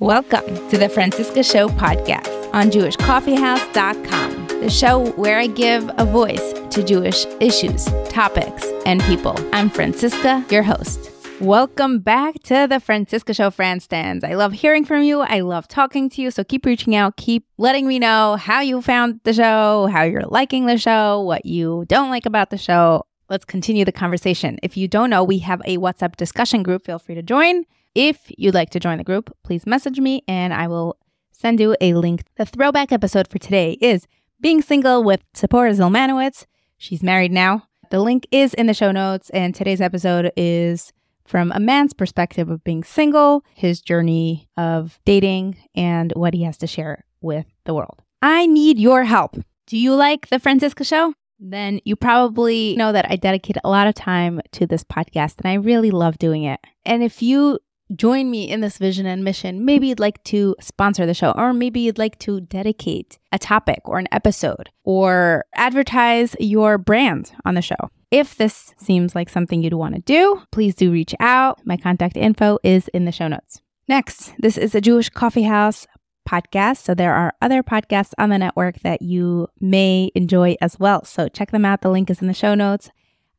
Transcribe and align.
Welcome 0.00 0.56
to 0.70 0.76
the 0.76 0.88
Franciska 0.88 1.44
Show 1.44 1.68
podcast 1.68 2.52
on 2.52 2.68
JewishCoffeehouse.com, 2.72 4.48
the 4.60 4.68
show 4.68 5.12
where 5.12 5.38
I 5.38 5.46
give 5.46 5.88
a 5.98 6.04
voice 6.04 6.52
to 6.70 6.82
Jewish 6.82 7.24
issues, 7.38 7.84
topics, 8.08 8.66
and 8.86 9.00
people. 9.04 9.36
I'm 9.52 9.70
Franciska, 9.70 10.50
your 10.50 10.64
host. 10.64 11.12
Welcome 11.40 12.00
back 12.00 12.34
to 12.42 12.66
the 12.68 12.80
Franciska 12.80 13.36
Show, 13.36 13.52
France 13.52 13.84
stands. 13.84 14.24
I 14.24 14.34
love 14.34 14.52
hearing 14.52 14.84
from 14.84 15.04
you. 15.04 15.20
I 15.20 15.40
love 15.40 15.68
talking 15.68 16.10
to 16.10 16.22
you. 16.22 16.32
So 16.32 16.42
keep 16.42 16.66
reaching 16.66 16.96
out. 16.96 17.16
Keep 17.16 17.46
letting 17.56 17.86
me 17.86 18.00
know 18.00 18.34
how 18.34 18.62
you 18.62 18.82
found 18.82 19.20
the 19.22 19.32
show, 19.32 19.86
how 19.92 20.02
you're 20.02 20.26
liking 20.26 20.66
the 20.66 20.76
show, 20.76 21.20
what 21.20 21.46
you 21.46 21.84
don't 21.86 22.10
like 22.10 22.26
about 22.26 22.50
the 22.50 22.58
show. 22.58 23.06
Let's 23.30 23.44
continue 23.44 23.84
the 23.84 23.92
conversation. 23.92 24.58
If 24.60 24.76
you 24.76 24.88
don't 24.88 25.08
know, 25.08 25.22
we 25.22 25.38
have 25.38 25.62
a 25.64 25.78
WhatsApp 25.78 26.16
discussion 26.16 26.64
group. 26.64 26.84
Feel 26.84 26.98
free 26.98 27.14
to 27.14 27.22
join. 27.22 27.64
If 27.94 28.32
you'd 28.36 28.54
like 28.54 28.70
to 28.70 28.80
join 28.80 28.98
the 28.98 29.04
group, 29.04 29.32
please 29.44 29.66
message 29.66 30.00
me 30.00 30.24
and 30.26 30.52
I 30.52 30.66
will 30.66 30.98
send 31.30 31.60
you 31.60 31.76
a 31.80 31.94
link. 31.94 32.24
The 32.36 32.44
throwback 32.44 32.90
episode 32.90 33.28
for 33.28 33.38
today 33.38 33.78
is 33.80 34.08
Being 34.40 34.62
Single 34.62 35.04
with 35.04 35.22
Tzipora 35.32 35.76
Zelmanowitz. 35.76 36.46
She's 36.76 37.04
married 37.04 37.30
now. 37.30 37.68
The 37.90 38.00
link 38.00 38.26
is 38.32 38.52
in 38.54 38.66
the 38.66 38.74
show 38.74 38.90
notes, 38.90 39.30
and 39.30 39.54
today's 39.54 39.80
episode 39.80 40.32
is 40.36 40.92
from 41.24 41.52
a 41.52 41.60
man's 41.60 41.92
perspective 41.92 42.50
of 42.50 42.64
being 42.64 42.82
single, 42.82 43.44
his 43.54 43.80
journey 43.80 44.48
of 44.56 44.98
dating, 45.04 45.56
and 45.76 46.12
what 46.16 46.34
he 46.34 46.42
has 46.42 46.56
to 46.58 46.66
share 46.66 47.04
with 47.20 47.46
the 47.64 47.74
world. 47.74 48.02
I 48.20 48.46
need 48.46 48.80
your 48.80 49.04
help. 49.04 49.36
Do 49.68 49.78
you 49.78 49.94
like 49.94 50.28
The 50.28 50.40
Franciska 50.40 50.84
Show? 50.84 51.14
Then 51.38 51.78
you 51.84 51.94
probably 51.94 52.74
know 52.76 52.90
that 52.90 53.08
I 53.08 53.14
dedicate 53.14 53.58
a 53.62 53.68
lot 53.68 53.86
of 53.86 53.94
time 53.94 54.40
to 54.52 54.66
this 54.66 54.82
podcast, 54.82 55.36
and 55.38 55.46
I 55.46 55.54
really 55.54 55.92
love 55.92 56.18
doing 56.18 56.42
it. 56.42 56.58
And 56.84 57.02
if 57.04 57.22
you 57.22 57.60
join 57.96 58.30
me 58.30 58.48
in 58.50 58.60
this 58.60 58.78
vision 58.78 59.06
and 59.06 59.24
mission, 59.24 59.64
maybe 59.64 59.88
you'd 59.88 60.00
like 60.00 60.22
to 60.24 60.56
sponsor 60.60 61.06
the 61.06 61.14
show, 61.14 61.32
or 61.32 61.52
maybe 61.52 61.80
you'd 61.80 61.98
like 61.98 62.18
to 62.20 62.40
dedicate 62.40 63.18
a 63.32 63.38
topic 63.38 63.80
or 63.84 63.98
an 63.98 64.08
episode, 64.12 64.70
or 64.84 65.44
advertise 65.54 66.36
your 66.38 66.78
brand 66.78 67.32
on 67.44 67.54
the 67.54 67.62
show. 67.62 67.90
If 68.10 68.36
this 68.36 68.74
seems 68.76 69.14
like 69.14 69.28
something 69.28 69.62
you'd 69.62 69.74
want 69.74 69.94
to 69.96 70.00
do, 70.00 70.42
please 70.52 70.74
do 70.74 70.92
reach 70.92 71.14
out. 71.18 71.60
My 71.64 71.76
contact 71.76 72.16
info 72.16 72.58
is 72.62 72.88
in 72.88 73.04
the 73.04 73.12
show 73.12 73.28
notes. 73.28 73.60
Next, 73.88 74.34
this 74.38 74.56
is 74.56 74.74
a 74.74 74.80
Jewish 74.80 75.08
coffee 75.10 75.42
house 75.42 75.86
podcast. 76.28 76.78
So 76.78 76.94
there 76.94 77.14
are 77.14 77.34
other 77.42 77.62
podcasts 77.62 78.12
on 78.18 78.30
the 78.30 78.38
network 78.38 78.80
that 78.80 79.02
you 79.02 79.48
may 79.60 80.10
enjoy 80.14 80.56
as 80.60 80.78
well. 80.78 81.04
So 81.04 81.28
check 81.28 81.50
them 81.50 81.64
out. 81.64 81.82
The 81.82 81.90
link 81.90 82.10
is 82.10 82.22
in 82.22 82.28
the 82.28 82.34
show 82.34 82.54
notes. 82.54 82.90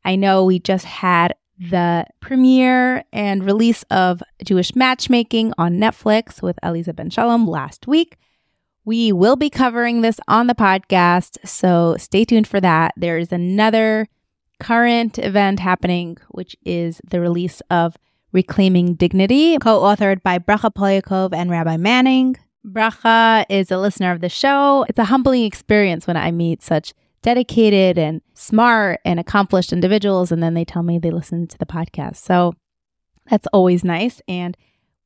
I 0.04 0.14
know 0.14 0.44
we 0.44 0.60
just 0.60 0.84
had 0.84 1.34
the 1.58 2.06
premiere 2.20 3.04
and 3.12 3.44
release 3.44 3.84
of 3.90 4.22
Jewish 4.44 4.74
Matchmaking 4.74 5.52
on 5.58 5.78
Netflix 5.78 6.42
with 6.42 6.58
Aleeza 6.62 6.94
Ben 6.94 7.10
Shalom 7.10 7.46
last 7.46 7.86
week. 7.86 8.16
We 8.84 9.12
will 9.12 9.36
be 9.36 9.50
covering 9.50 10.02
this 10.02 10.20
on 10.28 10.46
the 10.46 10.54
podcast, 10.54 11.38
so 11.44 11.96
stay 11.98 12.24
tuned 12.24 12.46
for 12.46 12.60
that. 12.60 12.94
There 12.96 13.18
is 13.18 13.32
another 13.32 14.06
current 14.60 15.18
event 15.18 15.60
happening, 15.60 16.18
which 16.30 16.56
is 16.64 17.00
the 17.08 17.20
release 17.20 17.60
of 17.70 17.96
Reclaiming 18.32 18.94
Dignity, 18.94 19.56
co 19.58 19.80
authored 19.80 20.22
by 20.22 20.38
Bracha 20.38 20.72
Polyakov 20.72 21.34
and 21.34 21.50
Rabbi 21.50 21.76
Manning. 21.78 22.36
Bracha 22.64 23.44
is 23.48 23.70
a 23.70 23.78
listener 23.78 24.12
of 24.12 24.20
the 24.20 24.28
show. 24.28 24.84
It's 24.88 24.98
a 24.98 25.04
humbling 25.04 25.44
experience 25.44 26.06
when 26.06 26.16
I 26.16 26.30
meet 26.32 26.62
such 26.62 26.92
dedicated 27.26 27.98
and 27.98 28.22
smart 28.34 29.00
and 29.04 29.18
accomplished 29.18 29.72
individuals. 29.72 30.30
And 30.30 30.40
then 30.40 30.54
they 30.54 30.64
tell 30.64 30.84
me 30.84 30.98
they 30.98 31.10
listen 31.10 31.48
to 31.48 31.58
the 31.58 31.66
podcast. 31.66 32.16
So 32.16 32.54
that's 33.28 33.48
always 33.52 33.82
nice. 33.82 34.22
And 34.28 34.56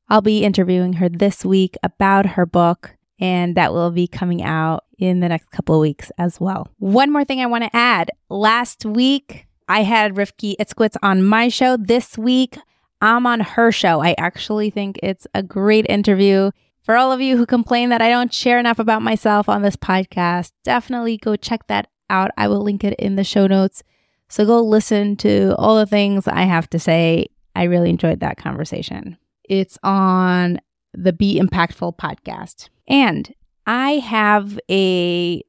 I'll 0.07 0.21
be 0.21 0.43
interviewing 0.43 0.93
her 0.93 1.09
this 1.09 1.43
week 1.43 1.77
about 1.81 2.27
her 2.27 2.45
book, 2.45 2.95
and 3.19 3.55
that 3.55 3.73
will 3.73 3.89
be 3.89 4.07
coming 4.07 4.43
out 4.43 4.83
in 4.99 5.19
the 5.19 5.29
next 5.29 5.49
couple 5.49 5.73
of 5.73 5.81
weeks 5.81 6.11
as 6.19 6.39
well. 6.39 6.67
One 6.77 7.11
more 7.11 7.25
thing 7.25 7.41
I 7.41 7.47
want 7.47 7.63
to 7.63 7.75
add 7.75 8.11
last 8.29 8.85
week, 8.85 9.47
I 9.67 9.81
had 9.81 10.13
Rifki 10.13 10.55
Itzkowitz 10.59 10.97
on 11.01 11.23
my 11.23 11.47
show. 11.47 11.75
This 11.75 12.19
week, 12.19 12.57
I'm 13.01 13.25
on 13.25 13.39
her 13.39 13.71
show. 13.71 14.03
I 14.03 14.13
actually 14.19 14.69
think 14.69 14.99
it's 15.01 15.25
a 15.33 15.41
great 15.41 15.87
interview. 15.89 16.51
For 16.83 16.97
all 16.97 17.11
of 17.11 17.21
you 17.21 17.37
who 17.37 17.45
complain 17.47 17.89
that 17.89 18.01
I 18.01 18.09
don't 18.09 18.33
share 18.33 18.59
enough 18.59 18.77
about 18.79 19.01
myself 19.01 19.49
on 19.49 19.63
this 19.63 19.75
podcast, 19.75 20.51
definitely 20.63 21.17
go 21.17 21.35
check 21.35 21.65
that 21.67 21.87
out. 22.11 22.31
I 22.37 22.47
will 22.47 22.61
link 22.61 22.83
it 22.83 22.93
in 22.99 23.15
the 23.15 23.23
show 23.23 23.47
notes. 23.47 23.83
So 24.29 24.45
go 24.45 24.61
listen 24.61 25.15
to 25.17 25.55
all 25.57 25.77
the 25.77 25.85
things 25.85 26.27
I 26.27 26.43
have 26.43 26.69
to 26.71 26.79
say. 26.79 27.27
I 27.55 27.63
really 27.63 27.89
enjoyed 27.89 28.19
that 28.19 28.37
conversation. 28.37 29.17
It's 29.43 29.77
on 29.83 30.59
the 30.93 31.13
Be 31.13 31.39
Impactful 31.39 31.97
podcast. 31.97 32.69
And 32.87 33.33
I 33.65 33.93
have 33.93 34.59
a 34.69 35.41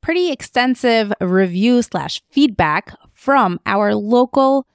pretty 0.00 0.30
extensive 0.30 1.12
review 1.20 1.82
slash 1.82 2.22
feedback 2.30 2.96
from 3.14 3.60
our 3.66 3.94
local 3.94 4.66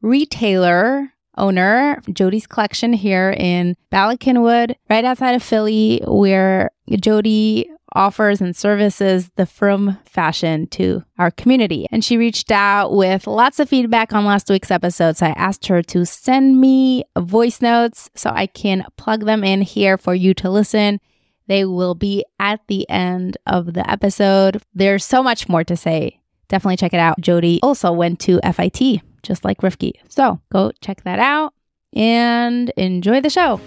retailer 0.00 1.12
owner, 1.36 2.00
Jody's 2.12 2.46
Collection 2.46 2.92
here 2.92 3.34
in 3.38 3.76
Bala 3.90 4.18
Cynwyd, 4.18 4.74
right 4.90 5.04
outside 5.04 5.34
of 5.34 5.42
Philly, 5.42 6.02
where 6.06 6.70
Jody 7.00 7.70
offers 7.94 8.40
and 8.40 8.56
services 8.56 9.30
the 9.36 9.46
frum 9.46 9.98
fashion 10.04 10.66
to 10.68 11.04
our 11.18 11.30
community. 11.30 11.86
And 11.90 12.04
she 12.04 12.16
reached 12.16 12.50
out 12.50 12.92
with 12.92 13.26
lots 13.26 13.58
of 13.58 13.68
feedback 13.68 14.12
on 14.12 14.24
last 14.24 14.48
week's 14.48 14.70
episode. 14.70 15.16
So 15.16 15.26
I 15.26 15.30
asked 15.30 15.66
her 15.66 15.82
to 15.82 16.04
send 16.04 16.60
me 16.60 17.04
voice 17.18 17.60
notes 17.60 18.10
so 18.14 18.30
I 18.30 18.46
can 18.46 18.84
plug 18.96 19.24
them 19.24 19.44
in 19.44 19.62
here 19.62 19.96
for 19.96 20.14
you 20.14 20.34
to 20.34 20.50
listen. 20.50 21.00
They 21.48 21.64
will 21.64 21.94
be 21.94 22.24
at 22.38 22.60
the 22.68 22.88
end 22.88 23.36
of 23.46 23.74
the 23.74 23.88
episode. 23.90 24.62
There's 24.74 25.04
so 25.04 25.22
much 25.22 25.48
more 25.48 25.64
to 25.64 25.76
say. 25.76 26.20
Definitely 26.48 26.76
check 26.76 26.94
it 26.94 27.00
out. 27.00 27.20
Jody 27.20 27.60
also 27.62 27.92
went 27.92 28.20
to 28.20 28.40
FIT, 28.40 29.00
just 29.22 29.44
like 29.44 29.58
Rifki. 29.58 29.92
So 30.08 30.40
go 30.52 30.72
check 30.80 31.02
that 31.04 31.18
out 31.18 31.54
and 31.92 32.70
enjoy 32.76 33.20
the 33.20 33.30
show. 33.30 33.60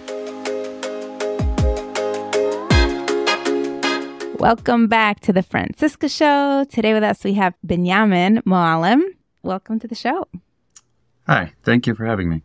Welcome 4.38 4.86
back 4.86 5.20
to 5.20 5.32
the 5.32 5.42
Franciska 5.42 6.10
Show. 6.14 6.64
Today 6.64 6.92
with 6.92 7.02
us 7.02 7.24
we 7.24 7.32
have 7.34 7.54
Benyamin 7.64 8.42
Moalem. 8.42 9.00
Welcome 9.42 9.80
to 9.80 9.88
the 9.88 9.94
show. 9.94 10.28
Hi, 11.26 11.54
thank 11.64 11.86
you 11.86 11.94
for 11.94 12.04
having 12.04 12.28
me. 12.28 12.42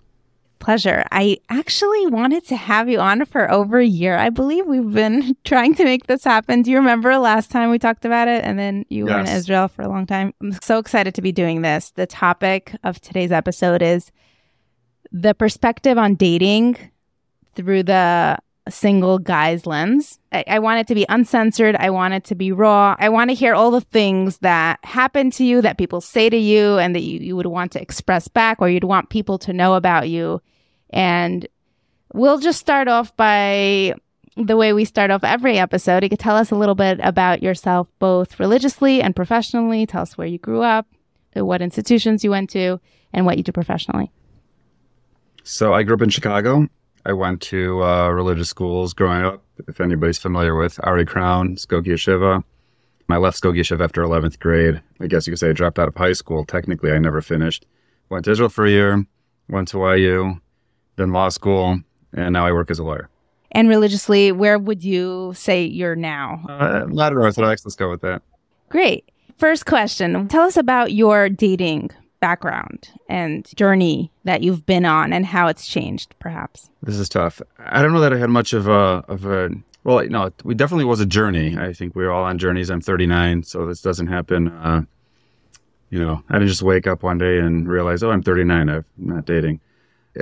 Pleasure. 0.60 1.04
I 1.12 1.40
actually 1.50 2.08
wanted 2.08 2.46
to 2.48 2.56
have 2.56 2.88
you 2.88 3.00
on 3.02 3.26
for 3.26 3.52
over 3.52 3.78
a 3.78 3.86
year. 3.86 4.16
I 4.16 4.30
believe 4.30 4.68
we've 4.68 4.94
been 4.94 5.36
trying 5.44 5.76
to 5.76 5.84
make 5.84 6.08
this 6.08 6.24
happen. 6.24 6.62
Do 6.62 6.72
you 6.72 6.78
remember 6.78 7.18
last 7.18 7.52
time 7.52 7.70
we 7.70 7.78
talked 7.78 8.06
about 8.06 8.30
it? 8.30 8.46
And 8.46 8.58
then 8.58 8.86
you 8.88 9.08
yes. 9.08 9.14
were 9.14 9.20
in 9.20 9.28
Israel 9.28 9.68
for 9.68 9.82
a 9.82 9.90
long 9.90 10.06
time. 10.06 10.34
I'm 10.42 10.54
so 10.62 10.80
excited 10.80 11.14
to 11.16 11.22
be 11.22 11.34
doing 11.34 11.62
this. 11.62 11.92
The 11.92 12.08
topic 12.08 12.74
of 12.86 13.02
today's 13.02 13.34
episode 13.34 13.82
is 13.82 14.14
the 15.12 15.34
perspective 15.34 15.98
on 15.98 16.16
dating 16.16 16.78
through 17.56 17.84
the 17.84 18.38
single 18.72 19.20
guy's 19.20 19.66
lens. 19.66 20.20
I, 20.32 20.44
I, 20.48 20.60
want 20.60 20.80
it 20.80 20.88
to 20.88 20.96
be 20.96 21.06
uncensored. 21.10 21.76
I 21.76 21.90
want 21.90 22.14
it 22.14 22.24
to 22.26 22.36
be 22.36 22.52
raw. 22.52 22.96
I 23.00 23.10
want 23.10 23.30
to 23.30 23.36
hear 23.36 23.54
all 23.54 23.72
the 23.72 23.82
things 23.82 24.38
that 24.40 24.80
happen 24.84 25.32
to 25.32 25.44
you, 25.44 25.62
that 25.62 25.78
people 25.78 26.02
say 26.02 26.30
to 26.30 26.38
you, 26.38 26.78
and 26.78 26.96
that 26.96 27.02
you, 27.02 27.20
you 27.20 27.36
would 27.36 27.46
want 27.46 27.72
to 27.74 27.82
express 27.82 28.28
back 28.28 28.62
or 28.62 28.70
you'd 28.70 28.84
want 28.84 29.10
people 29.10 29.38
to 29.40 29.54
know 29.54 29.76
about 29.76 30.10
you. 30.10 30.42
And 30.90 31.48
we'll 32.14 32.40
just 32.40 32.60
start 32.60 32.88
off 32.88 33.16
by 33.16 33.94
the 34.38 34.58
way 34.58 34.74
we 34.74 34.86
start 34.86 35.12
off 35.12 35.24
every 35.24 35.58
episode. 35.58 36.04
You 36.04 36.10
could 36.10 36.20
tell 36.20 36.36
us 36.36 36.52
a 36.52 36.56
little 36.56 36.76
bit 36.76 37.00
about 37.04 37.44
yourself, 37.44 37.90
both 38.00 38.40
religiously 38.40 39.02
and 39.02 39.16
professionally. 39.16 39.86
Tell 39.86 40.02
us 40.02 40.18
where 40.18 40.28
you 40.28 40.38
grew 40.38 40.62
up, 40.62 40.88
what 41.34 41.62
institutions 41.62 42.24
you 42.24 42.32
went 42.32 42.50
to, 42.52 42.80
and 43.14 43.26
what 43.26 43.38
you 43.38 43.44
do 43.44 43.52
professionally. 43.52 44.12
So 45.44 45.74
I 45.74 45.84
grew 45.84 45.96
up 45.96 46.02
in 46.02 46.10
Chicago. 46.10 46.68
I 47.06 47.14
went 47.14 47.42
to 47.44 47.84
uh, 47.84 48.10
religious 48.10 48.50
schools 48.50 48.94
growing 48.94 49.26
up. 49.26 49.44
If 49.68 49.82
anybody's 49.82 50.18
familiar 50.18 50.56
with 50.56 50.80
Arie 50.84 51.06
Crown, 51.06 51.56
Skokie 51.56 51.88
Yeshiva. 51.88 52.44
I 53.10 53.18
left 53.18 53.42
Skokie 53.42 53.60
Yeshiva 53.60 53.84
after 53.84 54.04
11th 54.04 54.40
grade. 54.40 54.82
I 55.00 55.08
guess 55.08 55.28
you 55.28 55.32
could 55.32 55.40
say 55.40 55.50
I 55.50 55.54
dropped 55.54 55.80
out 55.80 55.88
of 55.88 55.96
high 55.96 56.14
school. 56.14 56.46
Technically, 56.46 56.92
I 56.92 56.98
never 57.00 57.22
finished. 57.22 57.66
Went 58.10 58.26
to 58.26 58.32
Israel 58.32 58.50
for 58.50 58.66
a 58.66 58.70
year, 58.70 59.06
went 59.50 59.68
to 59.70 59.80
YU, 59.98 60.40
then 60.96 61.12
law 61.12 61.30
school, 61.30 61.80
and 62.14 62.34
now 62.34 62.46
I 62.46 62.52
work 62.52 62.72
as 62.72 62.80
a 62.80 62.84
lawyer. 62.84 63.10
And 63.52 63.68
religiously, 63.68 64.32
where 64.32 64.58
would 64.58 64.84
you 64.84 65.34
say 65.36 65.64
you're 65.66 65.96
now? 65.96 66.44
Uh, 66.48 66.86
Latin 66.90 67.18
Orthodox. 67.18 67.66
Let's 67.66 67.76
go 67.76 67.90
with 67.90 68.02
that. 68.02 68.22
Great. 68.70 69.12
First 69.38 69.66
question 69.66 70.28
Tell 70.28 70.44
us 70.44 70.56
about 70.56 70.94
your 70.94 71.28
dating 71.28 71.90
background 72.22 72.90
and 73.10 73.46
journey 73.58 74.12
that 74.24 74.42
you've 74.42 74.66
been 74.66 74.86
on 74.86 75.12
and 75.12 75.26
how 75.26 75.48
it's 75.48 75.68
changed, 75.68 76.16
perhaps? 76.20 76.70
This 76.82 76.98
is 76.98 77.10
tough. 77.10 77.42
I 77.60 77.82
don't 77.82 77.92
know 77.92 78.00
that 78.00 78.14
I 78.14 78.18
had 78.18 78.30
much 78.30 78.54
of 78.54 78.68
a 78.68 79.04
of 79.08 79.26
a 79.26 79.50
well, 79.84 80.08
no, 80.08 80.32
we 80.44 80.54
definitely 80.54 80.86
was 80.86 81.00
a 81.00 81.06
journey. 81.06 81.58
I 81.58 81.74
think 81.74 81.96
we 81.96 82.06
are 82.06 82.12
all 82.12 82.24
on 82.24 82.38
journeys. 82.38 82.70
I'm 82.70 82.82
39, 82.82 83.44
so 83.44 83.66
this 83.66 83.82
doesn't 83.82 84.08
happen. 84.08 84.50
Uh, 84.50 84.84
you 85.90 86.00
know, 86.00 86.24
I 86.30 86.34
didn't 86.34 86.50
just 86.50 86.62
wake 86.62 86.88
up 86.88 87.04
one 87.04 87.18
day 87.18 87.40
and 87.40 87.68
realize, 87.68 88.04
oh, 88.04 88.12
I'm 88.12 88.22
39. 88.22 88.70
I'm 88.70 88.86
not 88.98 89.26
dating. 89.26 89.60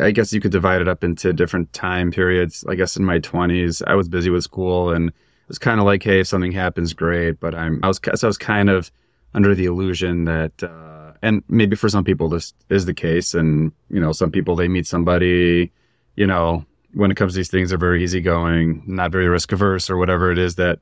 I 0.01 0.11
guess 0.11 0.31
you 0.31 0.39
could 0.39 0.51
divide 0.51 0.81
it 0.81 0.87
up 0.87 1.03
into 1.03 1.33
different 1.33 1.73
time 1.73 2.11
periods. 2.11 2.63
I 2.69 2.75
guess 2.75 2.95
in 2.95 3.03
my 3.03 3.19
20s, 3.19 3.81
I 3.85 3.95
was 3.95 4.07
busy 4.07 4.29
with 4.29 4.43
school 4.43 4.91
and 4.91 5.09
it 5.09 5.49
was 5.49 5.59
kind 5.59 5.79
of 5.79 5.85
like, 5.85 6.03
hey, 6.03 6.21
if 6.21 6.27
something 6.27 6.51
happens, 6.51 6.93
great. 6.93 7.39
But 7.39 7.53
I'm, 7.53 7.79
I 7.83 7.87
was, 7.87 7.99
so 8.15 8.27
I 8.27 8.29
was 8.29 8.37
kind 8.37 8.69
of 8.69 8.91
under 9.33 9.53
the 9.53 9.65
illusion 9.65 10.23
that, 10.25 10.63
uh, 10.63 10.98
and 11.21 11.43
maybe 11.47 11.75
for 11.75 11.89
some 11.89 12.03
people 12.03 12.29
this 12.29 12.53
is 12.69 12.85
the 12.85 12.93
case. 12.93 13.33
And, 13.33 13.71
you 13.89 13.99
know, 13.99 14.11
some 14.11 14.31
people, 14.31 14.55
they 14.55 14.67
meet 14.67 14.87
somebody, 14.87 15.71
you 16.15 16.27
know, 16.27 16.65
when 16.93 17.11
it 17.11 17.15
comes 17.15 17.33
to 17.33 17.37
these 17.37 17.51
things, 17.51 17.69
they're 17.69 17.77
very 17.77 18.03
easygoing, 18.03 18.83
not 18.87 19.11
very 19.11 19.27
risk 19.27 19.51
averse 19.51 19.89
or 19.89 19.97
whatever 19.97 20.31
it 20.31 20.37
is 20.37 20.55
that, 20.55 20.79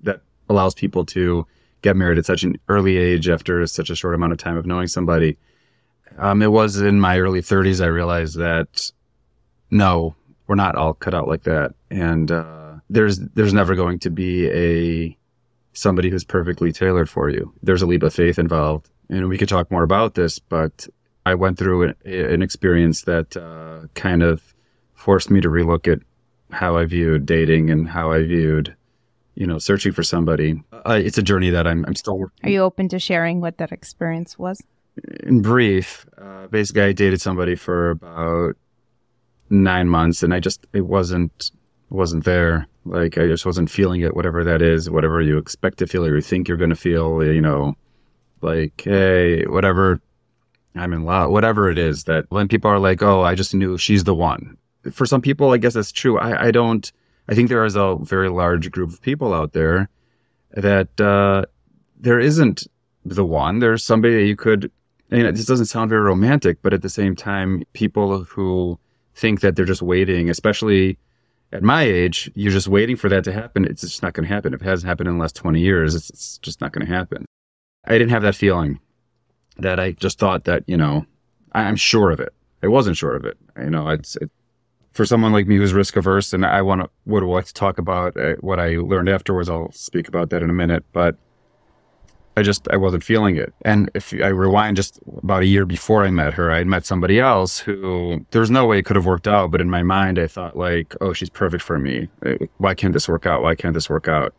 that 0.00 0.20
allows 0.48 0.74
people 0.74 1.04
to 1.06 1.46
get 1.82 1.96
married 1.96 2.18
at 2.18 2.26
such 2.26 2.42
an 2.42 2.56
early 2.68 2.96
age 2.96 3.28
after 3.28 3.64
such 3.66 3.90
a 3.90 3.94
short 3.94 4.14
amount 4.14 4.32
of 4.32 4.38
time 4.38 4.56
of 4.56 4.66
knowing 4.66 4.88
somebody. 4.88 5.36
Um, 6.16 6.42
it 6.42 6.50
was 6.50 6.80
in 6.80 6.98
my 6.98 7.20
early 7.20 7.40
30s 7.40 7.82
I 7.82 7.86
realized 7.86 8.36
that 8.38 8.90
no, 9.70 10.14
we're 10.46 10.54
not 10.54 10.74
all 10.74 10.94
cut 10.94 11.14
out 11.14 11.28
like 11.28 11.42
that, 11.42 11.74
and 11.90 12.30
uh, 12.32 12.76
there's 12.88 13.18
there's 13.18 13.52
never 13.52 13.74
going 13.74 13.98
to 14.00 14.10
be 14.10 14.48
a 14.48 15.16
somebody 15.74 16.10
who's 16.10 16.24
perfectly 16.24 16.72
tailored 16.72 17.08
for 17.08 17.28
you. 17.28 17.52
There's 17.62 17.82
a 17.82 17.86
leap 17.86 18.02
of 18.02 18.14
faith 18.14 18.38
involved, 18.38 18.88
and 19.08 19.28
we 19.28 19.38
could 19.38 19.48
talk 19.48 19.70
more 19.70 19.82
about 19.82 20.14
this. 20.14 20.38
But 20.38 20.86
I 21.26 21.34
went 21.34 21.58
through 21.58 21.82
an, 21.82 21.94
an 22.04 22.42
experience 22.42 23.02
that 23.02 23.36
uh, 23.36 23.88
kind 23.94 24.22
of 24.22 24.54
forced 24.94 25.30
me 25.30 25.40
to 25.40 25.48
relook 25.48 25.90
at 25.90 26.00
how 26.50 26.76
I 26.76 26.84
viewed 26.86 27.26
dating 27.26 27.70
and 27.70 27.88
how 27.88 28.12
I 28.12 28.22
viewed 28.22 28.74
you 29.38 29.46
know, 29.46 29.58
searching 29.58 29.92
for 29.92 30.02
somebody. 30.02 30.60
Uh, 30.72 31.00
it's 31.00 31.16
a 31.16 31.22
journey 31.22 31.50
that 31.50 31.64
I'm, 31.64 31.84
I'm 31.86 31.94
still 31.94 32.18
working. 32.18 32.48
Are 32.48 32.50
you 32.50 32.60
open 32.60 32.88
to 32.88 32.98
sharing 32.98 33.40
what 33.40 33.58
that 33.58 33.70
experience 33.70 34.36
was? 34.36 34.60
In 35.22 35.42
brief, 35.42 36.06
uh, 36.20 36.48
basically, 36.48 36.82
I 36.82 36.92
dated 36.92 37.20
somebody 37.20 37.54
for 37.54 37.90
about 37.90 38.56
nine 39.48 39.88
months, 39.88 40.24
and 40.24 40.34
I 40.34 40.40
just 40.40 40.66
it 40.72 40.86
wasn't 40.86 41.52
wasn't 41.88 42.24
there. 42.24 42.66
Like 42.84 43.16
I 43.16 43.28
just 43.28 43.46
wasn't 43.46 43.70
feeling 43.70 44.00
it, 44.00 44.16
whatever 44.16 44.42
that 44.42 44.60
is, 44.60 44.90
whatever 44.90 45.22
you 45.22 45.38
expect 45.38 45.78
to 45.78 45.86
feel 45.86 46.04
or 46.04 46.16
you 46.16 46.20
think 46.20 46.48
you're 46.48 46.56
going 46.56 46.70
to 46.70 46.76
feel. 46.76 47.22
You 47.22 47.40
know, 47.40 47.76
like 48.42 48.82
hey, 48.84 49.44
whatever. 49.44 50.00
I'm 50.74 50.92
in 50.92 51.04
love, 51.04 51.30
whatever 51.32 51.68
it 51.70 51.78
is 51.78 52.04
that 52.04 52.26
when 52.28 52.46
people 52.46 52.70
are 52.70 52.78
like, 52.78 53.02
oh, 53.02 53.22
I 53.22 53.34
just 53.34 53.52
knew 53.52 53.78
she's 53.78 54.04
the 54.04 54.14
one. 54.14 54.56
For 54.92 55.06
some 55.06 55.20
people, 55.20 55.50
I 55.50 55.56
guess 55.56 55.74
that's 55.74 55.90
true. 55.90 56.18
I, 56.18 56.46
I 56.46 56.50
don't 56.52 56.92
I 57.28 57.34
think 57.34 57.48
there 57.48 57.64
is 57.64 57.76
a 57.76 57.96
very 58.00 58.30
large 58.30 58.70
group 58.70 58.90
of 58.90 59.02
people 59.02 59.34
out 59.34 59.52
there 59.52 59.90
that 60.52 60.98
uh, 61.00 61.44
there 61.98 62.18
isn't 62.18 62.66
the 63.04 63.24
one. 63.24 63.58
There's 63.58 63.84
somebody 63.84 64.14
that 64.14 64.26
you 64.26 64.36
could. 64.36 64.70
You 65.10 65.22
know, 65.22 65.32
this 65.32 65.46
doesn't 65.46 65.66
sound 65.66 65.88
very 65.88 66.02
romantic, 66.02 66.58
but 66.62 66.74
at 66.74 66.82
the 66.82 66.90
same 66.90 67.16
time, 67.16 67.62
people 67.72 68.24
who 68.24 68.78
think 69.14 69.40
that 69.40 69.56
they're 69.56 69.64
just 69.64 69.80
waiting, 69.80 70.28
especially 70.28 70.98
at 71.50 71.62
my 71.62 71.82
age, 71.82 72.30
you're 72.34 72.52
just 72.52 72.68
waiting 72.68 72.94
for 72.94 73.08
that 73.08 73.24
to 73.24 73.32
happen. 73.32 73.64
It's 73.64 73.80
just 73.80 74.02
not 74.02 74.12
going 74.12 74.28
to 74.28 74.34
happen. 74.34 74.52
If 74.52 74.60
it 74.60 74.66
hasn't 74.66 74.86
happened 74.86 75.08
in 75.08 75.16
the 75.16 75.20
last 75.20 75.34
20 75.34 75.60
years, 75.60 75.94
it's, 75.94 76.10
it's 76.10 76.38
just 76.38 76.60
not 76.60 76.72
going 76.72 76.86
to 76.86 76.92
happen. 76.92 77.24
I 77.88 77.92
didn't 77.92 78.10
have 78.10 78.22
that 78.22 78.36
feeling 78.36 78.78
that 79.56 79.80
I 79.80 79.92
just 79.92 80.18
thought 80.18 80.44
that, 80.44 80.62
you 80.66 80.76
know, 80.76 81.06
I'm 81.52 81.76
sure 81.76 82.10
of 82.10 82.20
it. 82.20 82.32
I 82.62 82.68
wasn't 82.68 82.96
sure 82.96 83.16
of 83.16 83.24
it. 83.24 83.36
You 83.58 83.70
know, 83.70 83.88
it's, 83.88 84.14
it, 84.16 84.30
for 84.92 85.04
someone 85.04 85.32
like 85.32 85.46
me 85.46 85.56
who's 85.56 85.72
risk 85.72 85.96
averse, 85.96 86.32
and 86.32 86.44
I 86.44 86.62
want 86.62 86.82
to 86.82 86.90
would 87.06 87.22
like 87.22 87.46
to 87.46 87.54
talk 87.54 87.78
about 87.78 88.16
uh, 88.16 88.34
what 88.40 88.60
I 88.60 88.76
learned 88.76 89.08
afterwards. 89.08 89.48
I'll 89.48 89.72
speak 89.72 90.08
about 90.08 90.30
that 90.30 90.42
in 90.42 90.50
a 90.50 90.52
minute, 90.52 90.84
but 90.92 91.16
I 92.36 92.42
just 92.42 92.68
I 92.70 92.76
wasn't 92.76 93.04
feeling 93.04 93.36
it. 93.36 93.54
And 93.64 93.90
if 93.94 94.12
I 94.12 94.28
rewind 94.28 94.76
just 94.76 95.00
about 95.16 95.42
a 95.42 95.46
year 95.46 95.64
before 95.64 96.04
I 96.04 96.10
met 96.10 96.34
her, 96.34 96.50
I 96.50 96.58
had 96.58 96.66
met 96.66 96.84
somebody 96.84 97.20
else 97.20 97.58
who 97.58 98.26
there's 98.32 98.50
no 98.50 98.66
way 98.66 98.78
it 98.78 98.84
could 98.84 98.96
have 98.96 99.06
worked 99.06 99.28
out, 99.28 99.50
but 99.50 99.60
in 99.60 99.70
my 99.70 99.82
mind 99.82 100.18
I 100.18 100.26
thought 100.26 100.56
like, 100.56 100.94
oh, 101.00 101.12
she's 101.12 101.30
perfect 101.30 101.62
for 101.62 101.78
me. 101.78 102.08
Uh, 102.24 102.34
why 102.58 102.74
can't 102.74 102.92
this 102.92 103.08
work 103.08 103.24
out? 103.24 103.42
Why 103.42 103.54
can't 103.54 103.74
this 103.74 103.88
work 103.88 104.08
out? 104.08 104.34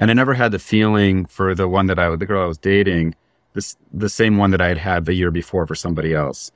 And 0.00 0.10
I 0.10 0.14
never 0.14 0.32
had 0.32 0.50
the 0.50 0.58
feeling 0.58 1.26
for 1.26 1.54
the 1.54 1.68
one 1.68 1.86
that 1.86 1.98
I 1.98 2.16
the 2.16 2.24
girl 2.24 2.42
I 2.42 2.46
was 2.46 2.56
dating, 2.56 3.14
this 3.52 3.76
the 3.92 4.08
same 4.08 4.38
one 4.38 4.50
that 4.50 4.60
I 4.60 4.68
had 4.68 4.78
had 4.78 5.04
the 5.04 5.12
year 5.12 5.30
before 5.30 5.66
for 5.66 5.74
somebody 5.74 6.14
else. 6.14 6.50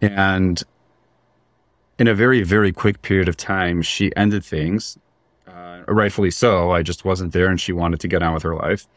And 0.00 0.62
in 1.98 2.08
a 2.08 2.14
very, 2.14 2.42
very 2.42 2.72
quick 2.72 3.02
period 3.02 3.28
of 3.28 3.36
time, 3.36 3.82
she 3.82 4.16
ended 4.16 4.42
things. 4.42 4.98
Uh, 5.46 5.82
rightfully 5.88 6.30
so. 6.30 6.70
I 6.70 6.82
just 6.82 7.04
wasn't 7.04 7.34
there 7.34 7.48
and 7.48 7.60
she 7.60 7.74
wanted 7.74 8.00
to 8.00 8.08
get 8.08 8.22
on 8.22 8.32
with 8.32 8.44
her 8.44 8.54
life. 8.54 8.88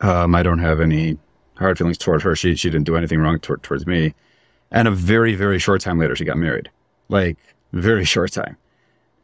Um, 0.00 0.36
I 0.36 0.44
don't 0.44 0.60
have 0.60 0.80
any 0.80 1.18
hard 1.56 1.78
feelings 1.78 1.98
toward 1.98 2.22
her. 2.22 2.36
She, 2.36 2.54
she 2.54 2.70
didn't 2.70 2.86
do 2.86 2.96
anything 2.96 3.18
wrong 3.18 3.40
toward, 3.40 3.64
towards 3.64 3.88
me. 3.88 4.14
And 4.70 4.86
a 4.86 4.92
very, 4.92 5.34
very 5.34 5.58
short 5.58 5.80
time 5.80 5.98
later, 5.98 6.14
she 6.14 6.24
got 6.24 6.36
married. 6.36 6.70
Like, 7.08 7.38
very 7.72 8.04
short 8.14 8.30
time. 8.30 8.56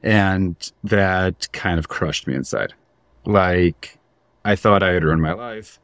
And 0.03 0.57
that 0.83 1.47
kind 1.53 1.79
of 1.79 1.87
crushed 1.87 2.27
me 2.27 2.35
inside. 2.35 2.75
Like, 3.27 3.99
I 4.45 4.57
thought 4.57 4.83
I 4.83 4.93
had 4.93 5.05
ruined 5.05 5.23
my 5.23 5.33
life. 5.33 5.79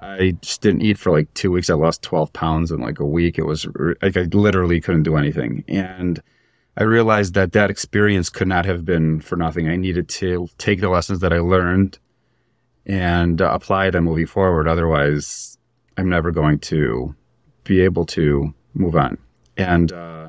I 0.00 0.36
just 0.40 0.60
didn't 0.60 0.82
eat 0.82 0.98
for 0.98 1.10
like 1.10 1.32
two 1.34 1.50
weeks. 1.50 1.70
I 1.70 1.74
lost 1.74 2.02
12 2.02 2.32
pounds 2.32 2.70
in 2.70 2.80
like 2.80 3.00
a 3.00 3.04
week. 3.04 3.38
It 3.38 3.46
was 3.46 3.66
like 4.00 4.16
I 4.16 4.22
literally 4.32 4.80
couldn't 4.80 5.02
do 5.02 5.16
anything. 5.16 5.64
And 5.66 6.22
I 6.76 6.84
realized 6.84 7.34
that 7.34 7.52
that 7.52 7.70
experience 7.70 8.30
could 8.30 8.46
not 8.46 8.64
have 8.64 8.84
been 8.84 9.20
for 9.20 9.34
nothing. 9.34 9.68
I 9.68 9.74
needed 9.74 10.08
to 10.08 10.48
take 10.58 10.80
the 10.80 10.88
lessons 10.88 11.18
that 11.20 11.32
I 11.32 11.40
learned 11.40 11.98
and 12.86 13.40
apply 13.40 13.90
them 13.90 14.04
moving 14.04 14.26
forward. 14.26 14.68
Otherwise, 14.68 15.58
I'm 15.96 16.08
never 16.08 16.30
going 16.30 16.60
to 16.60 17.16
be 17.64 17.80
able 17.80 18.06
to 18.06 18.54
move 18.74 18.94
on. 18.94 19.18
And 19.56 19.92
uh, 19.92 20.28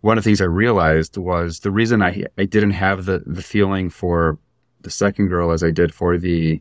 one 0.00 0.16
of 0.16 0.24
the 0.24 0.28
things 0.28 0.40
I 0.40 0.46
realized 0.46 1.18
was 1.18 1.60
the 1.60 1.70
reason 1.70 2.00
I 2.00 2.24
I 2.38 2.46
didn't 2.46 2.72
have 2.72 3.04
the 3.04 3.22
the 3.26 3.42
feeling 3.42 3.90
for 3.90 4.38
the 4.82 4.90
second 4.90 5.28
girl 5.28 5.50
as 5.52 5.62
I 5.62 5.70
did 5.70 5.94
for 5.94 6.18
the 6.18 6.60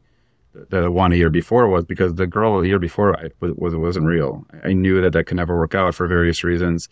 the 0.69 0.91
one 0.91 1.13
a 1.13 1.15
year 1.15 1.29
before 1.29 1.68
was 1.69 1.85
because 1.85 2.15
the 2.15 2.27
girl 2.27 2.59
a 2.59 2.68
year 2.68 2.79
before 2.79 3.18
I, 3.18 3.29
was, 3.39 3.53
was 3.56 3.75
wasn't 3.75 4.06
real. 4.06 4.45
I 4.63 4.73
knew 4.73 5.01
that 5.01 5.13
that 5.13 5.25
could 5.25 5.38
never 5.38 5.57
work 5.57 5.75
out 5.75 5.95
for 5.95 6.07
various 6.07 6.44
reasons. 6.44 6.89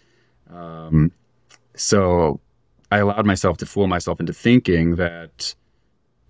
Um, 0.49 1.11
so 1.75 2.39
I 2.91 2.99
allowed 2.99 3.25
myself 3.25 3.57
to 3.57 3.65
fool 3.65 3.87
myself 3.87 4.19
into 4.19 4.33
thinking 4.33 4.95
that, 4.95 5.53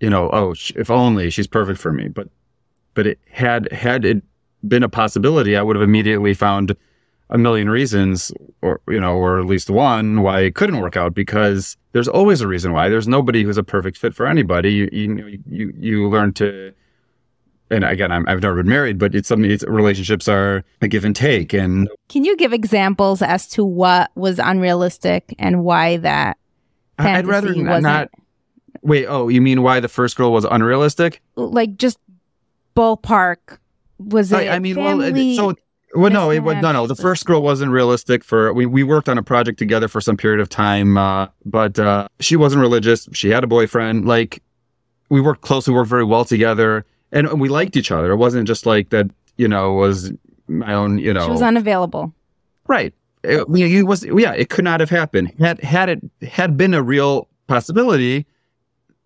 you 0.00 0.10
know, 0.10 0.28
oh, 0.32 0.54
if 0.74 0.90
only 0.90 1.30
she's 1.30 1.46
perfect 1.46 1.78
for 1.80 1.92
me. 1.92 2.08
But, 2.08 2.28
but 2.94 3.06
it 3.06 3.18
had 3.30 3.70
had 3.72 4.04
it 4.04 4.22
been 4.66 4.82
a 4.82 4.88
possibility, 4.88 5.56
I 5.56 5.62
would 5.62 5.76
have 5.76 5.82
immediately 5.82 6.34
found 6.34 6.76
a 7.30 7.38
million 7.38 7.70
reasons, 7.70 8.32
or 8.62 8.80
you 8.88 9.00
know, 9.00 9.16
or 9.16 9.38
at 9.38 9.46
least 9.46 9.70
one 9.70 10.22
why 10.22 10.40
it 10.40 10.54
couldn't 10.54 10.80
work 10.80 10.96
out. 10.96 11.14
Because 11.14 11.76
there's 11.92 12.08
always 12.08 12.40
a 12.40 12.48
reason 12.48 12.72
why. 12.72 12.88
There's 12.88 13.08
nobody 13.08 13.42
who's 13.42 13.58
a 13.58 13.62
perfect 13.62 13.96
fit 13.96 14.14
for 14.14 14.26
anybody. 14.26 14.72
You 14.72 14.88
you 14.92 15.42
you 15.48 15.72
you 15.76 16.08
learn 16.08 16.32
to 16.34 16.74
and 17.70 17.84
again, 17.84 18.10
i 18.10 18.16
have 18.30 18.42
never 18.42 18.56
been 18.56 18.68
married, 18.68 18.98
but 18.98 19.14
it's 19.14 19.28
something. 19.28 19.50
It's, 19.50 19.64
relationships 19.64 20.26
are 20.28 20.64
a 20.82 20.88
give 20.88 21.04
and 21.04 21.14
take. 21.14 21.52
And 21.52 21.88
can 22.08 22.24
you 22.24 22.36
give 22.36 22.52
examples 22.52 23.22
as 23.22 23.46
to 23.50 23.64
what 23.64 24.10
was 24.16 24.40
unrealistic 24.40 25.34
and 25.38 25.62
why 25.62 25.98
that? 25.98 26.36
I'd 26.98 27.26
rather 27.26 27.54
not, 27.54 27.82
not. 27.82 28.10
Wait. 28.82 29.06
Oh, 29.06 29.28
you 29.28 29.40
mean 29.40 29.62
why 29.62 29.78
the 29.80 29.88
first 29.88 30.16
girl 30.16 30.32
was 30.32 30.44
unrealistic? 30.44 31.22
Like 31.36 31.76
just 31.76 31.98
ballpark. 32.76 33.58
Was 33.98 34.32
it? 34.32 34.36
I, 34.36 34.56
I 34.56 34.58
mean, 34.58 34.74
family? 34.74 35.36
well, 35.36 35.54
so 35.54 35.60
well, 35.94 36.10
no, 36.10 36.30
it 36.30 36.40
was 36.40 36.56
no, 36.62 36.72
no. 36.72 36.86
The 36.86 36.96
first 36.96 37.26
girl 37.26 37.42
wasn't 37.42 37.72
realistic. 37.72 38.24
For 38.24 38.52
we 38.52 38.66
we 38.66 38.82
worked 38.82 39.08
on 39.08 39.18
a 39.18 39.22
project 39.22 39.58
together 39.58 39.88
for 39.88 40.00
some 40.00 40.16
period 40.16 40.40
of 40.40 40.48
time, 40.48 40.96
uh, 40.96 41.28
but 41.44 41.78
uh, 41.78 42.08
she 42.20 42.36
wasn't 42.36 42.60
religious. 42.60 43.08
She 43.12 43.30
had 43.30 43.44
a 43.44 43.46
boyfriend. 43.46 44.06
Like 44.06 44.42
we 45.08 45.20
worked 45.20 45.42
closely, 45.42 45.74
worked 45.74 45.90
very 45.90 46.04
well 46.04 46.24
together 46.24 46.86
and 47.12 47.40
we 47.40 47.48
liked 47.48 47.76
each 47.76 47.90
other. 47.90 48.12
It 48.12 48.16
wasn't 48.16 48.46
just 48.46 48.66
like 48.66 48.90
that, 48.90 49.10
you 49.36 49.48
know, 49.48 49.72
was 49.72 50.12
my 50.48 50.72
own, 50.72 50.98
you 50.98 51.12
know. 51.12 51.24
She 51.24 51.30
was 51.30 51.42
unavailable. 51.42 52.14
Right. 52.66 52.94
It, 53.22 53.44
it 53.48 53.82
was, 53.82 54.04
yeah, 54.04 54.32
it 54.32 54.48
could 54.48 54.64
not 54.64 54.80
have 54.80 54.90
happened. 54.90 55.32
Had, 55.38 55.60
had 55.62 55.88
it 55.88 56.00
had 56.22 56.56
been 56.56 56.72
a 56.72 56.82
real 56.82 57.28
possibility, 57.48 58.26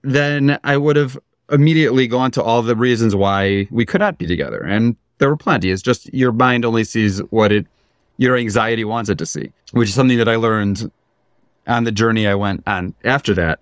then 0.02 0.58
I 0.62 0.76
would 0.76 0.96
have 0.96 1.18
immediately 1.50 2.06
gone 2.06 2.30
to 2.32 2.42
all 2.42 2.62
the 2.62 2.76
reasons 2.76 3.16
why 3.16 3.66
we 3.70 3.84
could 3.84 4.00
not 4.00 4.18
be 4.18 4.26
together. 4.26 4.62
And 4.62 4.96
there 5.24 5.30
were 5.30 5.38
plenty. 5.38 5.70
It's 5.70 5.80
just 5.80 6.12
your 6.12 6.32
mind 6.32 6.66
only 6.66 6.84
sees 6.84 7.20
what 7.30 7.50
it, 7.50 7.66
your 8.18 8.36
anxiety 8.36 8.84
wants 8.84 9.08
it 9.08 9.16
to 9.16 9.24
see, 9.24 9.52
which 9.72 9.88
is 9.88 9.94
something 9.94 10.18
that 10.18 10.28
I 10.28 10.36
learned 10.36 10.92
on 11.66 11.84
the 11.84 11.92
journey 11.92 12.26
I 12.26 12.34
went 12.34 12.62
on 12.66 12.94
after 13.04 13.32
that. 13.32 13.58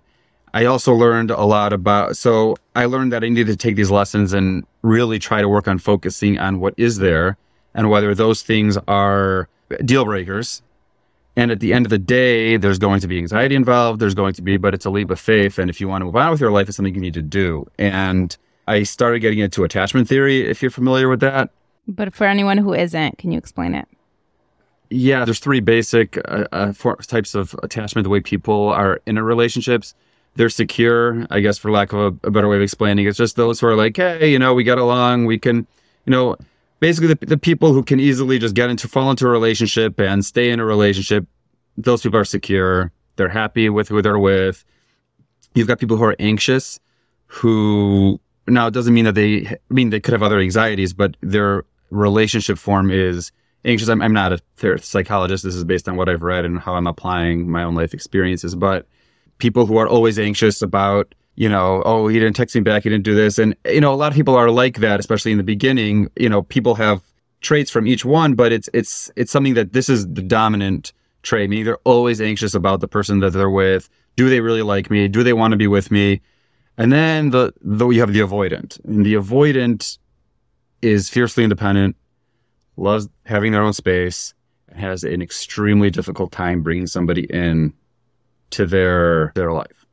I 0.53 0.65
also 0.65 0.93
learned 0.93 1.31
a 1.31 1.45
lot 1.45 1.71
about, 1.71 2.17
so 2.17 2.57
I 2.75 2.83
learned 2.83 3.13
that 3.13 3.23
I 3.23 3.29
needed 3.29 3.47
to 3.47 3.55
take 3.55 3.77
these 3.77 3.89
lessons 3.89 4.33
and 4.33 4.65
really 4.81 5.19
try 5.19 5.39
to 5.39 5.47
work 5.47 5.69
on 5.69 5.77
focusing 5.79 6.37
on 6.37 6.59
what 6.59 6.73
is 6.75 6.97
there 6.97 7.37
and 7.73 7.89
whether 7.89 8.13
those 8.13 8.41
things 8.41 8.77
are 8.89 9.47
deal 9.85 10.03
breakers. 10.03 10.63
And 11.37 11.49
at 11.49 11.61
the 11.61 11.71
end 11.71 11.85
of 11.85 11.91
the 11.91 11.97
day, 11.97 12.57
there's 12.57 12.77
going 12.77 12.99
to 12.99 13.07
be 13.07 13.19
anxiety 13.19 13.55
involved. 13.55 14.01
There's 14.01 14.15
going 14.15 14.33
to 14.33 14.41
be, 14.41 14.57
but 14.57 14.73
it's 14.73 14.83
a 14.83 14.89
leap 14.89 15.11
of 15.11 15.19
faith. 15.21 15.59
And 15.59 15.69
if 15.69 15.79
you 15.79 15.87
want 15.87 16.01
to 16.01 16.07
move 16.07 16.17
on 16.17 16.29
with 16.29 16.41
your 16.41 16.51
life, 16.51 16.67
it's 16.67 16.75
something 16.75 16.93
you 16.93 16.99
need 16.99 17.13
to 17.13 17.21
do. 17.21 17.71
And 17.79 18.35
I 18.67 18.83
started 18.83 19.19
getting 19.19 19.39
into 19.39 19.63
attachment 19.63 20.07
theory, 20.07 20.49
if 20.49 20.61
you're 20.61 20.71
familiar 20.71 21.09
with 21.09 21.19
that. 21.19 21.49
But 21.87 22.13
for 22.15 22.25
anyone 22.25 22.57
who 22.57 22.73
isn't, 22.73 23.17
can 23.17 23.31
you 23.31 23.37
explain 23.37 23.75
it? 23.75 23.87
Yeah, 24.89 25.25
there's 25.25 25.39
three 25.39 25.59
basic 25.59 26.17
uh, 26.29 26.45
uh, 26.51 26.73
types 27.07 27.35
of 27.35 27.55
attachment. 27.63 28.03
The 28.03 28.09
way 28.09 28.19
people 28.19 28.69
are 28.69 29.01
in 29.05 29.17
a 29.17 29.23
relationships, 29.23 29.95
they're 30.35 30.49
secure. 30.49 31.25
I 31.29 31.39
guess, 31.39 31.57
for 31.57 31.71
lack 31.71 31.93
of 31.93 31.99
a, 31.99 32.27
a 32.27 32.31
better 32.31 32.47
way 32.47 32.57
of 32.57 32.61
explaining, 32.61 33.07
it's 33.07 33.17
just 33.17 33.35
those 33.35 33.59
who 33.59 33.67
are 33.67 33.75
like, 33.75 33.97
hey, 33.97 34.31
you 34.31 34.39
know, 34.39 34.53
we 34.53 34.63
get 34.63 34.77
along, 34.77 35.25
we 35.25 35.39
can, 35.39 35.67
you 36.05 36.11
know, 36.11 36.35
basically 36.79 37.13
the, 37.13 37.25
the 37.25 37.37
people 37.37 37.73
who 37.73 37.81
can 37.81 37.99
easily 37.99 38.37
just 38.37 38.55
get 38.55 38.69
into 38.69 38.87
fall 38.87 39.09
into 39.09 39.25
a 39.25 39.29
relationship 39.29 39.99
and 39.99 40.23
stay 40.23 40.51
in 40.51 40.59
a 40.59 40.65
relationship. 40.65 41.25
Those 41.75 42.03
people 42.03 42.19
are 42.19 42.25
secure. 42.25 42.91
They're 43.15 43.29
happy 43.29 43.69
with 43.69 43.89
who 43.89 44.01
they're 44.01 44.19
with. 44.19 44.63
You've 45.55 45.67
got 45.67 45.79
people 45.79 45.97
who 45.97 46.03
are 46.03 46.15
anxious, 46.19 46.79
who 47.27 48.19
now 48.47 48.67
it 48.67 48.73
doesn't 48.73 48.93
mean 48.93 49.05
that 49.05 49.15
they 49.15 49.47
I 49.47 49.57
mean 49.69 49.89
they 49.89 49.99
could 49.99 50.13
have 50.13 50.23
other 50.23 50.39
anxieties, 50.39 50.93
but 50.93 51.17
their 51.21 51.65
relationship 51.89 52.57
form 52.57 52.91
is 52.91 53.31
anxious. 53.65 53.87
I'm, 53.87 54.01
I'm 54.01 54.13
not 54.13 54.33
a 54.33 54.77
psychologist. 54.79 55.43
This 55.43 55.55
is 55.55 55.63
based 55.63 55.87
on 55.87 55.95
what 55.95 56.09
I've 56.09 56.21
read 56.21 56.45
and 56.45 56.59
how 56.59 56.75
I'm 56.75 56.87
applying 56.87 57.49
my 57.49 57.63
own 57.63 57.75
life 57.75 57.93
experiences. 57.93 58.55
But 58.55 58.87
people 59.37 59.65
who 59.65 59.77
are 59.77 59.87
always 59.87 60.19
anxious 60.19 60.61
about, 60.61 61.15
you 61.35 61.49
know, 61.49 61.81
oh, 61.85 62.07
he 62.07 62.19
didn't 62.19 62.35
text 62.35 62.55
me 62.55 62.61
back, 62.61 62.83
he 62.83 62.89
didn't 62.89 63.05
do 63.05 63.15
this. 63.15 63.37
And, 63.37 63.55
you 63.65 63.81
know, 63.81 63.93
a 63.93 63.95
lot 63.95 64.11
of 64.11 64.15
people 64.15 64.35
are 64.35 64.51
like 64.51 64.77
that, 64.77 64.99
especially 64.99 65.31
in 65.31 65.37
the 65.37 65.43
beginning. 65.43 66.09
You 66.15 66.29
know, 66.29 66.43
people 66.43 66.75
have 66.75 67.01
traits 67.41 67.71
from 67.71 67.87
each 67.87 68.05
one, 68.05 68.35
but 68.35 68.51
it's, 68.51 68.69
it's, 68.73 69.11
it's 69.15 69.31
something 69.31 69.53
that 69.53 69.73
this 69.73 69.89
is 69.89 70.07
the 70.07 70.21
dominant 70.21 70.93
trait. 71.21 71.49
Meaning 71.49 71.65
they're 71.65 71.77
always 71.85 72.21
anxious 72.21 72.53
about 72.53 72.81
the 72.81 72.87
person 72.87 73.19
that 73.19 73.31
they're 73.31 73.49
with. 73.49 73.89
Do 74.15 74.29
they 74.29 74.41
really 74.41 74.61
like 74.61 74.91
me? 74.91 75.07
Do 75.07 75.23
they 75.23 75.33
want 75.33 75.53
to 75.53 75.57
be 75.57 75.67
with 75.67 75.89
me? 75.89 76.21
And 76.77 76.91
then 76.91 77.29
the, 77.29 77.53
though 77.61 77.91
you 77.91 77.99
have 77.99 78.13
the 78.13 78.21
avoidant 78.21 78.83
and 78.85 79.05
the 79.05 79.13
avoidant 79.13 79.97
is 80.81 81.09
fiercely 81.09 81.43
independent, 81.43 81.95
loves 82.77 83.07
having 83.25 83.51
their 83.51 83.61
own 83.61 83.73
space, 83.73 84.33
and 84.67 84.79
has 84.79 85.03
an 85.03 85.21
extremely 85.21 85.89
difficult 85.89 86.31
time 86.31 86.63
bringing 86.63 86.87
somebody 86.87 87.25
in 87.25 87.73
to 88.51 88.65
their 88.65 89.31
their 89.35 89.51
life. 89.51 89.85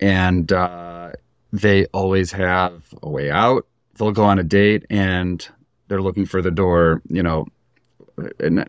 And 0.00 0.52
uh, 0.52 1.12
they 1.52 1.86
always 1.86 2.32
have 2.32 2.94
a 3.02 3.08
way 3.08 3.30
out. 3.30 3.66
They'll 3.94 4.12
go 4.12 4.24
on 4.24 4.38
a 4.38 4.42
date 4.42 4.84
and 4.90 5.46
they're 5.88 6.02
looking 6.02 6.26
for 6.26 6.42
the 6.42 6.50
door, 6.50 7.02
you 7.08 7.22
know, 7.22 7.46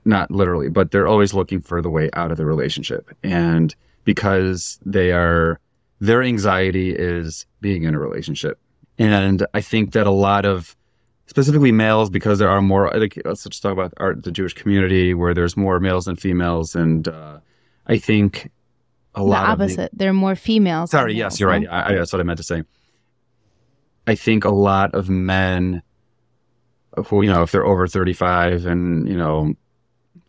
not 0.05 0.31
literally, 0.31 0.69
but 0.69 0.91
they're 0.91 1.07
always 1.07 1.33
looking 1.33 1.62
for 1.62 1.81
the 1.81 1.89
way 1.89 2.09
out 2.13 2.31
of 2.31 2.38
the 2.38 2.45
relationship. 2.45 3.09
And 3.23 3.75
because 4.03 4.79
they 4.85 5.12
are, 5.12 5.59
their 6.03 6.22
anxiety 6.22 6.93
is 6.93 7.45
being 7.62 7.83
in 7.83 7.95
a 7.95 8.00
relationship. 8.00 8.60
And 9.00 9.48
I 9.53 9.62
think 9.62 9.93
that 9.93 10.05
a 10.05 10.12
lot 10.12 10.43
of 10.43 10.75
specifically 11.27 11.72
males 11.72 12.10
because 12.10 12.39
there 12.39 12.50
are 12.50 12.62
more 12.62 12.91
like 12.93 13.17
let's 13.24 13.45
just 13.45 13.63
talk 13.63 13.72
about 13.72 13.93
our, 13.98 14.13
the 14.13 14.29
jewish 14.29 14.53
community 14.53 15.13
where 15.13 15.33
there's 15.33 15.55
more 15.55 15.79
males 15.79 16.05
than 16.05 16.17
females. 16.17 16.75
And 16.75 17.07
uh, 17.07 17.39
i 17.88 17.98
think 17.98 18.51
a 19.15 19.19
the 19.19 19.25
lot 19.25 19.50
opposite. 19.50 19.91
The, 19.91 19.98
they're 19.98 20.13
more 20.13 20.36
females 20.36 20.91
sorry 20.91 21.13
yes 21.13 21.39
you're 21.39 21.50
right. 21.50 21.65
I, 21.69 21.93
I, 21.93 21.95
that's 21.95 22.12
what 22.12 22.19
i 22.19 22.24
meant 22.24 22.38
to 22.38 22.43
say. 22.43 22.63
I 24.05 24.15
think 24.15 24.43
a 24.43 24.51
lot 24.51 24.93
of 24.93 25.10
men 25.10 25.81
who 27.07 27.24
you 27.24 27.31
know 27.31 27.43
if 27.43 27.51
they're 27.51 27.65
over 27.65 27.88
35 27.88 28.65
and 28.65 29.07
you 29.07 29.17
know 29.17 29.53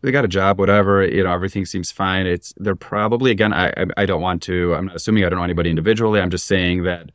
they 0.01 0.11
got 0.11 0.25
a 0.25 0.27
job 0.27 0.59
whatever 0.59 1.05
you 1.05 1.23
know 1.23 1.31
everything 1.31 1.65
seems 1.65 1.91
fine. 1.91 2.25
It's 2.25 2.53
they're 2.57 2.75
probably 2.75 3.31
again 3.31 3.53
i 3.53 3.73
i, 3.97 4.05
don't 4.05 4.21
want 4.21 4.41
to 4.43 4.73
i'm 4.75 4.85
not 4.87 4.95
assuming 4.95 5.23
i 5.25 5.29
don't 5.29 5.39
know 5.39 5.43
anybody 5.43 5.69
individually. 5.69 6.19
I'm 6.19 6.29
just 6.29 6.47
saying 6.47 6.83
that 6.83 7.11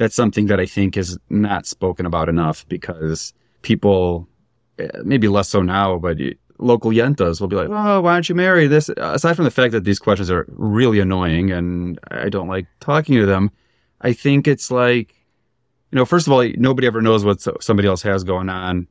that's 0.00 0.14
something 0.14 0.46
that 0.46 0.58
I 0.58 0.64
think 0.64 0.96
is 0.96 1.18
not 1.28 1.66
spoken 1.66 2.06
about 2.06 2.30
enough 2.30 2.66
because 2.68 3.34
people, 3.60 4.26
eh, 4.78 4.88
maybe 5.04 5.28
less 5.28 5.50
so 5.50 5.60
now, 5.60 5.98
but 5.98 6.16
local 6.58 6.90
yentas 6.90 7.38
will 7.38 7.48
be 7.48 7.56
like, 7.56 7.68
"Oh, 7.70 8.00
why 8.00 8.14
don't 8.14 8.26
you 8.26 8.34
marry 8.34 8.66
This, 8.66 8.88
aside 8.96 9.34
from 9.34 9.44
the 9.44 9.50
fact 9.50 9.72
that 9.72 9.84
these 9.84 9.98
questions 9.98 10.30
are 10.30 10.46
really 10.48 11.00
annoying 11.00 11.50
and 11.50 11.98
I 12.10 12.30
don't 12.30 12.48
like 12.48 12.66
talking 12.80 13.14
to 13.16 13.26
them, 13.26 13.50
I 14.00 14.14
think 14.14 14.48
it's 14.48 14.70
like, 14.70 15.14
you 15.92 15.96
know, 15.96 16.06
first 16.06 16.26
of 16.26 16.32
all, 16.32 16.48
nobody 16.56 16.86
ever 16.86 17.02
knows 17.02 17.22
what 17.22 17.42
somebody 17.62 17.86
else 17.86 18.00
has 18.00 18.24
going 18.24 18.48
on 18.48 18.86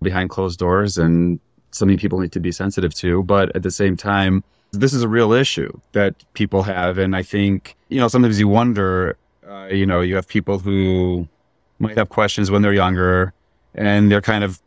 behind 0.00 0.30
closed 0.30 0.60
doors, 0.60 0.96
and 0.96 1.40
something 1.76 1.98
people 1.98 2.18
need 2.18 2.32
to 2.32 2.40
be 2.40 2.52
sensitive 2.52 2.94
to. 2.94 3.22
But 3.22 3.54
at 3.54 3.62
the 3.62 3.70
same 3.70 3.96
time, 3.96 4.44
this 4.72 4.92
is 4.92 5.02
a 5.02 5.08
real 5.08 5.32
issue 5.32 5.72
that 5.92 6.14
people 6.34 6.62
have, 6.64 6.98
and 6.98 7.14
I 7.14 7.22
think 7.22 7.76
you 7.88 8.00
know 8.00 8.08
sometimes 8.08 8.38
you 8.40 8.48
wonder 8.48 9.16
uh, 9.48 9.66
you 9.66 9.86
know, 9.86 10.00
you 10.00 10.16
have 10.16 10.26
people 10.26 10.58
who 10.58 11.28
might 11.78 11.96
have 11.96 12.08
questions 12.08 12.50
when 12.50 12.62
they're 12.62 12.72
younger 12.72 13.32
and 13.74 14.10
they're 14.10 14.20
kind 14.20 14.42
of 14.42 14.60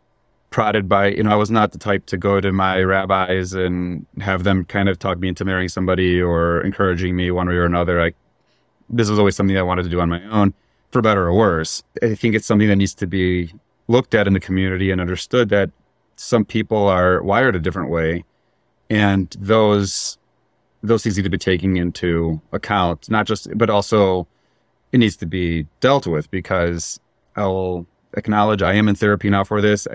prodded 0.51 0.87
by, 0.87 1.07
you 1.07 1.23
know, 1.23 1.31
I 1.31 1.35
was 1.35 1.51
not 1.51 1.71
the 1.73 1.77
type 1.77 2.05
to 2.07 2.17
go 2.17 2.39
to 2.39 2.51
my 2.51 2.81
rabbis 2.81 3.53
and 3.53 4.05
have 4.19 4.43
them 4.43 4.65
kind 4.65 4.89
of 4.89 4.97
talk 4.97 5.19
me 5.19 5.27
into 5.27 5.45
marrying 5.45 5.69
somebody 5.69 6.21
or 6.21 6.61
encouraging 6.61 7.15
me 7.15 7.29
one 7.29 7.47
way 7.47 7.55
or 7.55 7.65
another. 7.65 7.99
Like, 7.99 8.15
this 8.89 9.09
was 9.09 9.19
always 9.19 9.35
something 9.35 9.57
I 9.57 9.61
wanted 9.61 9.83
to 9.83 9.89
do 9.89 9.99
on 9.99 10.09
my 10.09 10.23
own, 10.29 10.53
for 10.91 11.01
better 11.01 11.27
or 11.27 11.33
worse. 11.33 11.83
I 12.01 12.15
think 12.15 12.33
it's 12.33 12.47
something 12.47 12.67
that 12.67 12.77
needs 12.77 12.95
to 12.95 13.07
be 13.07 13.53
looked 13.87 14.15
at 14.15 14.27
in 14.27 14.33
the 14.33 14.39
community 14.39 14.91
and 14.91 15.01
understood 15.01 15.49
that 15.49 15.69
some 16.19 16.43
people 16.43 16.85
are 16.85 17.23
wired 17.23 17.55
a 17.55 17.59
different 17.59 17.89
way. 17.89 18.25
And 18.89 19.33
those, 19.39 20.17
those 20.83 21.01
things 21.01 21.15
need 21.15 21.23
to 21.23 21.29
be 21.29 21.37
taken 21.37 21.77
into 21.77 22.41
account, 22.51 23.09
not 23.09 23.25
just, 23.25 23.47
but 23.57 23.69
also 23.69 24.27
it 24.91 24.97
needs 24.97 25.15
to 25.17 25.25
be 25.25 25.65
dealt 25.79 26.07
with 26.07 26.29
because 26.29 26.99
I'll 27.37 27.87
acknowledge 28.17 28.61
I 28.61 28.73
am 28.73 28.89
in 28.89 28.95
therapy 28.95 29.29
now 29.29 29.45
for 29.45 29.61
this. 29.61 29.87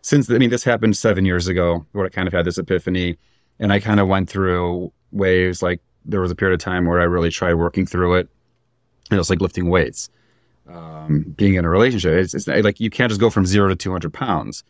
Since 0.00 0.30
I 0.30 0.38
mean, 0.38 0.48
this 0.48 0.64
happened 0.64 0.96
seven 0.96 1.26
years 1.26 1.46
ago 1.46 1.84
where 1.92 2.06
I 2.06 2.08
kind 2.08 2.26
of 2.26 2.32
had 2.32 2.46
this 2.46 2.56
epiphany, 2.56 3.18
and 3.58 3.70
I 3.70 3.78
kind 3.78 4.00
of 4.00 4.08
went 4.08 4.30
through 4.30 4.92
waves. 5.12 5.62
Like 5.62 5.82
there 6.06 6.22
was 6.22 6.30
a 6.30 6.34
period 6.34 6.54
of 6.54 6.64
time 6.64 6.86
where 6.86 7.00
I 7.00 7.04
really 7.04 7.30
tried 7.30 7.54
working 7.54 7.84
through 7.84 8.14
it. 8.14 8.28
And 9.10 9.16
it 9.16 9.20
was 9.20 9.28
like 9.28 9.42
lifting 9.42 9.68
weights, 9.68 10.08
um, 10.72 11.34
being 11.36 11.54
in 11.54 11.66
a 11.66 11.68
relationship. 11.68 12.14
It's, 12.14 12.32
it's, 12.32 12.46
like 12.48 12.80
you 12.80 12.88
can't 12.88 13.10
just 13.10 13.20
go 13.20 13.28
from 13.28 13.44
zero 13.44 13.68
to 13.68 13.76
two 13.76 13.92
hundred 13.92 14.14
pounds 14.14 14.64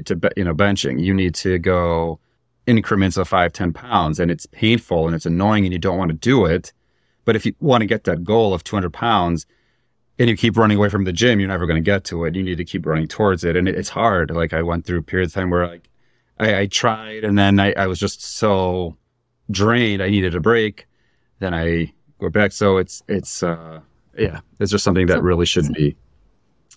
to 0.00 0.18
you 0.36 0.44
know 0.44 0.54
benching. 0.54 1.02
You 1.02 1.14
need 1.14 1.34
to 1.36 1.58
go 1.58 2.18
increments 2.66 3.16
of 3.16 3.28
five, 3.28 3.52
ten 3.52 3.72
pounds, 3.72 4.20
and 4.20 4.30
it's 4.30 4.46
painful 4.46 5.06
and 5.06 5.14
it's 5.14 5.26
annoying, 5.26 5.64
and 5.64 5.72
you 5.72 5.78
don't 5.78 5.98
want 5.98 6.10
to 6.10 6.16
do 6.16 6.46
it 6.46 6.72
but 7.24 7.36
if 7.36 7.46
you 7.46 7.54
want 7.60 7.82
to 7.82 7.86
get 7.86 8.04
that 8.04 8.24
goal 8.24 8.54
of 8.54 8.64
200 8.64 8.92
pounds 8.92 9.46
and 10.18 10.28
you 10.28 10.36
keep 10.36 10.56
running 10.56 10.78
away 10.78 10.88
from 10.88 11.04
the 11.04 11.12
gym, 11.12 11.40
you're 11.40 11.48
never 11.48 11.66
going 11.66 11.82
to 11.82 11.84
get 11.84 12.04
to 12.04 12.24
it. 12.24 12.34
You 12.34 12.42
need 12.42 12.58
to 12.58 12.64
keep 12.64 12.84
running 12.86 13.08
towards 13.08 13.44
it. 13.44 13.56
And 13.56 13.68
it's 13.68 13.88
hard. 13.88 14.30
Like 14.30 14.52
I 14.52 14.62
went 14.62 14.84
through 14.84 14.98
a 14.98 15.02
period 15.02 15.28
of 15.28 15.34
time 15.34 15.50
where 15.50 15.66
like 15.66 15.88
I, 16.38 16.60
I 16.60 16.66
tried 16.66 17.24
and 17.24 17.38
then 17.38 17.60
I, 17.60 17.72
I, 17.72 17.86
was 17.86 17.98
just 17.98 18.22
so 18.22 18.96
drained. 19.50 20.02
I 20.02 20.10
needed 20.10 20.34
a 20.34 20.40
break. 20.40 20.86
Then 21.38 21.54
I 21.54 21.92
go 22.20 22.28
back. 22.28 22.52
So 22.52 22.78
it's, 22.78 23.02
it's, 23.08 23.42
uh, 23.42 23.80
yeah, 24.18 24.40
it's 24.60 24.70
just 24.70 24.84
something 24.84 25.06
that 25.06 25.22
really 25.22 25.46
should 25.46 25.72
be, 25.72 25.96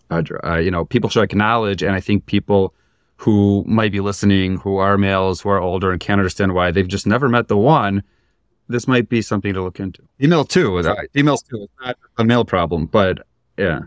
uh, 0.09 0.57
you 0.57 0.71
know, 0.71 0.85
people 0.85 1.09
should 1.09 1.23
acknowledge. 1.23 1.81
And 1.83 1.95
I 1.95 1.99
think 1.99 2.25
people 2.25 2.73
who 3.17 3.63
might 3.67 3.91
be 3.91 3.99
listening, 3.99 4.57
who 4.57 4.77
are 4.77 4.97
males, 4.97 5.41
who 5.41 5.49
are 5.49 5.59
older 5.59 5.91
and 5.91 5.99
can't 5.99 6.19
understand 6.19 6.53
why 6.53 6.71
they've 6.71 6.87
just 6.87 7.07
never 7.07 7.29
met 7.29 7.47
the 7.47 7.57
one, 7.57 8.03
this 8.67 8.87
might 8.87 9.09
be 9.09 9.21
something 9.21 9.53
to 9.53 9.61
look 9.61 9.79
into. 9.79 10.01
Email 10.21 10.43
too. 10.43 10.77
right? 10.77 11.09
emails 11.13 11.47
too. 11.47 11.63
It's 11.63 11.73
not 11.81 11.97
a 12.17 12.25
male 12.25 12.45
problem, 12.45 12.87
but 12.87 13.25
yeah, 13.57 13.81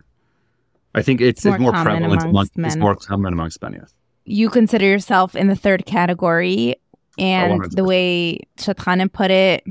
I 0.94 1.02
think 1.02 1.20
it's, 1.20 1.44
more, 1.44 1.54
it's 1.54 1.62
more 1.62 1.72
prevalent 1.72 2.22
amongst 2.22 2.56
men. 2.56 2.66
It's 2.66 2.76
more 2.76 2.94
common 2.94 3.32
amongst 3.32 3.60
men. 3.60 3.74
Yes. 3.74 3.92
You 4.24 4.50
consider 4.50 4.84
yourself 4.84 5.34
in 5.34 5.48
the 5.48 5.56
third 5.56 5.86
category, 5.86 6.76
and 7.18 7.64
the 7.72 7.84
way 7.84 8.40
Shadchanim 8.56 9.12
put 9.12 9.30
it, 9.30 9.64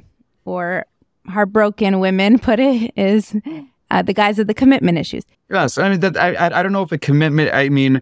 or 0.45 0.85
heartbroken 1.27 1.99
women 1.99 2.39
put 2.39 2.59
it, 2.59 2.91
is 2.95 3.35
uh, 3.91 4.01
the 4.01 4.13
guys 4.13 4.39
of 4.39 4.47
the 4.47 4.53
commitment 4.53 4.97
issues. 4.97 5.23
Yes, 5.49 5.77
I 5.77 5.89
mean 5.89 5.99
that. 6.01 6.17
I 6.17 6.59
I 6.59 6.63
don't 6.63 6.73
know 6.73 6.83
if 6.83 6.91
a 6.91 6.97
commitment. 6.97 7.53
I 7.53 7.69
mean 7.69 8.01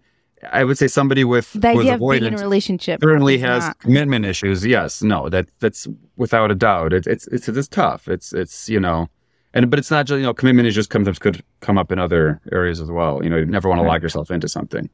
I 0.52 0.64
would 0.64 0.78
say 0.78 0.88
somebody 0.88 1.24
with 1.24 1.52
the 1.54 1.70
idea 1.70 1.96
of 1.96 2.00
being 2.00 2.24
in 2.24 2.34
a 2.34 2.38
relationship 2.38 3.02
certainly 3.02 3.38
has 3.40 3.66
not. 3.66 3.80
commitment 3.80 4.26
issues. 4.26 4.66
Yes, 4.66 5.02
no, 5.02 5.30
that 5.30 5.48
that's 5.60 5.88
without 6.18 6.52
a 6.52 6.56
doubt. 6.56 6.94
It, 6.94 7.08
it's 7.08 7.28
it's 7.28 7.48
it's 7.48 7.68
tough. 7.68 8.08
It's 8.08 8.34
it's 8.34 8.70
you 8.70 8.80
know, 8.80 9.08
and 9.54 9.70
but 9.70 9.80
it's 9.80 9.92
not 9.92 10.06
just 10.06 10.18
you 10.18 10.24
know 10.24 10.34
commitment 10.34 10.68
is 10.68 10.76
just 10.76 10.92
sometimes 10.92 11.20
could 11.20 11.44
come 11.62 11.78
up 11.78 11.92
in 11.92 12.00
other 12.00 12.42
areas 12.52 12.82
as 12.82 12.90
well. 12.92 13.24
You 13.24 13.30
know, 13.30 13.38
you 13.38 13.46
never 13.46 13.70
want 13.70 13.80
to 13.80 13.88
lock 13.88 14.02
yourself 14.02 14.32
into 14.32 14.48
something. 14.48 14.90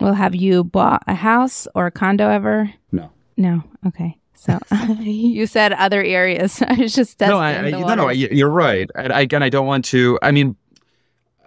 Well, 0.00 0.14
have 0.14 0.34
you 0.34 0.64
bought 0.64 1.02
a 1.06 1.14
house 1.14 1.66
or 1.74 1.86
a 1.86 1.90
condo 1.90 2.28
ever? 2.28 2.72
No. 2.92 3.10
No. 3.36 3.62
Okay. 3.86 4.18
So 4.34 4.58
you 5.00 5.46
said 5.46 5.72
other 5.72 6.02
areas. 6.02 6.62
I 6.66 6.74
was 6.74 6.94
just 6.94 7.20
no, 7.20 7.38
I, 7.38 7.56
I, 7.56 7.70
no, 7.70 7.94
no. 7.94 8.08
You're 8.10 8.50
right. 8.50 8.90
I, 8.94 9.22
again, 9.22 9.42
I 9.42 9.48
don't 9.48 9.66
want 9.66 9.84
to. 9.86 10.18
I 10.22 10.30
mean, 10.30 10.56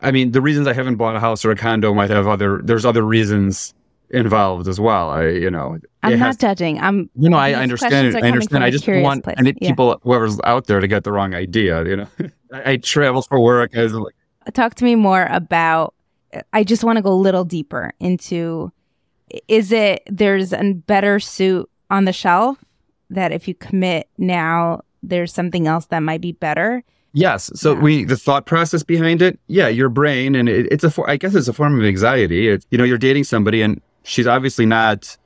I 0.01 0.11
mean, 0.11 0.31
the 0.31 0.41
reasons 0.41 0.67
I 0.67 0.73
haven't 0.73 0.95
bought 0.95 1.15
a 1.15 1.19
house 1.19 1.43
or 1.45 1.51
a 1.51 1.55
condo 1.55 1.93
might 1.93 2.09
have 2.09 2.27
other. 2.27 2.61
There's 2.63 2.85
other 2.85 3.03
reasons 3.03 3.73
involved 4.11 4.67
as 4.67 4.79
well. 4.79 5.09
I, 5.09 5.27
you 5.27 5.51
know, 5.51 5.77
I'm 6.03 6.19
not 6.19 6.39
judging. 6.39 6.79
I'm. 6.79 7.09
You 7.15 7.29
know, 7.29 7.37
I 7.37 7.53
understand. 7.53 8.15
I 8.15 8.21
understand. 8.21 8.63
I 8.63 8.69
just 8.69 8.87
want 8.87 9.23
place. 9.23 9.35
I 9.37 9.43
yeah. 9.43 9.69
people, 9.69 9.99
whoever's 10.03 10.39
out 10.43 10.67
there, 10.67 10.79
to 10.79 10.87
get 10.87 11.03
the 11.03 11.11
wrong 11.11 11.33
idea. 11.33 11.85
You 11.85 11.95
know, 11.97 12.07
I, 12.53 12.71
I 12.71 12.77
travel 12.77 13.21
for 13.21 13.39
work. 13.39 13.75
As 13.75 13.93
like, 13.93 14.15
talk 14.53 14.75
to 14.75 14.83
me 14.83 14.95
more 14.95 15.27
about. 15.29 15.93
I 16.53 16.63
just 16.63 16.83
want 16.83 16.97
to 16.97 17.01
go 17.01 17.11
a 17.11 17.13
little 17.13 17.43
deeper 17.43 17.91
into. 17.99 18.71
Is 19.47 19.71
it 19.71 20.03
there's 20.07 20.53
a 20.53 20.73
better 20.73 21.19
suit 21.19 21.69
on 21.89 22.05
the 22.05 22.13
shelf 22.13 22.63
that 23.09 23.31
if 23.31 23.47
you 23.47 23.55
commit 23.55 24.07
now, 24.17 24.81
there's 25.03 25.33
something 25.33 25.67
else 25.67 25.85
that 25.87 25.99
might 25.99 26.21
be 26.21 26.31
better. 26.31 26.83
Yes. 27.13 27.49
So 27.55 27.73
Yeah. 27.73 27.79
we 27.79 28.03
the 28.03 28.17
thought 28.17 28.45
process 28.45 28.83
behind 28.83 29.21
it, 29.21 29.39
yeah, 29.47 29.67
your 29.67 29.89
brain, 29.89 30.35
and 30.35 30.47
it, 30.47 30.67
it's 30.71 30.83
a 30.83 30.89
for, 30.91 31.09
I 31.09 31.17
guess 31.17 31.33
it's 31.35 31.47
a 31.47 31.53
form 31.53 31.79
of 31.79 31.85
anxiety. 31.85 32.47
It's 32.49 32.65
you 32.69 32.77
know 32.77 32.83
you're 32.83 32.97
dating 32.99 33.23
somebody, 33.23 33.61
and 33.61 33.81
she's 34.03 34.27
obviously 34.27 34.65
not 34.65 35.17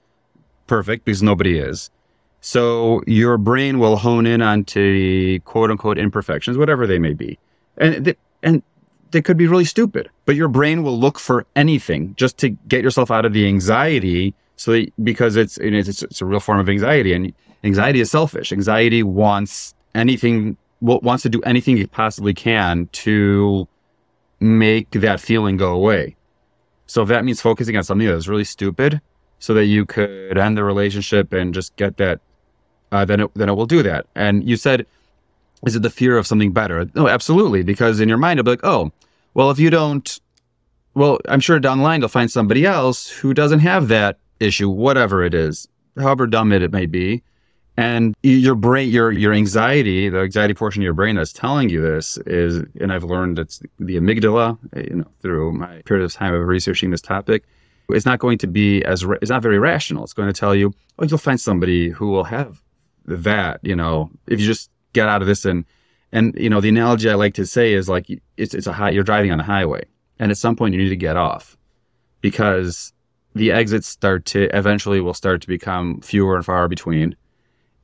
perfect 0.67 1.05
because 1.05 1.21
nobody 1.21 1.57
is. 1.57 1.89
So 2.41 3.01
your 3.07 3.37
brain 3.37 3.79
will 3.79 3.97
hone 3.97 4.25
in 4.25 4.41
onto 4.41 4.93
the 4.93 5.39
quote 5.39 5.71
unquote 5.71 5.97
imperfections, 5.97 6.57
whatever 6.57 6.85
they 6.87 6.99
may 6.99 7.13
be, 7.13 7.37
and 7.77 8.05
th- 8.05 8.17
and 8.41 8.63
they 9.11 9.21
could 9.21 9.37
be 9.37 9.47
really 9.47 9.65
stupid. 9.65 10.09
But 10.25 10.35
your 10.35 10.47
brain 10.47 10.83
will 10.83 10.97
look 10.97 11.19
for 11.19 11.45
anything 11.55 12.15
just 12.17 12.37
to 12.39 12.49
get 12.49 12.81
yourself 12.81 13.11
out 13.11 13.25
of 13.25 13.33
the 13.33 13.45
anxiety. 13.47 14.33
So 14.55 14.71
that, 14.71 14.91
because 15.03 15.35
it's 15.35 15.57
it's 15.57 16.01
it's 16.03 16.21
a 16.21 16.25
real 16.25 16.39
form 16.39 16.59
of 16.59 16.69
anxiety, 16.69 17.13
and 17.13 17.33
anxiety 17.63 17.99
is 17.99 18.09
selfish. 18.11 18.51
Anxiety 18.53 19.03
wants 19.03 19.73
anything 19.95 20.57
wants 20.83 21.23
to 21.23 21.29
do 21.29 21.41
anything 21.41 21.77
he 21.77 21.87
possibly 21.87 22.33
can 22.33 22.89
to 22.91 23.67
make 24.39 24.91
that 24.91 25.19
feeling 25.19 25.57
go 25.57 25.73
away. 25.73 26.15
So 26.87 27.01
if 27.01 27.09
that 27.09 27.23
means 27.23 27.41
focusing 27.41 27.77
on 27.77 27.83
something 27.83 28.07
that's 28.07 28.27
really 28.27 28.43
stupid, 28.43 29.01
so 29.39 29.53
that 29.53 29.65
you 29.65 29.85
could 29.85 30.37
end 30.37 30.57
the 30.57 30.63
relationship 30.63 31.33
and 31.33 31.53
just 31.53 31.75
get 31.75 31.97
that, 31.97 32.21
uh, 32.93 33.03
then 33.03 33.19
it, 33.19 33.31
then 33.33 33.49
it 33.49 33.53
will 33.53 33.65
do 33.65 33.83
that. 33.83 34.05
And 34.15 34.47
you 34.47 34.55
said, 34.55 34.85
is 35.65 35.75
it 35.75 35.81
the 35.81 35.89
fear 35.89 36.17
of 36.17 36.25
something 36.25 36.53
better? 36.53 36.89
No, 36.95 37.09
absolutely, 37.09 37.61
because 37.61 37.99
in 37.99 38.07
your 38.07 38.17
mind 38.17 38.39
it'll 38.39 38.45
be 38.45 38.51
like, 38.51 38.63
oh, 38.63 38.91
well, 39.33 39.51
if 39.51 39.59
you 39.59 39.69
don't, 39.69 40.19
well, 40.93 41.19
I'm 41.27 41.41
sure 41.41 41.59
down 41.59 41.79
the 41.79 41.83
line 41.83 41.99
you'll 41.99 42.07
find 42.07 42.31
somebody 42.31 42.65
else 42.65 43.09
who 43.09 43.33
doesn't 43.33 43.59
have 43.59 43.89
that 43.89 44.17
issue, 44.39 44.69
whatever 44.69 45.23
it 45.23 45.33
is, 45.33 45.67
however 45.97 46.25
dumb 46.25 46.53
it, 46.53 46.61
it 46.61 46.71
may 46.71 46.85
be 46.85 47.21
and 47.75 48.15
your 48.21 48.55
brain 48.55 48.89
your 48.89 49.11
your 49.11 49.33
anxiety 49.33 50.09
the 50.09 50.19
anxiety 50.19 50.53
portion 50.53 50.81
of 50.81 50.83
your 50.83 50.93
brain 50.93 51.15
that's 51.15 51.33
telling 51.33 51.69
you 51.69 51.81
this 51.81 52.17
is 52.27 52.63
and 52.79 52.93
i've 52.93 53.03
learned 53.03 53.39
it's 53.39 53.61
the 53.79 53.95
amygdala 53.95 54.57
eh, 54.75 54.85
you 54.89 54.95
know 54.97 55.07
through 55.21 55.51
my 55.51 55.81
period 55.81 56.03
of 56.03 56.13
time 56.13 56.33
of 56.33 56.47
researching 56.47 56.91
this 56.91 57.01
topic 57.01 57.43
it's 57.89 58.05
not 58.05 58.19
going 58.19 58.37
to 58.39 58.47
be 58.47 58.83
as 58.83 59.03
it's 59.21 59.29
not 59.29 59.41
very 59.41 59.59
rational. 59.59 60.03
It's 60.03 60.13
going 60.13 60.31
to 60.31 60.39
tell 60.39 60.55
you 60.55 60.73
oh 60.99 61.05
you'll 61.05 61.17
find 61.17 61.39
somebody 61.39 61.89
who 61.89 62.09
will 62.09 62.23
have 62.25 62.61
that 63.05 63.59
you 63.63 63.75
know 63.75 64.09
if 64.27 64.39
you 64.39 64.45
just 64.45 64.69
get 64.93 65.07
out 65.07 65.21
of 65.21 65.27
this 65.27 65.45
and 65.45 65.65
and 66.11 66.33
you 66.37 66.49
know 66.49 66.61
the 66.61 66.69
analogy 66.69 67.09
i 67.09 67.15
like 67.15 67.33
to 67.33 67.45
say 67.45 67.73
is 67.73 67.89
like 67.89 68.07
it's 68.37 68.53
it's 68.53 68.67
a 68.67 68.71
high 68.71 68.91
you're 68.91 69.03
driving 69.03 69.31
on 69.31 69.39
a 69.39 69.43
highway 69.43 69.83
and 70.19 70.31
at 70.31 70.37
some 70.37 70.55
point 70.55 70.73
you 70.73 70.81
need 70.81 70.89
to 70.89 70.95
get 70.95 71.17
off 71.17 71.57
because 72.21 72.93
the 73.35 73.51
exits 73.51 73.87
start 73.87 74.23
to 74.23 74.43
eventually 74.55 75.01
will 75.01 75.13
start 75.13 75.41
to 75.41 75.47
become 75.47 75.99
fewer 75.99 76.37
and 76.37 76.45
far 76.45 76.69
between 76.69 77.15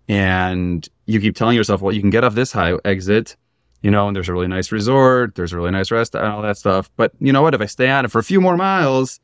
and 0.10 0.90
you 1.06 1.22
keep 1.22 1.36
telling 1.36 1.56
yourself, 1.56 1.82
well, 1.82 1.94
you 1.94 2.02
can 2.02 2.10
get 2.10 2.24
off 2.24 2.34
this 2.36 2.52
high 2.52 2.74
exit, 2.84 3.38
you 3.84 3.92
know, 3.92 4.08
and 4.08 4.16
there's 4.16 4.28
a 4.28 4.34
really 4.34 4.48
nice 4.48 4.72
resort, 4.72 5.36
there's 5.36 5.54
a 5.54 5.56
really 5.56 5.72
nice 5.72 5.92
restaurant, 5.92 6.26
and 6.26 6.34
all 6.36 6.42
that 6.42 6.58
stuff. 6.58 6.90
But 6.98 7.14
you 7.20 7.32
know 7.32 7.42
what? 7.44 7.54
If 7.54 7.62
I 7.62 7.68
stay 7.68 7.90
on 7.90 8.04
it 8.06 8.12
for 8.12 8.20
a 8.20 8.24
few 8.24 8.42
more 8.42 8.58
miles, 8.58 9.20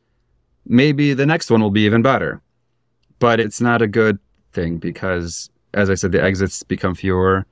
maybe 0.65 1.13
the 1.13 1.25
next 1.25 1.49
one 1.51 1.61
will 1.61 1.71
be 1.71 1.81
even 1.81 2.01
better. 2.01 2.39
But 3.19 3.39
it's 3.39 3.59
not 3.59 3.81
a 3.81 3.87
good 3.87 4.19
thing 4.53 4.77
because, 4.77 5.49
as 5.73 5.89
I 5.89 5.95
said, 5.95 6.11
the 6.11 6.21
exits 6.23 6.63
become 6.63 6.93
fewer 6.95 7.45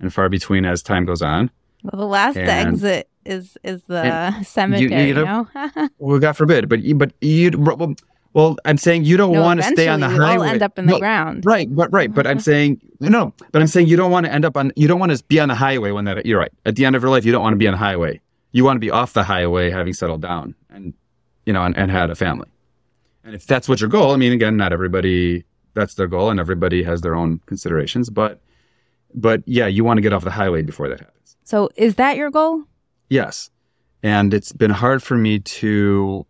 and 0.00 0.12
far 0.12 0.28
between 0.28 0.64
as 0.64 0.82
time 0.82 1.04
goes 1.06 1.22
on. 1.22 1.50
Well, 1.84 2.00
the 2.00 2.06
last 2.06 2.36
And- 2.36 2.48
exit 2.50 3.08
is 3.24 3.56
is 3.64 3.82
the 3.84 4.42
cemetery, 4.42 4.90
you 5.02 5.06
you, 5.08 5.14
know- 5.14 5.46
know? 5.54 5.88
Well, 5.98 6.18
God 6.18 6.32
forbid, 6.32 6.68
but 6.68 6.82
you, 6.82 6.94
but 6.96 7.12
you, 7.20 7.50
well, 7.58 7.94
well, 8.36 8.56
I'm 8.66 8.76
saying 8.76 9.04
you 9.04 9.16
don't 9.16 9.32
no, 9.32 9.40
want 9.40 9.62
to 9.62 9.66
stay 9.66 9.88
on 9.88 10.00
the 10.00 10.08
highway. 10.10 10.16
eventually 10.16 10.28
we 10.28 10.34
all 10.36 10.40
highway. 10.42 10.52
end 10.52 10.62
up 10.62 10.78
in 10.78 10.86
the 10.86 10.92
No, 10.92 10.98
ground. 10.98 11.46
Right, 11.46 11.74
but 11.74 11.90
right, 11.90 12.12
but 12.14 12.26
I'm 12.26 12.38
saying 12.38 12.80
no, 13.00 13.32
but 13.50 13.62
I'm 13.62 13.66
saying 13.66 13.86
you 13.88 13.96
don't 13.96 14.10
want 14.10 14.26
to 14.26 14.32
end 14.32 14.44
up 14.44 14.56
on 14.58 14.72
you 14.76 14.86
don't 14.86 15.00
want 15.00 15.16
to 15.16 15.24
be 15.24 15.40
on 15.40 15.48
the 15.48 15.54
highway 15.54 15.90
when 15.90 16.04
that 16.04 16.26
you're 16.26 16.38
right. 16.38 16.52
At 16.66 16.76
the 16.76 16.84
end 16.84 16.94
of 16.94 17.02
your 17.02 17.10
life, 17.10 17.24
you 17.24 17.32
don't 17.32 17.42
want 17.42 17.54
to 17.54 17.58
be 17.58 17.66
on 17.66 17.72
the 17.72 17.78
highway. 17.78 18.20
You 18.52 18.64
want 18.64 18.76
to 18.76 18.80
be 18.80 18.90
off 18.90 19.14
the 19.14 19.24
highway, 19.24 19.70
having 19.70 19.94
settled 19.94 20.20
down 20.22 20.54
and 20.70 20.92
you 21.46 21.52
know 21.54 21.62
and, 21.64 21.76
and 21.76 21.90
had 21.90 22.10
a 22.10 22.14
family. 22.14 22.48
And 23.24 23.34
if 23.34 23.46
that's 23.46 23.68
what 23.68 23.80
your 23.80 23.88
goal, 23.90 24.12
I 24.12 24.16
mean, 24.16 24.32
again, 24.32 24.56
not 24.56 24.72
everybody 24.72 25.44
that's 25.74 25.94
their 25.94 26.06
goal, 26.06 26.30
and 26.30 26.38
everybody 26.38 26.82
has 26.84 27.00
their 27.00 27.14
own 27.14 27.40
considerations. 27.46 28.10
But 28.10 28.40
but 29.14 29.42
yeah, 29.46 29.66
you 29.66 29.82
want 29.82 29.96
to 29.98 30.02
get 30.02 30.12
off 30.12 30.24
the 30.24 30.30
highway 30.30 30.60
before 30.62 30.88
that 30.90 31.00
happens. 31.00 31.36
So 31.44 31.70
is 31.76 31.94
that 31.94 32.16
your 32.18 32.30
goal? 32.30 32.64
Yes. 33.08 33.48
And 34.02 34.34
it's 34.34 34.52
been 34.52 34.70
hard 34.70 35.02
for 35.02 35.16
me 35.16 35.38
to, 35.40 36.26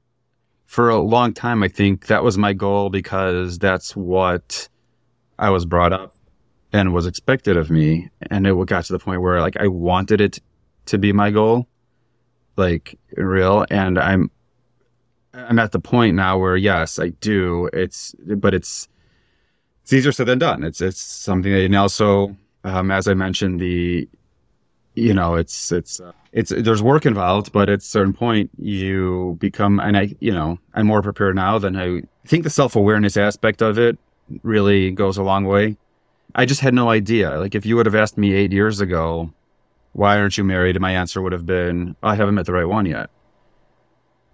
for 0.67 0.91
a 0.91 0.99
long 0.99 1.33
time, 1.33 1.63
I 1.63 1.69
think 1.69 2.07
that 2.07 2.23
was 2.23 2.37
my 2.37 2.53
goal 2.53 2.91
because 2.91 3.59
that's 3.59 3.97
what 3.97 4.69
I 5.39 5.51
was 5.51 5.65
brought 5.65 5.93
up 5.93 6.17
and 6.73 6.93
was 6.93 7.07
expected 7.07 7.57
of 7.57 7.71
me. 7.71 8.11
And 8.31 8.47
it 8.47 8.67
got 8.67 8.85
to 8.87 8.93
the 8.93 8.99
point 8.99 9.23
where 9.23 9.41
like 9.41 9.57
I 9.59 9.69
wanted 9.69 10.21
it 10.21 10.41
to 10.87 10.99
be 10.99 11.13
my 11.13 11.31
goal, 11.31 11.69
like 12.57 12.99
real. 13.17 13.65
And 13.71 13.99
I'm, 13.99 14.31
I'm 15.33 15.59
at 15.59 15.73
the 15.73 15.79
point 15.79 16.17
now 16.17 16.39
where 16.39 16.57
yes, 16.57 16.99
I 16.99 17.11
do. 17.11 17.71
It's, 17.73 18.15
but 18.19 18.53
it's, 18.53 18.89
it's 19.83 19.93
easier 19.93 20.13
said 20.13 20.27
than 20.27 20.41
done. 20.41 20.65
It's, 20.65 20.81
it's 20.81 21.01
something 21.01 21.53
that, 21.53 21.65
and 21.65 21.77
also, 21.77 22.37
um, 22.65 22.91
as 22.91 23.07
I 23.07 23.15
mentioned, 23.15 23.61
the, 23.61 24.09
you 24.97 25.15
know, 25.15 25.35
it's 25.35 25.71
it's 25.71 26.01
uh, 26.01 26.13
it's 26.33 26.51
there's 26.51 26.83
work 26.83 27.07
involved, 27.07 27.53
but 27.53 27.69
at 27.69 27.79
a 27.79 27.83
certain 27.83 28.15
point 28.15 28.51
you 28.59 29.37
become, 29.39 29.79
and 29.79 29.97
I, 29.97 30.15
you 30.21 30.33
know, 30.33 30.59
I'm 30.75 30.87
more 30.87 31.03
prepared 31.03 31.37
now 31.37 31.59
than 31.59 31.77
I 31.77 32.03
think. 32.27 32.45
The 32.45 32.51
self 32.51 32.75
awareness 32.75 33.17
aspect 33.17 33.63
of 33.63 33.79
it 33.79 33.99
really 34.43 34.91
goes 34.91 35.19
a 35.19 35.23
long 35.23 35.45
way. 35.45 35.77
I 36.35 36.47
just 36.47 36.61
had 36.61 36.75
no 36.75 36.91
idea. 36.91 37.39
Like 37.39 37.55
if 37.55 37.65
you 37.65 37.77
would 37.77 37.87
have 37.87 37.95
asked 37.95 38.19
me 38.19 38.33
eight 38.33 38.53
years 38.53 38.81
ago, 38.81 39.33
why 39.93 40.19
aren't 40.19 40.37
you 40.37 40.45
married? 40.45 40.81
My 40.81 40.93
answer 40.93 41.23
would 41.23 41.33
have 41.33 41.47
been, 41.47 41.97
I 42.03 42.15
haven't 42.15 42.35
met 42.35 42.47
the 42.47 42.53
right 42.53 42.69
one 42.69 42.87
yet. 42.87 43.09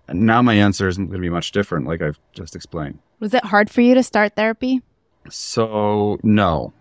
And 0.08 0.22
now 0.22 0.42
my 0.42 0.54
answer 0.54 0.88
isn't 0.88 1.06
going 1.06 1.20
to 1.20 1.22
be 1.22 1.30
much 1.30 1.52
different, 1.52 1.86
like 1.86 2.02
I've 2.02 2.18
just 2.32 2.56
explained. 2.56 2.98
Was 3.20 3.34
it 3.34 3.44
hard 3.44 3.70
for 3.70 3.80
you 3.80 3.94
to 3.94 4.02
start 4.02 4.34
therapy? 4.34 4.82
So 5.30 6.18
no, 6.24 6.72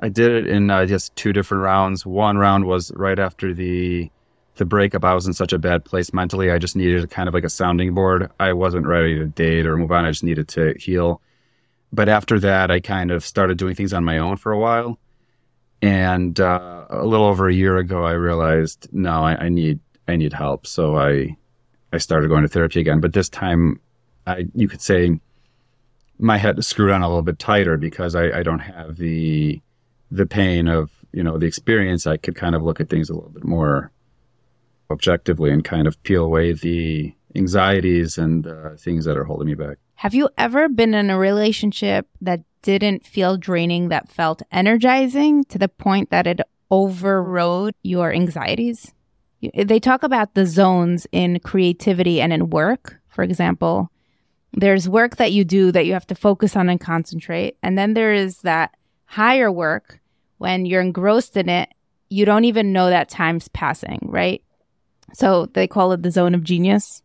I 0.00 0.08
did 0.08 0.32
it 0.32 0.46
in 0.46 0.70
uh, 0.70 0.86
just 0.86 1.14
two 1.14 1.32
different 1.32 1.62
rounds. 1.62 2.06
One 2.06 2.38
round 2.38 2.64
was 2.64 2.90
right 2.96 3.18
after 3.18 3.52
the 3.52 4.10
the 4.56 4.64
breakup. 4.64 5.04
I 5.04 5.14
was 5.14 5.26
in 5.26 5.32
such 5.32 5.52
a 5.52 5.58
bad 5.58 5.84
place 5.84 6.12
mentally. 6.12 6.50
I 6.50 6.58
just 6.58 6.76
needed 6.76 7.08
kind 7.10 7.28
of 7.28 7.34
like 7.34 7.44
a 7.44 7.50
sounding 7.50 7.94
board. 7.94 8.30
I 8.40 8.52
wasn't 8.52 8.86
ready 8.86 9.16
to 9.18 9.26
date 9.26 9.66
or 9.66 9.76
move 9.76 9.92
on. 9.92 10.04
I 10.04 10.10
just 10.10 10.24
needed 10.24 10.48
to 10.48 10.74
heal. 10.78 11.20
But 11.92 12.08
after 12.08 12.38
that, 12.40 12.70
I 12.70 12.80
kind 12.80 13.10
of 13.10 13.24
started 13.24 13.58
doing 13.58 13.74
things 13.74 13.92
on 13.92 14.04
my 14.04 14.18
own 14.18 14.36
for 14.36 14.52
a 14.52 14.58
while. 14.58 14.98
And 15.82 16.38
uh, 16.38 16.86
a 16.90 17.06
little 17.06 17.26
over 17.26 17.48
a 17.48 17.54
year 17.54 17.78
ago, 17.78 18.04
I 18.04 18.12
realized 18.12 18.88
no, 18.92 19.22
I, 19.22 19.44
I 19.44 19.48
need 19.48 19.80
I 20.08 20.16
need 20.16 20.32
help. 20.32 20.66
So 20.66 20.96
I 20.96 21.36
I 21.92 21.98
started 21.98 22.28
going 22.28 22.42
to 22.42 22.48
therapy 22.48 22.80
again. 22.80 23.00
But 23.00 23.12
this 23.12 23.28
time, 23.28 23.80
I 24.26 24.46
you 24.54 24.68
could 24.68 24.80
say 24.80 25.20
my 26.18 26.38
head 26.38 26.58
is 26.58 26.66
screwed 26.66 26.90
on 26.90 27.02
a 27.02 27.08
little 27.08 27.22
bit 27.22 27.38
tighter 27.38 27.76
because 27.76 28.14
I, 28.14 28.38
I 28.38 28.42
don't 28.42 28.58
have 28.58 28.96
the 28.96 29.60
the 30.10 30.26
pain 30.26 30.68
of 30.68 30.90
you 31.12 31.22
know 31.22 31.38
the 31.38 31.46
experience. 31.46 32.06
I 32.06 32.16
could 32.16 32.36
kind 32.36 32.54
of 32.54 32.62
look 32.62 32.80
at 32.80 32.88
things 32.88 33.10
a 33.10 33.14
little 33.14 33.30
bit 33.30 33.44
more 33.44 33.90
objectively 34.90 35.50
and 35.50 35.64
kind 35.64 35.86
of 35.86 36.02
peel 36.02 36.24
away 36.24 36.52
the 36.52 37.14
anxieties 37.36 38.18
and 38.18 38.46
uh, 38.46 38.70
things 38.76 39.04
that 39.04 39.16
are 39.16 39.24
holding 39.24 39.46
me 39.46 39.54
back. 39.54 39.78
Have 39.94 40.14
you 40.14 40.28
ever 40.36 40.68
been 40.68 40.94
in 40.94 41.10
a 41.10 41.18
relationship 41.18 42.08
that 42.20 42.40
didn't 42.62 43.06
feel 43.06 43.36
draining, 43.36 43.88
that 43.88 44.10
felt 44.10 44.42
energizing 44.50 45.44
to 45.44 45.58
the 45.58 45.68
point 45.68 46.10
that 46.10 46.26
it 46.26 46.40
overrode 46.70 47.74
your 47.82 48.12
anxieties? 48.12 48.92
They 49.54 49.80
talk 49.80 50.02
about 50.02 50.34
the 50.34 50.46
zones 50.46 51.06
in 51.12 51.40
creativity 51.40 52.20
and 52.20 52.32
in 52.32 52.50
work. 52.50 53.00
For 53.08 53.22
example, 53.22 53.90
there's 54.52 54.88
work 54.88 55.16
that 55.16 55.32
you 55.32 55.44
do 55.44 55.72
that 55.72 55.86
you 55.86 55.92
have 55.92 56.06
to 56.08 56.14
focus 56.14 56.56
on 56.56 56.68
and 56.68 56.80
concentrate. 56.80 57.56
And 57.62 57.78
then 57.78 57.94
there 57.94 58.12
is 58.12 58.38
that 58.38 58.74
higher 59.04 59.50
work 59.50 59.99
when 60.40 60.64
you're 60.64 60.80
engrossed 60.80 61.36
in 61.36 61.50
it, 61.50 61.68
you 62.08 62.24
don't 62.24 62.46
even 62.46 62.72
know 62.72 62.88
that 62.88 63.10
time's 63.10 63.46
passing, 63.48 63.98
right? 64.02 64.42
So 65.12 65.46
they 65.52 65.68
call 65.68 65.92
it 65.92 66.02
the 66.02 66.10
zone 66.10 66.34
of 66.34 66.42
genius 66.42 67.02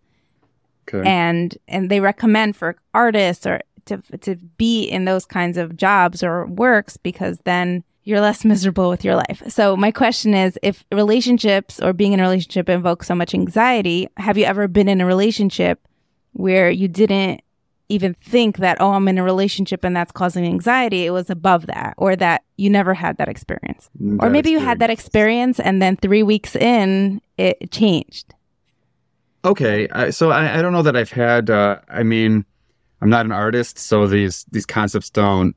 Okay. 0.88 1.04
and 1.10 1.58
and 1.68 1.90
they 1.90 2.00
recommend 2.00 2.56
for 2.56 2.78
artists 2.94 3.46
or 3.46 3.60
to 3.88 3.98
to 4.22 4.36
be 4.58 4.86
in 4.86 5.04
those 5.06 5.26
kinds 5.26 5.58
of 5.58 5.76
jobs 5.76 6.24
or 6.24 6.46
works 6.46 6.96
because 6.96 7.40
then 7.44 7.84
you're 8.04 8.22
less 8.22 8.46
miserable 8.54 8.90
with 8.90 9.04
your 9.04 9.16
life. 9.16 9.44
So 9.50 9.76
my 9.76 9.92
question 9.92 10.34
is 10.34 10.58
if 10.64 10.86
relationships 10.92 11.82
or 11.82 11.92
being 11.92 12.14
in 12.14 12.20
a 12.20 12.24
relationship 12.24 12.70
invokes 12.70 13.08
so 13.08 13.16
much 13.16 13.34
anxiety, 13.34 14.08
have 14.18 14.38
you 14.38 14.46
ever 14.46 14.68
been 14.70 14.88
in 14.88 15.02
a 15.02 15.06
relationship 15.06 15.86
where 16.34 16.70
you 16.70 16.88
didn't 16.88 17.42
even 17.90 18.16
think 18.16 18.58
that 18.58 18.82
oh 18.82 18.92
I'm 18.94 19.08
in 19.08 19.18
a 19.18 19.24
relationship 19.24 19.84
and 19.84 19.96
that's 19.96 20.12
causing 20.12 20.46
anxiety, 20.46 21.06
it 21.06 21.12
was 21.12 21.30
above 21.30 21.68
that 21.68 21.94
or 21.98 22.16
that 22.16 22.44
you 22.58 22.70
never 22.70 22.94
had 22.94 23.18
that 23.18 23.28
experience. 23.30 23.90
or 24.20 24.28
That 24.28 24.32
maybe 24.32 24.50
you 24.50 24.60
had 24.60 24.80
that 24.80 24.90
experience 24.90 25.60
and 25.60 25.82
then 25.82 25.98
3 25.98 26.24
weeks 26.24 26.56
in 26.56 27.22
it 27.38 27.72
changed. 27.72 28.34
Okay, 29.44 29.88
I, 29.90 30.10
so 30.10 30.32
I, 30.32 30.58
I 30.58 30.62
don't 30.62 30.74
know 30.74 30.82
that 30.82 30.96
I've 30.96 31.12
had. 31.12 31.52
Uh, 31.52 31.78
I 31.88 32.02
mean, 32.02 32.46
I'm 33.02 33.10
not 33.10 33.26
an 33.26 33.32
artist, 33.32 33.78
so 33.78 34.08
these 34.08 34.46
these 34.52 34.66
concepts 34.66 35.12
don't 35.12 35.56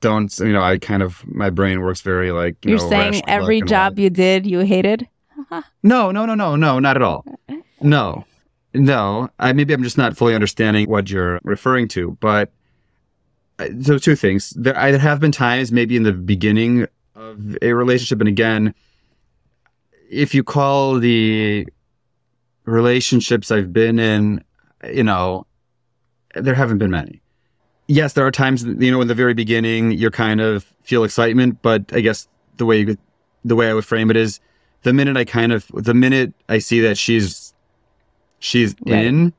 don't 0.00 0.36
you 0.38 0.52
know? 0.52 0.62
I 0.62 0.78
kind 0.78 1.02
of 1.02 1.22
my 1.26 1.50
brain 1.50 1.82
works 1.82 2.00
very 2.00 2.32
like 2.32 2.64
you 2.64 2.70
You're 2.70 2.80
know, 2.80 2.88
saying 2.88 3.22
every 3.28 3.60
job 3.62 3.98
you 3.98 4.10
did, 4.10 4.46
you 4.46 4.60
hated? 4.60 5.06
No, 5.82 6.10
no, 6.12 6.26
no, 6.26 6.34
no, 6.34 6.54
no, 6.54 6.78
not 6.78 6.96
at 6.96 7.02
all. 7.02 7.24
No, 7.82 8.24
no. 8.74 9.28
I 9.38 9.52
maybe 9.52 9.72
I'm 9.74 9.82
just 9.82 9.98
not 9.98 10.16
fully 10.16 10.34
understanding 10.34 10.88
what 10.88 11.10
you're 11.10 11.40
referring 11.42 11.88
to. 11.88 12.16
But 12.20 12.50
uh, 13.58 13.68
so 13.82 13.98
two 13.98 14.16
things. 14.16 14.50
There, 14.50 14.76
I 14.76 14.92
have 14.96 15.20
been 15.20 15.32
times 15.32 15.72
maybe 15.72 15.96
in 15.96 16.02
the 16.02 16.12
beginning 16.12 16.86
of 17.14 17.56
a 17.62 17.72
relationship, 17.72 18.20
and 18.20 18.28
again, 18.28 18.74
if 20.10 20.34
you 20.34 20.42
call 20.42 20.98
the 20.98 21.68
relationships 22.64 23.50
I've 23.50 23.72
been 23.72 23.98
in, 23.98 24.44
you 24.92 25.04
know, 25.04 25.46
there 26.34 26.54
haven't 26.54 26.78
been 26.78 26.90
many. 26.90 27.20
Yes, 27.86 28.12
there 28.12 28.26
are 28.26 28.30
times, 28.30 28.64
you 28.64 28.90
know, 28.90 29.00
in 29.00 29.08
the 29.08 29.14
very 29.14 29.34
beginning, 29.34 29.92
you're 29.92 30.12
kind 30.12 30.40
of 30.40 30.64
feel 30.82 31.02
excitement, 31.02 31.60
but 31.62 31.84
I 31.92 32.00
guess 32.00 32.28
the 32.56 32.66
way 32.66 32.80
you 32.80 32.96
the 33.44 33.56
way 33.56 33.68
I 33.68 33.74
would 33.74 33.84
frame 33.84 34.10
it 34.10 34.16
is, 34.16 34.40
the 34.82 34.92
minute 34.92 35.16
I 35.16 35.24
kind 35.24 35.52
of, 35.52 35.66
the 35.72 35.94
minute 35.94 36.34
I 36.48 36.58
see 36.58 36.80
that 36.80 36.98
she's, 36.98 37.49
she's 38.40 38.74
in, 38.86 39.32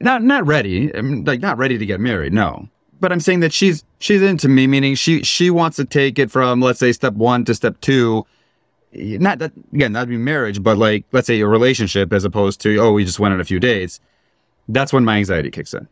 not 0.00 0.22
not 0.22 0.46
ready, 0.46 0.94
I 0.94 1.00
mean, 1.00 1.24
like 1.24 1.40
not 1.40 1.58
ready 1.58 1.76
to 1.76 1.86
get 1.86 1.98
married, 1.98 2.32
no. 2.32 2.68
But 3.00 3.12
I'm 3.12 3.20
saying 3.20 3.40
that 3.40 3.52
she's 3.52 3.84
she's 3.98 4.22
into 4.22 4.48
me, 4.48 4.66
meaning 4.66 4.94
she 4.94 5.22
she 5.24 5.50
wants 5.50 5.76
to 5.76 5.84
take 5.84 6.18
it 6.18 6.30
from 6.30 6.60
let's 6.60 6.78
say 6.78 6.92
step 6.92 7.14
one 7.14 7.44
to 7.46 7.54
step 7.54 7.80
two. 7.80 8.24
Not 8.92 9.40
that 9.40 9.52
again, 9.72 9.92
that'd 9.92 10.08
be 10.08 10.16
marriage, 10.16 10.62
but 10.62 10.78
like 10.78 11.04
let's 11.12 11.26
say 11.26 11.40
a 11.40 11.46
relationship 11.46 12.12
as 12.12 12.24
opposed 12.24 12.60
to 12.60 12.78
oh 12.78 12.92
we 12.92 13.04
just 13.04 13.18
went 13.18 13.34
on 13.34 13.40
a 13.40 13.44
few 13.44 13.58
dates. 13.58 14.00
That's 14.68 14.92
when 14.92 15.04
my 15.04 15.16
anxiety 15.16 15.50
kicks 15.50 15.74
in, 15.74 15.88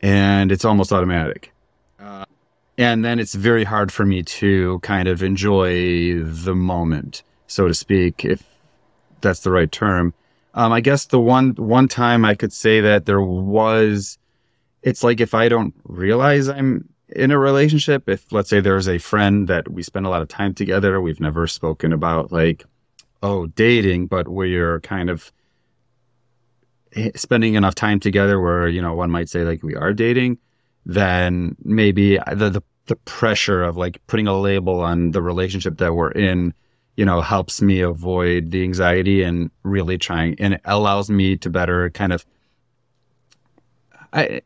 and 0.00 0.50
it's 0.50 0.64
almost 0.64 0.92
automatic. 0.92 1.52
Uh, 2.00 2.24
and 2.76 3.04
then 3.04 3.18
it's 3.18 3.34
very 3.34 3.64
hard 3.64 3.92
for 3.92 4.04
me 4.04 4.22
to 4.22 4.78
kind 4.80 5.06
of 5.06 5.22
enjoy 5.22 6.20
the 6.22 6.54
moment, 6.54 7.22
so 7.46 7.68
to 7.68 7.74
speak, 7.74 8.24
if 8.24 8.42
that's 9.24 9.40
the 9.40 9.50
right 9.50 9.70
term. 9.70 10.14
Um, 10.54 10.72
I 10.72 10.80
guess 10.80 11.06
the 11.06 11.18
one 11.18 11.50
one 11.56 11.88
time 11.88 12.24
I 12.24 12.36
could 12.36 12.52
say 12.52 12.80
that 12.80 13.06
there 13.06 13.20
was, 13.20 14.18
it's 14.82 15.02
like 15.02 15.20
if 15.20 15.34
I 15.34 15.48
don't 15.48 15.74
realize 15.84 16.48
I'm 16.48 16.88
in 17.08 17.32
a 17.32 17.38
relationship, 17.38 18.08
if 18.08 18.32
let's 18.32 18.50
say 18.50 18.60
there's 18.60 18.88
a 18.88 18.98
friend 18.98 19.48
that 19.48 19.68
we 19.68 19.82
spend 19.82 20.06
a 20.06 20.10
lot 20.10 20.22
of 20.22 20.28
time 20.28 20.54
together, 20.54 21.00
we've 21.00 21.20
never 21.20 21.48
spoken 21.48 21.92
about 21.92 22.30
like, 22.30 22.64
oh, 23.22 23.46
dating, 23.46 24.06
but 24.06 24.28
we're 24.28 24.80
kind 24.80 25.10
of 25.10 25.32
spending 27.16 27.54
enough 27.54 27.74
time 27.74 27.98
together 27.98 28.40
where 28.40 28.68
you 28.68 28.80
know 28.80 28.94
one 28.94 29.10
might 29.10 29.28
say 29.28 29.42
like 29.42 29.62
we 29.62 29.74
are 29.74 29.92
dating, 29.92 30.38
then 30.86 31.56
maybe 31.64 32.18
the 32.32 32.50
the, 32.50 32.62
the 32.86 32.96
pressure 32.96 33.62
of 33.64 33.76
like 33.76 34.00
putting 34.06 34.28
a 34.28 34.38
label 34.38 34.80
on 34.80 35.10
the 35.10 35.22
relationship 35.22 35.78
that 35.78 35.94
we're 35.94 36.12
in 36.12 36.54
you 36.96 37.04
know, 37.04 37.20
helps 37.20 37.60
me 37.62 37.80
avoid 37.80 38.50
the 38.50 38.62
anxiety 38.62 39.22
and 39.22 39.50
really 39.62 39.98
trying, 39.98 40.36
and 40.38 40.54
it 40.54 40.60
allows 40.64 41.10
me 41.10 41.36
to 41.38 41.50
better 41.50 41.90
kind 41.90 42.12
of. 42.12 42.24
I, 44.12 44.42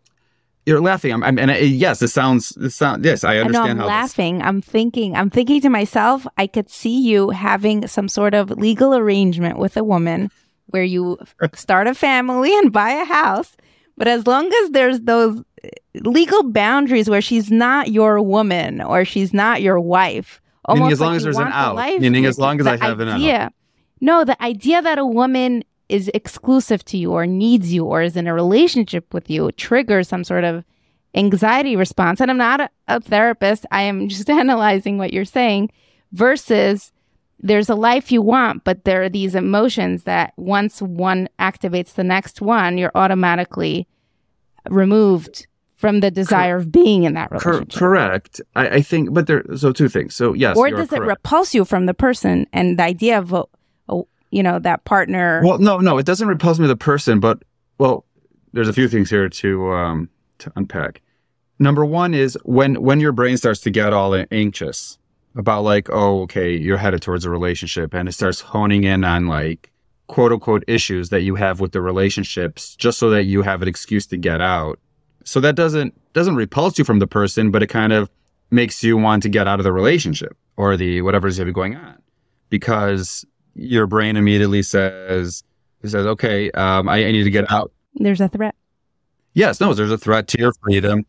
you're 0.66 0.80
laughing. 0.80 1.12
I'm, 1.12 1.22
I'm 1.22 1.38
and 1.38 1.50
I, 1.50 1.58
yes, 1.58 1.98
this 2.00 2.12
sounds. 2.12 2.50
This 2.50 2.76
sound. 2.76 3.04
Yes, 3.04 3.24
I 3.24 3.32
I 3.32 3.34
know 3.36 3.40
understand 3.46 3.70
I'm 3.70 3.76
how. 3.78 3.84
this- 3.84 3.88
laughing. 3.88 4.42
I'm 4.42 4.60
thinking, 4.60 5.16
I'm 5.16 5.30
thinking 5.30 5.60
to 5.62 5.68
myself, 5.70 6.26
I 6.36 6.46
could 6.46 6.70
see 6.70 7.00
you 7.00 7.30
having 7.30 7.86
some 7.86 8.08
sort 8.08 8.34
of 8.34 8.50
legal 8.50 8.94
arrangement 8.94 9.58
with 9.58 9.76
a 9.76 9.84
woman 9.84 10.30
where 10.66 10.84
you 10.84 11.18
start 11.54 11.86
a 11.86 11.94
family 11.94 12.56
and 12.58 12.72
buy 12.72 12.90
a 12.90 13.04
house. 13.04 13.56
But 13.96 14.08
as 14.08 14.26
long 14.26 14.52
as 14.62 14.70
there's 14.70 15.00
those 15.00 15.42
eh, 15.64 15.68
legal 16.02 16.44
boundaries 16.50 17.08
where 17.10 17.22
she's 17.22 17.50
not 17.50 17.90
your 17.90 18.20
woman 18.22 18.80
or 18.80 19.04
she's 19.04 19.32
not 19.34 19.60
your 19.62 19.80
wife, 19.80 20.40
Meaning 20.74 20.92
as 20.92 21.00
long 21.00 21.10
like 21.10 21.16
as 21.16 21.22
there's 21.24 21.38
an 21.38 21.48
out. 21.48 21.76
life 21.76 22.00
Meaning 22.00 22.26
as 22.26 22.38
long 22.38 22.60
as 22.60 22.66
I 22.66 22.76
have 22.76 23.00
an 23.00 23.08
out. 23.08 23.16
idea, 23.16 23.52
No, 24.00 24.24
the 24.24 24.40
idea 24.42 24.82
that 24.82 24.98
a 24.98 25.06
woman 25.06 25.64
is 25.88 26.10
exclusive 26.12 26.84
to 26.84 26.98
you 26.98 27.12
or 27.12 27.26
needs 27.26 27.72
you 27.72 27.84
or 27.84 28.02
is 28.02 28.16
in 28.16 28.26
a 28.26 28.34
relationship 28.34 29.12
with 29.14 29.30
you 29.30 29.50
triggers 29.52 30.08
some 30.08 30.22
sort 30.24 30.44
of 30.44 30.64
anxiety 31.14 31.76
response. 31.76 32.20
And 32.20 32.30
I'm 32.30 32.36
not 32.36 32.60
a, 32.60 32.70
a 32.86 33.00
therapist. 33.00 33.64
I 33.70 33.82
am 33.82 34.08
just 34.08 34.28
analyzing 34.42 34.98
what 34.98 35.12
you're 35.12 35.24
saying 35.24 35.70
versus 36.12 36.92
there's 37.40 37.68
a 37.68 37.74
life 37.74 38.10
you 38.10 38.20
want, 38.20 38.64
but 38.64 38.84
there 38.84 39.02
are 39.04 39.08
these 39.08 39.34
emotions 39.34 40.02
that 40.04 40.32
once 40.36 40.82
one 40.82 41.28
activates 41.38 41.94
the 41.94 42.04
next 42.04 42.40
one, 42.40 42.76
you're 42.78 42.92
automatically 42.94 43.86
removed 44.68 45.46
from 45.78 46.00
the 46.00 46.10
desire 46.10 46.56
of 46.56 46.72
being 46.72 47.04
in 47.04 47.14
that 47.14 47.30
Cor- 47.30 47.52
relationship. 47.52 47.78
correct. 47.78 48.40
I, 48.56 48.68
I 48.68 48.82
think, 48.82 49.14
but 49.14 49.28
there. 49.28 49.44
So 49.56 49.72
two 49.72 49.88
things. 49.88 50.14
So 50.14 50.34
yes, 50.34 50.56
or 50.56 50.70
does 50.70 50.92
it 50.92 51.00
repulse 51.00 51.54
you 51.54 51.64
from 51.64 51.86
the 51.86 51.94
person 51.94 52.46
and 52.52 52.78
the 52.78 52.82
idea 52.82 53.16
of 53.16 53.32
a, 53.32 53.44
a 53.88 54.02
you 54.30 54.42
know 54.42 54.58
that 54.58 54.84
partner 54.84 55.40
Well, 55.42 55.58
no, 55.58 55.78
no, 55.78 55.96
it 55.96 56.04
doesn't 56.04 56.28
repulse 56.28 56.58
me 56.58 56.66
the 56.66 56.76
person, 56.76 57.20
but 57.20 57.42
well, 57.78 58.04
there's 58.52 58.68
a 58.68 58.72
few 58.72 58.88
things 58.88 59.08
here 59.08 59.28
to 59.28 59.72
um 59.72 60.10
to 60.38 60.52
unpack. 60.56 61.00
Number 61.60 61.84
one 61.84 62.12
is 62.12 62.36
when 62.44 62.82
when 62.82 62.98
your 62.98 63.12
brain 63.12 63.36
starts 63.36 63.60
to 63.60 63.70
get 63.70 63.92
all 63.92 64.14
anxious 64.32 64.98
about 65.36 65.62
like, 65.62 65.88
oh, 65.90 66.22
okay, 66.22 66.56
you're 66.56 66.76
headed 66.76 67.02
towards 67.02 67.24
a 67.24 67.30
relationship, 67.30 67.94
and 67.94 68.08
it 68.08 68.12
starts 68.12 68.40
honing 68.40 68.82
in 68.82 69.04
on 69.04 69.28
like 69.28 69.70
quote 70.08 70.32
unquote 70.32 70.64
issues 70.66 71.10
that 71.10 71.20
you 71.22 71.36
have 71.36 71.60
with 71.60 71.70
the 71.70 71.80
relationships, 71.80 72.74
just 72.74 72.98
so 72.98 73.10
that 73.10 73.24
you 73.24 73.42
have 73.42 73.62
an 73.62 73.68
excuse 73.68 74.06
to 74.06 74.16
get 74.16 74.40
out. 74.40 74.80
So 75.28 75.40
that 75.40 75.56
doesn't 75.56 75.94
doesn't 76.14 76.36
repulse 76.36 76.78
you 76.78 76.84
from 76.84 77.00
the 77.00 77.06
person, 77.06 77.50
but 77.50 77.62
it 77.62 77.66
kind 77.66 77.92
of 77.92 78.10
makes 78.50 78.82
you 78.82 78.96
want 78.96 79.22
to 79.24 79.28
get 79.28 79.46
out 79.46 79.60
of 79.60 79.64
the 79.64 79.72
relationship 79.72 80.34
or 80.56 80.74
the 80.74 81.02
whatever's 81.02 81.38
going 81.38 81.76
on. 81.76 81.98
Because 82.48 83.26
your 83.54 83.86
brain 83.86 84.16
immediately 84.16 84.62
says 84.62 85.44
it 85.82 85.90
says 85.90 86.06
okay 86.06 86.50
um, 86.52 86.88
I, 86.88 87.04
I 87.04 87.12
need 87.12 87.24
to 87.24 87.30
get 87.30 87.50
out. 87.52 87.70
there's 87.96 88.22
a 88.22 88.28
threat. 88.28 88.54
Yes 89.34 89.60
no 89.60 89.74
there's 89.74 89.92
a 89.92 89.98
threat 89.98 90.28
to 90.28 90.38
your 90.38 90.54
freedom 90.62 91.04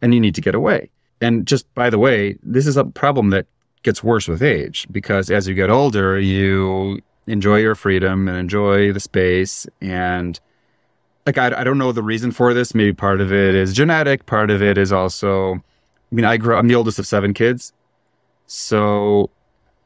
and 0.00 0.14
you 0.14 0.20
need 0.20 0.36
to 0.36 0.40
get 0.40 0.54
away. 0.54 0.90
And 1.20 1.44
just 1.44 1.72
by 1.74 1.90
the 1.90 1.98
way 1.98 2.38
this 2.44 2.68
is 2.68 2.76
a 2.76 2.84
problem 2.84 3.30
that 3.30 3.46
gets 3.82 4.04
worse 4.04 4.28
with 4.28 4.42
age 4.42 4.86
because 4.92 5.28
as 5.28 5.48
you 5.48 5.54
get 5.54 5.70
older 5.70 6.20
you 6.20 7.00
enjoy 7.26 7.56
your 7.56 7.74
freedom 7.74 8.28
and 8.28 8.36
enjoy 8.36 8.92
the 8.92 9.00
space 9.00 9.66
and 9.80 10.38
like 11.26 11.38
I, 11.38 11.60
I 11.60 11.64
don't 11.64 11.76
know 11.76 11.92
the 11.92 12.02
reason 12.02 12.30
for 12.30 12.54
this. 12.54 12.74
Maybe 12.74 12.92
part 12.92 13.20
of 13.20 13.32
it 13.32 13.54
is 13.54 13.74
genetic. 13.74 14.26
Part 14.26 14.50
of 14.50 14.62
it 14.62 14.78
is 14.78 14.92
also 14.92 15.54
i 15.54 16.14
mean 16.14 16.24
i 16.24 16.36
grew 16.36 16.54
i'm 16.56 16.68
the 16.68 16.74
oldest 16.76 16.98
of 16.98 17.06
seven 17.06 17.34
kids. 17.34 17.72
So 18.46 19.30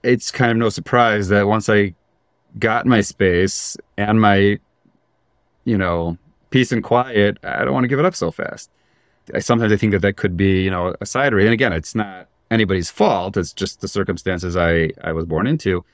it's 0.03 0.31
kind 0.31 0.51
of 0.53 0.59
no 0.59 0.69
surprise 0.69 1.29
that 1.29 1.47
once 1.47 1.69
i 1.69 1.95
got 2.59 2.85
my 2.85 3.01
space 3.01 3.77
and 3.97 4.21
my 4.21 4.59
you 5.65 5.79
know 5.79 6.19
peace 6.51 6.73
and 6.73 6.83
quiet 6.83 7.39
i 7.45 7.65
don't 7.65 7.73
want 7.73 7.85
to 7.85 7.89
give 7.89 7.99
it 7.99 8.05
up 8.05 8.15
so 8.15 8.31
fast. 8.31 8.71
I 9.35 9.39
sometimes 9.39 9.73
i 9.73 9.77
think 9.77 9.93
that 9.93 10.03
that 10.03 10.17
could 10.17 10.37
be 10.37 10.63
you 10.63 10.71
know 10.71 10.95
a 11.01 11.07
side 11.07 11.33
read 11.33 11.47
and 11.47 11.55
again 11.55 11.73
it's 11.73 11.95
not 11.95 12.29
anybody's 12.51 12.91
fault. 12.91 13.37
It's 13.37 13.53
just 13.53 13.81
the 13.81 13.89
circumstances 13.89 14.57
i 14.57 14.91
i 15.03 15.13
was 15.13 15.25
born 15.25 15.47
into 15.47 15.85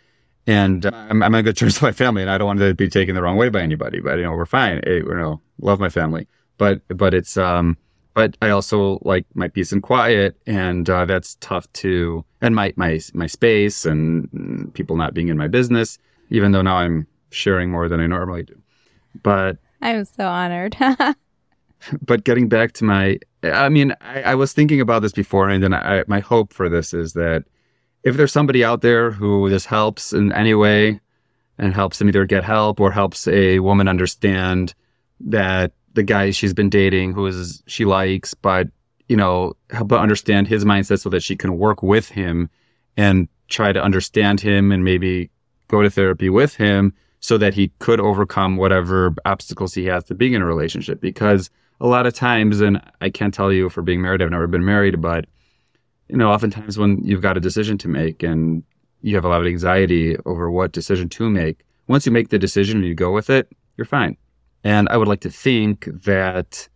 and 0.46 0.86
uh, 0.86 0.90
I'm, 0.94 1.22
I'm 1.22 1.34
on 1.34 1.44
good 1.44 1.56
terms 1.56 1.74
with 1.80 1.82
my 1.82 1.92
family 1.92 2.22
and 2.22 2.30
i 2.30 2.38
don't 2.38 2.46
want 2.46 2.60
to 2.60 2.74
be 2.74 2.88
taken 2.88 3.14
the 3.14 3.22
wrong 3.22 3.36
way 3.36 3.48
by 3.48 3.60
anybody 3.62 4.00
but 4.00 4.18
you 4.18 4.24
know 4.24 4.32
we're 4.32 4.46
fine. 4.46 4.80
You 4.86 5.02
know 5.14 5.40
love 5.60 5.80
my 5.80 5.88
family. 5.88 6.26
But 6.58 6.80
but 6.88 7.14
it's 7.14 7.36
um 7.36 7.76
but 8.14 8.36
I 8.40 8.48
also 8.48 8.98
like 9.02 9.26
my 9.34 9.48
peace 9.48 9.72
and 9.72 9.82
quiet, 9.82 10.36
and 10.46 10.88
uh, 10.88 11.04
that's 11.04 11.34
tough 11.40 11.70
to 11.74 12.24
and 12.40 12.54
my 12.54 12.72
my 12.76 13.00
my 13.12 13.26
space 13.26 13.84
and 13.84 14.72
people 14.74 14.96
not 14.96 15.12
being 15.14 15.28
in 15.28 15.36
my 15.36 15.48
business, 15.48 15.98
even 16.30 16.52
though 16.52 16.62
now 16.62 16.76
I'm 16.76 17.06
sharing 17.30 17.70
more 17.70 17.88
than 17.88 18.00
I 18.00 18.06
normally 18.06 18.44
do. 18.44 18.58
But 19.22 19.58
i'm 19.82 20.04
so 20.04 20.26
honored. 20.26 20.76
But 22.00 22.24
getting 22.24 22.48
back 22.48 22.72
to 22.72 22.84
my, 22.84 23.18
I 23.44 23.68
mean, 23.68 23.94
I, 24.00 24.22
I 24.22 24.34
was 24.34 24.54
thinking 24.54 24.80
about 24.80 25.02
this 25.02 25.12
before, 25.12 25.50
and 25.50 25.62
then 25.62 25.74
I, 25.74 26.04
my 26.08 26.20
hope 26.20 26.54
for 26.54 26.70
this 26.70 26.94
is 26.94 27.12
that 27.12 27.44
if 28.06 28.16
there's 28.16 28.32
somebody 28.32 28.64
out 28.64 28.82
there 28.82 29.10
who 29.10 29.50
this 29.50 29.66
helps 29.66 30.12
in 30.12 30.32
any 30.32 30.54
way, 30.54 31.00
and 31.58 31.74
helps 31.74 31.98
them 31.98 32.08
either 32.08 32.24
get 32.24 32.44
help 32.44 32.80
or 32.80 32.90
helps 32.92 33.26
a 33.28 33.58
woman 33.60 33.88
understand 33.88 34.74
that 35.20 35.72
the 35.94 36.02
guy 36.02 36.30
she's 36.30 36.54
been 36.54 36.68
dating, 36.68 37.12
who 37.12 37.26
is 37.26 37.62
she 37.66 37.84
likes, 37.84 38.34
but 38.34 38.68
you 39.08 39.16
know, 39.16 39.54
help 39.70 39.90
her 39.90 39.96
understand 39.96 40.46
his 40.46 40.64
mindset 40.64 41.00
so 41.00 41.08
that 41.08 41.22
she 41.22 41.36
can 41.36 41.58
work 41.58 41.82
with 41.82 42.08
him 42.08 42.50
and 42.96 43.28
try 43.48 43.72
to 43.72 43.82
understand 43.82 44.40
him 44.40 44.72
and 44.72 44.84
maybe 44.84 45.30
go 45.68 45.82
to 45.82 45.90
therapy 45.90 46.28
with 46.28 46.56
him 46.56 46.92
so 47.20 47.38
that 47.38 47.54
he 47.54 47.68
could 47.78 48.00
overcome 48.00 48.56
whatever 48.56 49.14
obstacles 49.24 49.74
he 49.74 49.86
has 49.86 50.04
to 50.04 50.14
being 50.14 50.34
in 50.34 50.42
a 50.42 50.46
relationship. 50.46 51.00
Because 51.00 51.50
a 51.80 51.86
lot 51.86 52.06
of 52.06 52.14
times, 52.14 52.60
and 52.60 52.80
I 53.00 53.10
can't 53.10 53.34
tell 53.34 53.52
you 53.52 53.68
for 53.68 53.82
being 53.82 54.02
married, 54.02 54.22
I've 54.22 54.30
never 54.30 54.46
been 54.46 54.64
married, 54.64 55.00
but 55.00 55.26
you 56.08 56.16
know, 56.16 56.30
oftentimes 56.30 56.78
when 56.78 57.02
you've 57.04 57.22
got 57.22 57.36
a 57.36 57.40
decision 57.40 57.78
to 57.78 57.88
make 57.88 58.22
and 58.22 58.62
you 59.02 59.14
have 59.14 59.24
a 59.24 59.28
lot 59.28 59.40
of 59.40 59.46
anxiety 59.46 60.16
over 60.26 60.50
what 60.50 60.72
decision 60.72 61.08
to 61.10 61.30
make, 61.30 61.64
once 61.88 62.06
you 62.06 62.12
make 62.12 62.28
the 62.28 62.38
decision 62.38 62.78
and 62.78 62.86
you 62.86 62.94
go 62.94 63.12
with 63.12 63.30
it, 63.30 63.48
you're 63.76 63.84
fine. 63.84 64.16
And 64.64 64.88
I 64.88 64.96
would 64.96 65.08
like 65.08 65.20
to 65.20 65.30
think 65.30 65.88
that 66.04 66.68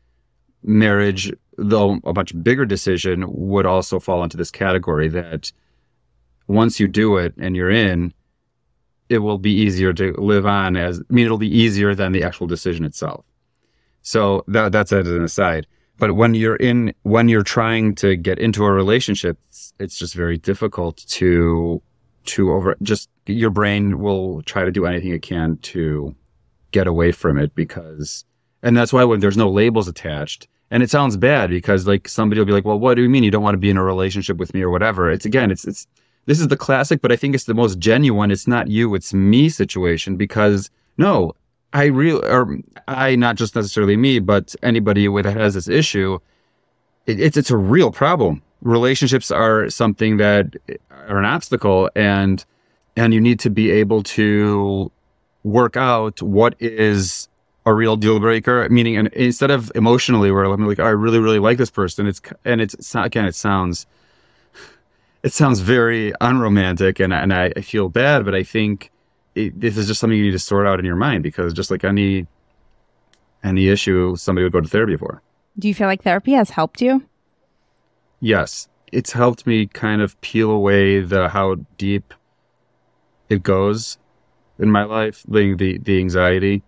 marriage 0.62 1.32
though 1.60 2.00
a 2.04 2.12
much 2.12 2.32
bigger 2.42 2.64
decision 2.64 3.24
would 3.28 3.66
also 3.66 4.00
fall 4.00 4.24
into 4.24 4.36
this 4.36 4.50
category 4.50 5.08
that 5.08 5.52
once 6.46 6.80
you 6.80 6.88
do 6.88 7.16
it 7.16 7.34
and 7.38 7.54
you're 7.54 7.70
in, 7.70 8.12
it 9.08 9.18
will 9.18 9.38
be 9.38 9.52
easier 9.52 9.92
to 9.92 10.12
live 10.18 10.46
on 10.46 10.76
as, 10.76 11.00
I 11.00 11.12
mean, 11.12 11.26
it'll 11.26 11.38
be 11.38 11.54
easier 11.54 11.94
than 11.94 12.12
the 12.12 12.24
actual 12.24 12.46
decision 12.46 12.84
itself. 12.84 13.24
So 14.02 14.44
that, 14.48 14.72
that's 14.72 14.92
an 14.92 15.22
aside. 15.22 15.66
But 16.00 16.16
when 16.16 16.34
you're 16.34 16.56
in, 16.56 16.94
when 17.02 17.28
you're 17.28 17.42
trying 17.42 17.94
to 17.96 18.16
get 18.16 18.38
into 18.38 18.64
a 18.64 18.72
relationship, 18.72 19.38
it's, 19.78 19.98
just 19.98 20.14
very 20.14 20.38
difficult 20.38 20.96
to, 21.08 21.82
to 22.24 22.52
over, 22.52 22.74
just 22.82 23.10
your 23.26 23.50
brain 23.50 23.98
will 23.98 24.42
try 24.42 24.64
to 24.64 24.72
do 24.72 24.86
anything 24.86 25.12
it 25.12 25.22
can 25.22 25.58
to 25.58 26.14
get 26.70 26.86
away 26.86 27.12
from 27.12 27.38
it 27.38 27.54
because, 27.54 28.24
and 28.62 28.76
that's 28.76 28.92
why 28.92 29.04
when 29.04 29.20
there's 29.20 29.36
no 29.36 29.50
labels 29.50 29.88
attached, 29.88 30.48
and 30.70 30.82
it 30.82 30.88
sounds 30.90 31.16
bad 31.18 31.50
because 31.50 31.86
like 31.86 32.08
somebody 32.08 32.40
will 32.40 32.46
be 32.46 32.52
like, 32.52 32.64
well, 32.64 32.78
what 32.78 32.94
do 32.94 33.02
you 33.02 33.08
mean 33.10 33.22
you 33.22 33.30
don't 33.30 33.42
want 33.42 33.54
to 33.54 33.58
be 33.58 33.70
in 33.70 33.76
a 33.76 33.84
relationship 33.84 34.38
with 34.38 34.54
me 34.54 34.62
or 34.62 34.70
whatever? 34.70 35.10
It's 35.10 35.26
again, 35.26 35.50
it's, 35.50 35.66
it's, 35.66 35.86
this 36.24 36.40
is 36.40 36.48
the 36.48 36.56
classic, 36.56 37.02
but 37.02 37.12
I 37.12 37.16
think 37.16 37.34
it's 37.34 37.44
the 37.44 37.54
most 37.54 37.78
genuine. 37.78 38.30
It's 38.30 38.46
not 38.46 38.68
you, 38.68 38.94
it's 38.94 39.12
me 39.12 39.50
situation 39.50 40.16
because 40.16 40.70
no, 40.96 41.34
I 41.72 41.84
really, 41.84 42.26
or 42.26 42.58
I, 42.88 43.14
not 43.16 43.36
just 43.36 43.54
necessarily 43.54 43.96
me, 43.96 44.18
but 44.18 44.54
anybody 44.62 45.06
that 45.06 45.36
has 45.36 45.54
this 45.54 45.68
issue, 45.68 46.18
it, 47.06 47.20
it's, 47.20 47.36
it's 47.36 47.50
a 47.50 47.56
real 47.56 47.92
problem. 47.92 48.42
Relationships 48.62 49.30
are 49.30 49.70
something 49.70 50.16
that 50.16 50.56
are 50.90 51.18
an 51.18 51.24
obstacle 51.24 51.90
and, 51.94 52.44
and 52.96 53.14
you 53.14 53.20
need 53.20 53.38
to 53.40 53.50
be 53.50 53.70
able 53.70 54.02
to 54.02 54.90
work 55.44 55.76
out 55.76 56.20
what 56.20 56.54
is 56.58 57.28
a 57.64 57.72
real 57.72 57.96
deal 57.96 58.18
breaker. 58.18 58.68
Meaning, 58.68 58.96
and 58.96 59.08
instead 59.08 59.50
of 59.50 59.70
emotionally, 59.74 60.30
where 60.32 60.44
I'm 60.44 60.66
like, 60.66 60.80
oh, 60.80 60.84
I 60.84 60.90
really, 60.90 61.20
really 61.20 61.38
like 61.38 61.56
this 61.56 61.70
person. 61.70 62.06
It's, 62.06 62.20
and 62.44 62.60
it's, 62.60 62.74
it's 62.74 62.94
again, 62.94 63.26
it 63.26 63.34
sounds, 63.34 63.86
it 65.22 65.32
sounds 65.32 65.60
very 65.60 66.12
unromantic 66.20 66.98
and, 66.98 67.12
and 67.12 67.32
I, 67.32 67.52
I 67.56 67.60
feel 67.60 67.88
bad, 67.88 68.24
but 68.24 68.34
I 68.34 68.42
think 68.42 68.90
it, 69.34 69.60
this 69.60 69.76
is 69.76 69.86
just 69.86 70.00
something 70.00 70.18
you 70.18 70.24
need 70.24 70.30
to 70.32 70.38
sort 70.38 70.66
out 70.66 70.78
in 70.78 70.84
your 70.84 70.96
mind 70.96 71.22
because 71.22 71.52
just 71.52 71.70
like 71.70 71.84
any, 71.84 72.26
any 73.42 73.68
issue, 73.68 74.16
somebody 74.16 74.44
would 74.44 74.52
go 74.52 74.60
to 74.60 74.68
therapy 74.68 74.96
for. 74.96 75.22
Do 75.58 75.68
you 75.68 75.74
feel 75.74 75.86
like 75.86 76.02
therapy 76.02 76.32
has 76.32 76.50
helped 76.50 76.80
you? 76.80 77.06
Yes. 78.20 78.68
It's 78.92 79.12
helped 79.12 79.46
me 79.46 79.66
kind 79.66 80.02
of 80.02 80.20
peel 80.20 80.50
away 80.50 81.00
the 81.00 81.28
how 81.28 81.56
deep 81.78 82.12
it 83.28 83.42
goes 83.42 83.98
in 84.58 84.70
my 84.70 84.84
life, 84.84 85.24
the, 85.28 85.54
the, 85.54 85.78
the 85.78 85.98
anxiety. 85.98 86.62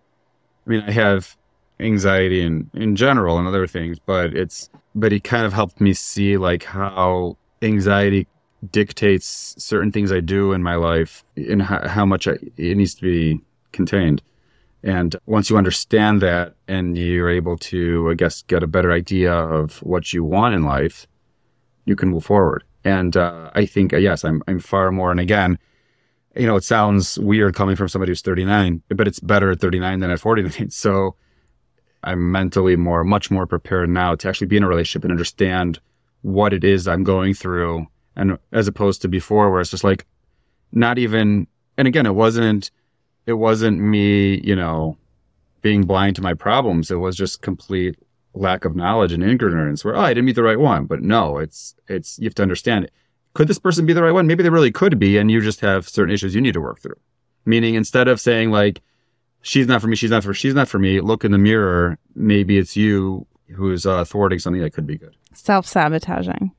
I 0.66 0.70
mean, 0.70 0.84
I 0.86 0.92
have 0.92 1.36
anxiety 1.80 2.42
in, 2.42 2.70
in 2.74 2.94
general 2.94 3.38
and 3.38 3.48
other 3.48 3.66
things, 3.66 3.98
but 3.98 4.36
it's, 4.36 4.70
but 4.94 5.12
it 5.12 5.24
kind 5.24 5.44
of 5.44 5.52
helped 5.52 5.80
me 5.80 5.92
see 5.94 6.36
like 6.36 6.62
how 6.62 7.36
anxiety 7.60 8.28
dictates 8.70 9.54
certain 9.58 9.90
things 9.90 10.12
I 10.12 10.20
do 10.20 10.52
in 10.52 10.62
my 10.62 10.76
life 10.76 11.24
and 11.36 11.62
how, 11.62 11.88
how 11.88 12.06
much 12.06 12.28
I, 12.28 12.38
it 12.56 12.76
needs 12.76 12.94
to 12.96 13.02
be 13.02 13.40
contained. 13.72 14.22
And 14.84 15.14
once 15.26 15.48
you 15.48 15.56
understand 15.56 16.20
that 16.22 16.54
and 16.66 16.96
you're 16.98 17.30
able 17.30 17.56
to, 17.58 18.10
I 18.10 18.14
guess, 18.14 18.42
get 18.42 18.62
a 18.62 18.66
better 18.66 18.92
idea 18.92 19.32
of 19.32 19.78
what 19.82 20.12
you 20.12 20.24
want 20.24 20.54
in 20.54 20.64
life, 20.64 21.06
you 21.84 21.96
can 21.96 22.08
move 22.08 22.24
forward. 22.24 22.64
And 22.84 23.16
uh, 23.16 23.50
I 23.54 23.66
think, 23.66 23.92
uh, 23.92 23.98
yes, 23.98 24.24
I'm, 24.24 24.42
I'm 24.48 24.58
far 24.58 24.90
more. 24.90 25.10
And 25.10 25.20
again, 25.20 25.58
you 26.34 26.46
know, 26.46 26.56
it 26.56 26.64
sounds 26.64 27.18
weird 27.18 27.54
coming 27.54 27.76
from 27.76 27.88
somebody 27.88 28.10
who's 28.10 28.22
39, 28.22 28.82
but 28.88 29.06
it's 29.06 29.20
better 29.20 29.52
at 29.52 29.60
39 29.60 30.00
than 30.00 30.10
at 30.10 30.20
49. 30.20 30.70
So 30.70 31.14
I'm 32.02 32.32
mentally 32.32 32.74
more, 32.74 33.04
much 33.04 33.30
more 33.30 33.46
prepared 33.46 33.88
now 33.88 34.16
to 34.16 34.28
actually 34.28 34.48
be 34.48 34.56
in 34.56 34.64
a 34.64 34.68
relationship 34.68 35.04
and 35.04 35.12
understand 35.12 35.78
what 36.22 36.52
it 36.52 36.64
is 36.64 36.88
I'm 36.88 37.04
going 37.04 37.34
through 37.34 37.86
and 38.16 38.38
as 38.52 38.68
opposed 38.68 39.02
to 39.02 39.08
before 39.08 39.50
where 39.50 39.60
it's 39.60 39.70
just 39.70 39.84
like 39.84 40.06
not 40.72 40.98
even 40.98 41.46
and 41.76 41.88
again 41.88 42.06
it 42.06 42.14
wasn't 42.14 42.70
it 43.26 43.34
wasn't 43.34 43.78
me 43.78 44.40
you 44.42 44.56
know 44.56 44.96
being 45.60 45.82
blind 45.84 46.16
to 46.16 46.22
my 46.22 46.34
problems. 46.34 46.90
It 46.90 46.96
was 46.96 47.16
just 47.16 47.40
complete 47.40 47.96
lack 48.34 48.64
of 48.64 48.74
knowledge 48.74 49.12
and 49.12 49.22
ignorance 49.22 49.84
where 49.84 49.94
oh 49.94 50.00
i 50.00 50.08
didn't 50.08 50.24
meet 50.24 50.34
the 50.34 50.42
right 50.42 50.58
one. 50.58 50.86
But 50.86 51.02
no 51.02 51.38
it's 51.38 51.74
it's 51.88 52.18
you 52.18 52.24
have 52.24 52.34
to 52.36 52.42
understand 52.42 52.86
it 52.86 52.92
could 53.34 53.48
this 53.48 53.58
person 53.58 53.86
be 53.86 53.92
the 53.94 54.02
right 54.02 54.12
one? 54.12 54.26
Maybe 54.26 54.42
they 54.42 54.50
really 54.50 54.72
could 54.72 54.98
be 54.98 55.18
and 55.18 55.30
you 55.30 55.40
just 55.40 55.60
have 55.60 55.88
certain 55.88 56.12
issues 56.12 56.34
you 56.34 56.40
need 56.40 56.54
to 56.54 56.60
work 56.60 56.80
through. 56.80 56.98
Meaning 57.44 57.74
instead 57.74 58.08
of 58.08 58.20
saying 58.20 58.50
like 58.50 58.80
she's 59.42 59.66
not 59.66 59.80
for 59.80 59.88
me 59.88 59.96
she's 59.96 60.10
not 60.10 60.24
for 60.24 60.34
she's 60.34 60.54
not 60.54 60.68
for 60.68 60.78
me 60.78 61.00
look 61.00 61.24
in 61.24 61.32
the 61.32 61.38
mirror 61.38 61.98
maybe 62.14 62.58
it's 62.58 62.76
you 62.76 63.26
who's 63.54 63.84
uh, 63.84 64.04
thwarting 64.04 64.38
something 64.38 64.62
that 64.62 64.72
could 64.72 64.86
be 64.86 64.96
good. 64.96 65.14
Self-sabotaging 65.34 66.52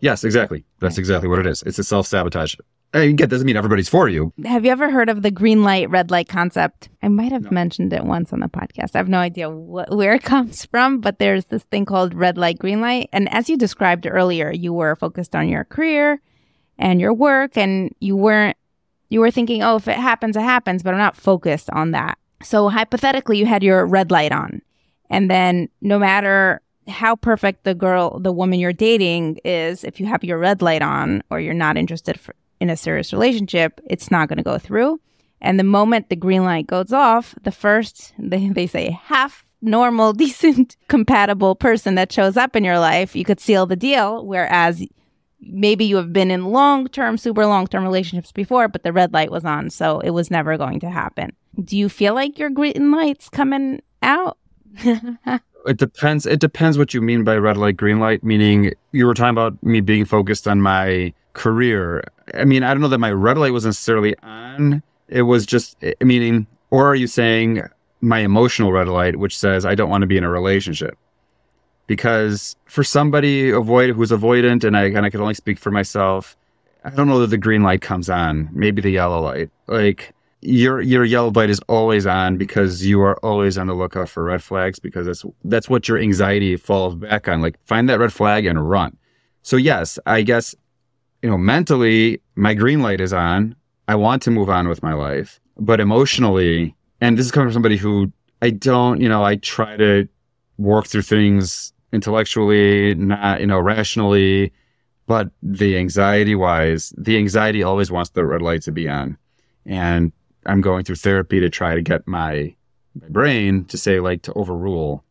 Yes, 0.00 0.24
exactly. 0.24 0.64
That's 0.80 0.98
exactly 0.98 1.28
what 1.28 1.38
it 1.38 1.46
is. 1.46 1.62
It's 1.62 1.78
a 1.78 1.84
self 1.84 2.06
sabotage. 2.06 2.54
And 2.92 3.04
again, 3.04 3.28
doesn't 3.28 3.46
mean 3.46 3.56
everybody's 3.56 3.88
for 3.88 4.08
you. 4.08 4.32
Have 4.44 4.64
you 4.64 4.72
ever 4.72 4.90
heard 4.90 5.08
of 5.08 5.22
the 5.22 5.30
green 5.30 5.62
light, 5.62 5.88
red 5.90 6.10
light 6.10 6.28
concept? 6.28 6.88
I 7.02 7.08
might 7.08 7.30
have 7.30 7.44
no. 7.44 7.50
mentioned 7.50 7.92
it 7.92 8.04
once 8.04 8.32
on 8.32 8.40
the 8.40 8.48
podcast. 8.48 8.90
I 8.94 8.98
have 8.98 9.08
no 9.08 9.18
idea 9.18 9.48
wh- 9.48 9.88
where 9.90 10.14
it 10.14 10.22
comes 10.24 10.64
from, 10.66 11.00
but 11.00 11.18
there's 11.18 11.44
this 11.46 11.62
thing 11.64 11.84
called 11.84 12.14
red 12.14 12.36
light, 12.36 12.58
green 12.58 12.80
light. 12.80 13.08
And 13.12 13.32
as 13.32 13.48
you 13.48 13.56
described 13.56 14.08
earlier, 14.10 14.50
you 14.50 14.72
were 14.72 14.96
focused 14.96 15.36
on 15.36 15.48
your 15.48 15.64
career 15.64 16.20
and 16.78 17.00
your 17.00 17.12
work, 17.12 17.56
and 17.56 17.94
you 18.00 18.16
weren't, 18.16 18.56
you 19.10 19.20
were 19.20 19.30
thinking, 19.30 19.62
oh, 19.62 19.76
if 19.76 19.86
it 19.86 19.98
happens, 19.98 20.34
it 20.34 20.42
happens, 20.42 20.82
but 20.82 20.94
I'm 20.94 20.98
not 20.98 21.14
focused 21.14 21.68
on 21.70 21.90
that. 21.90 22.18
So 22.42 22.70
hypothetically, 22.70 23.38
you 23.38 23.46
had 23.46 23.62
your 23.62 23.84
red 23.86 24.10
light 24.10 24.32
on. 24.32 24.62
And 25.10 25.30
then 25.30 25.68
no 25.82 25.98
matter 25.98 26.62
how 26.90 27.16
perfect 27.16 27.64
the 27.64 27.74
girl, 27.74 28.18
the 28.18 28.32
woman 28.32 28.58
you're 28.58 28.72
dating 28.72 29.38
is, 29.44 29.84
if 29.84 30.00
you 30.00 30.06
have 30.06 30.24
your 30.24 30.38
red 30.38 30.62
light 30.62 30.82
on 30.82 31.22
or 31.30 31.40
you're 31.40 31.54
not 31.54 31.76
interested 31.76 32.18
for, 32.18 32.34
in 32.60 32.70
a 32.70 32.76
serious 32.76 33.12
relationship, 33.12 33.80
it's 33.86 34.10
not 34.10 34.28
going 34.28 34.36
to 34.36 34.42
go 34.42 34.58
through. 34.58 35.00
And 35.40 35.58
the 35.58 35.64
moment 35.64 36.08
the 36.08 36.16
green 36.16 36.44
light 36.44 36.66
goes 36.66 36.92
off, 36.92 37.34
the 37.42 37.52
first, 37.52 38.12
they, 38.18 38.48
they 38.48 38.66
say, 38.66 38.90
half 38.90 39.44
normal, 39.62 40.12
decent, 40.14 40.76
compatible 40.88 41.54
person 41.54 41.94
that 41.94 42.12
shows 42.12 42.36
up 42.36 42.56
in 42.56 42.64
your 42.64 42.78
life, 42.78 43.16
you 43.16 43.24
could 43.24 43.40
seal 43.40 43.66
the 43.66 43.76
deal. 43.76 44.26
Whereas 44.26 44.86
maybe 45.40 45.84
you 45.84 45.96
have 45.96 46.12
been 46.12 46.30
in 46.30 46.46
long 46.46 46.88
term, 46.88 47.16
super 47.16 47.46
long 47.46 47.66
term 47.66 47.84
relationships 47.84 48.32
before, 48.32 48.68
but 48.68 48.82
the 48.82 48.92
red 48.92 49.12
light 49.12 49.30
was 49.30 49.44
on. 49.44 49.70
So 49.70 50.00
it 50.00 50.10
was 50.10 50.30
never 50.30 50.56
going 50.56 50.80
to 50.80 50.90
happen. 50.90 51.32
Do 51.62 51.76
you 51.76 51.88
feel 51.88 52.14
like 52.14 52.38
your 52.38 52.50
green 52.50 52.90
light's 52.90 53.28
coming 53.28 53.82
out? 54.02 54.38
it 55.66 55.76
depends. 55.76 56.26
It 56.26 56.40
depends 56.40 56.78
what 56.78 56.94
you 56.94 57.00
mean 57.00 57.24
by 57.24 57.36
red 57.36 57.56
light, 57.56 57.76
green 57.76 57.98
light. 57.98 58.22
Meaning, 58.24 58.72
you 58.92 59.06
were 59.06 59.14
talking 59.14 59.30
about 59.30 59.62
me 59.62 59.80
being 59.80 60.04
focused 60.04 60.48
on 60.48 60.60
my 60.60 61.12
career. 61.32 62.04
I 62.34 62.44
mean, 62.44 62.62
I 62.62 62.72
don't 62.72 62.80
know 62.80 62.88
that 62.88 62.98
my 62.98 63.12
red 63.12 63.38
light 63.38 63.52
was 63.52 63.64
necessarily 63.64 64.16
on. 64.22 64.82
It 65.08 65.22
was 65.22 65.46
just 65.46 65.76
meaning, 66.00 66.46
or 66.70 66.86
are 66.86 66.94
you 66.94 67.06
saying 67.06 67.62
my 68.00 68.20
emotional 68.20 68.72
red 68.72 68.88
light, 68.88 69.16
which 69.16 69.36
says 69.36 69.66
I 69.66 69.74
don't 69.74 69.90
want 69.90 70.02
to 70.02 70.06
be 70.06 70.16
in 70.16 70.24
a 70.24 70.30
relationship? 70.30 70.96
Because 71.86 72.54
for 72.66 72.84
somebody 72.84 73.50
avoid 73.50 73.90
who's 73.90 74.12
avoidant, 74.12 74.62
and 74.64 74.76
I 74.76 74.84
and 74.84 75.04
I 75.04 75.10
can 75.10 75.20
only 75.20 75.34
speak 75.34 75.58
for 75.58 75.70
myself, 75.70 76.36
I 76.84 76.90
don't 76.90 77.08
know 77.08 77.18
that 77.20 77.28
the 77.28 77.38
green 77.38 77.62
light 77.62 77.82
comes 77.82 78.08
on. 78.08 78.48
Maybe 78.52 78.80
the 78.80 78.90
yellow 78.90 79.20
light. 79.20 79.50
Like 79.66 80.14
your 80.42 80.80
your 80.80 81.04
yellow 81.04 81.30
light 81.30 81.50
is 81.50 81.60
always 81.68 82.06
on 82.06 82.36
because 82.36 82.86
you 82.86 83.00
are 83.02 83.18
always 83.24 83.58
on 83.58 83.66
the 83.66 83.74
lookout 83.74 84.08
for 84.08 84.24
red 84.24 84.42
flags 84.42 84.78
because 84.78 85.06
that's 85.06 85.24
that's 85.44 85.68
what 85.68 85.88
your 85.88 85.98
anxiety 85.98 86.56
falls 86.56 86.94
back 86.94 87.28
on. 87.28 87.42
Like 87.42 87.58
find 87.66 87.88
that 87.88 87.98
red 87.98 88.12
flag 88.12 88.46
and 88.46 88.68
run. 88.68 88.96
So 89.42 89.56
yes, 89.56 89.98
I 90.06 90.22
guess 90.22 90.54
you 91.22 91.30
know 91.30 91.38
mentally 91.38 92.20
my 92.36 92.54
green 92.54 92.80
light 92.80 93.00
is 93.00 93.12
on. 93.12 93.54
I 93.88 93.96
want 93.96 94.22
to 94.22 94.30
move 94.30 94.48
on 94.48 94.68
with 94.68 94.82
my 94.82 94.94
life, 94.94 95.40
but 95.58 95.80
emotionally, 95.80 96.74
and 97.00 97.18
this 97.18 97.26
is 97.26 97.32
coming 97.32 97.48
from 97.48 97.54
somebody 97.54 97.76
who 97.76 98.12
I 98.40 98.50
don't, 98.50 99.00
you 99.00 99.08
know, 99.08 99.24
I 99.24 99.36
try 99.36 99.76
to 99.76 100.08
work 100.58 100.86
through 100.86 101.02
things 101.02 101.72
intellectually, 101.92 102.94
not 102.94 103.40
you 103.40 103.46
know 103.46 103.60
rationally, 103.60 104.52
but 105.06 105.30
the 105.42 105.76
anxiety 105.76 106.34
wise, 106.34 106.94
the 106.96 107.18
anxiety 107.18 107.62
always 107.62 107.90
wants 107.90 108.10
the 108.10 108.24
red 108.24 108.40
light 108.40 108.62
to 108.62 108.72
be 108.72 108.88
on. 108.88 109.18
And 109.66 110.12
I'm 110.50 110.60
going 110.60 110.84
through 110.84 110.96
therapy 110.96 111.40
to 111.40 111.48
try 111.48 111.74
to 111.74 111.82
get 111.82 112.06
my 112.06 112.54
my 113.00 113.08
brain 113.08 113.64
to 113.66 113.78
say 113.78 114.00
like 114.00 114.22
to 114.22 114.32
overrule 114.32 115.04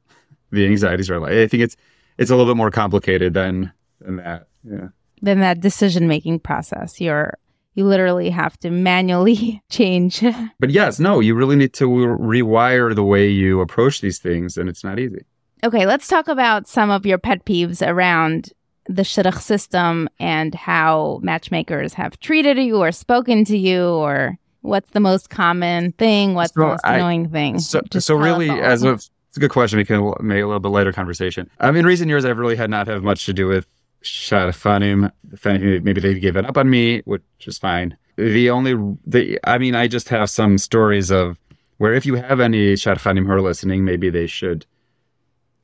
the 0.52 0.65
anxieties 0.65 1.10
right 1.10 1.21
like 1.21 1.32
I 1.32 1.47
think 1.47 1.63
it's 1.63 1.78
it's 2.17 2.30
a 2.30 2.36
little 2.36 2.52
bit 2.52 2.58
more 2.58 2.71
complicated 2.71 3.34
than 3.34 3.71
than 4.02 4.17
that. 4.17 4.47
Yeah. 4.63 4.89
Than 5.21 5.39
that 5.39 5.62
decision 5.62 6.08
making 6.08 6.39
process. 6.39 6.99
You're 6.99 7.38
you 7.75 7.86
literally 7.86 8.30
have 8.30 8.60
to 8.60 8.69
manually 8.69 9.62
change. 9.69 10.21
but 10.60 10.69
yes, 10.69 10.99
no, 10.99 11.21
you 11.21 11.36
really 11.36 11.56
need 11.56 11.73
to 11.73 11.86
rewire 11.88 12.93
the 12.93 13.04
way 13.04 13.30
you 13.30 13.62
approach 13.62 14.02
these 14.02 14.19
things 14.19 14.58
and 14.58 14.67
it's 14.67 14.84
not 14.84 14.99
easy. 14.99 15.23
Okay, 15.63 15.86
let's 15.86 16.08
talk 16.08 16.28
about 16.28 16.67
some 16.67 16.89
of 16.89 17.06
your 17.06 17.17
pet 17.17 17.45
peeves 17.45 17.86
around 17.86 18.52
the 18.88 19.04
shidduch 19.04 19.39
system 19.39 20.10
and 20.19 20.56
how 20.56 21.19
matchmakers 21.21 21.93
have 21.93 22.19
treated 22.19 22.58
you 22.58 22.78
or 22.78 22.91
spoken 22.91 23.45
to 23.45 23.58
you 23.58 23.86
or 23.86 24.38
What's 24.62 24.89
the 24.91 25.00
most 25.00 25.30
common 25.30 25.93
thing? 25.93 26.34
What's 26.34 26.54
so 26.54 26.62
the 26.62 26.67
most 26.67 26.86
I, 26.86 26.98
annoying 26.98 27.30
thing? 27.30 27.60
So, 27.60 27.82
so 27.91 28.15
really, 28.15 28.50
as 28.50 28.84
of 28.84 28.95
It's 29.30 29.38
a 29.38 29.39
good 29.39 29.52
question. 29.52 29.78
We 29.78 29.86
can 29.86 30.13
make 30.22 30.41
a 30.41 30.45
little 30.45 30.60
bit 30.60 30.69
later 30.69 30.91
conversation. 30.91 31.50
Um, 31.60 31.69
I 31.69 31.72
mean, 31.72 31.86
recent 31.86 32.10
years, 32.10 32.26
I've 32.26 32.38
really 32.38 32.56
had 32.56 32.69
not 32.69 32.88
had 32.88 33.04
much 33.04 33.26
to 33.26 33.34
do 33.34 33.48
with 33.48 33.65
anything, 34.02 35.84
maybe 35.84 36.02
they've 36.02 36.22
given 36.22 36.45
up 36.45 36.58
on 36.58 36.69
me, 36.69 37.02
which 37.06 37.24
is 37.45 37.58
fine. 37.58 37.98
The 38.15 38.50
only, 38.50 38.76
the, 39.06 39.39
I 39.43 39.58
mean, 39.58 39.76
I 39.76 39.88
just 39.88 40.10
have 40.10 40.30
some 40.30 40.58
stories 40.58 41.10
of 41.12 41.38
where 41.78 41.93
if 41.93 42.06
you 42.06 42.15
have 42.15 42.39
any 42.39 42.74
Shadchanim 42.74 43.26
who 43.26 43.32
are 43.32 43.41
listening, 43.41 43.86
maybe 43.86 44.10
they 44.10 44.28
should 44.28 44.65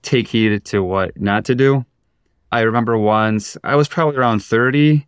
take 0.01 0.27
heed 0.27 0.63
to 0.65 0.83
what 0.83 1.19
not 1.19 1.45
to 1.45 1.55
do. 1.55 1.85
I 2.51 2.61
remember 2.61 2.97
once, 2.97 3.57
I 3.63 3.75
was 3.75 3.87
probably 3.87 4.17
around 4.17 4.41
30, 4.41 5.05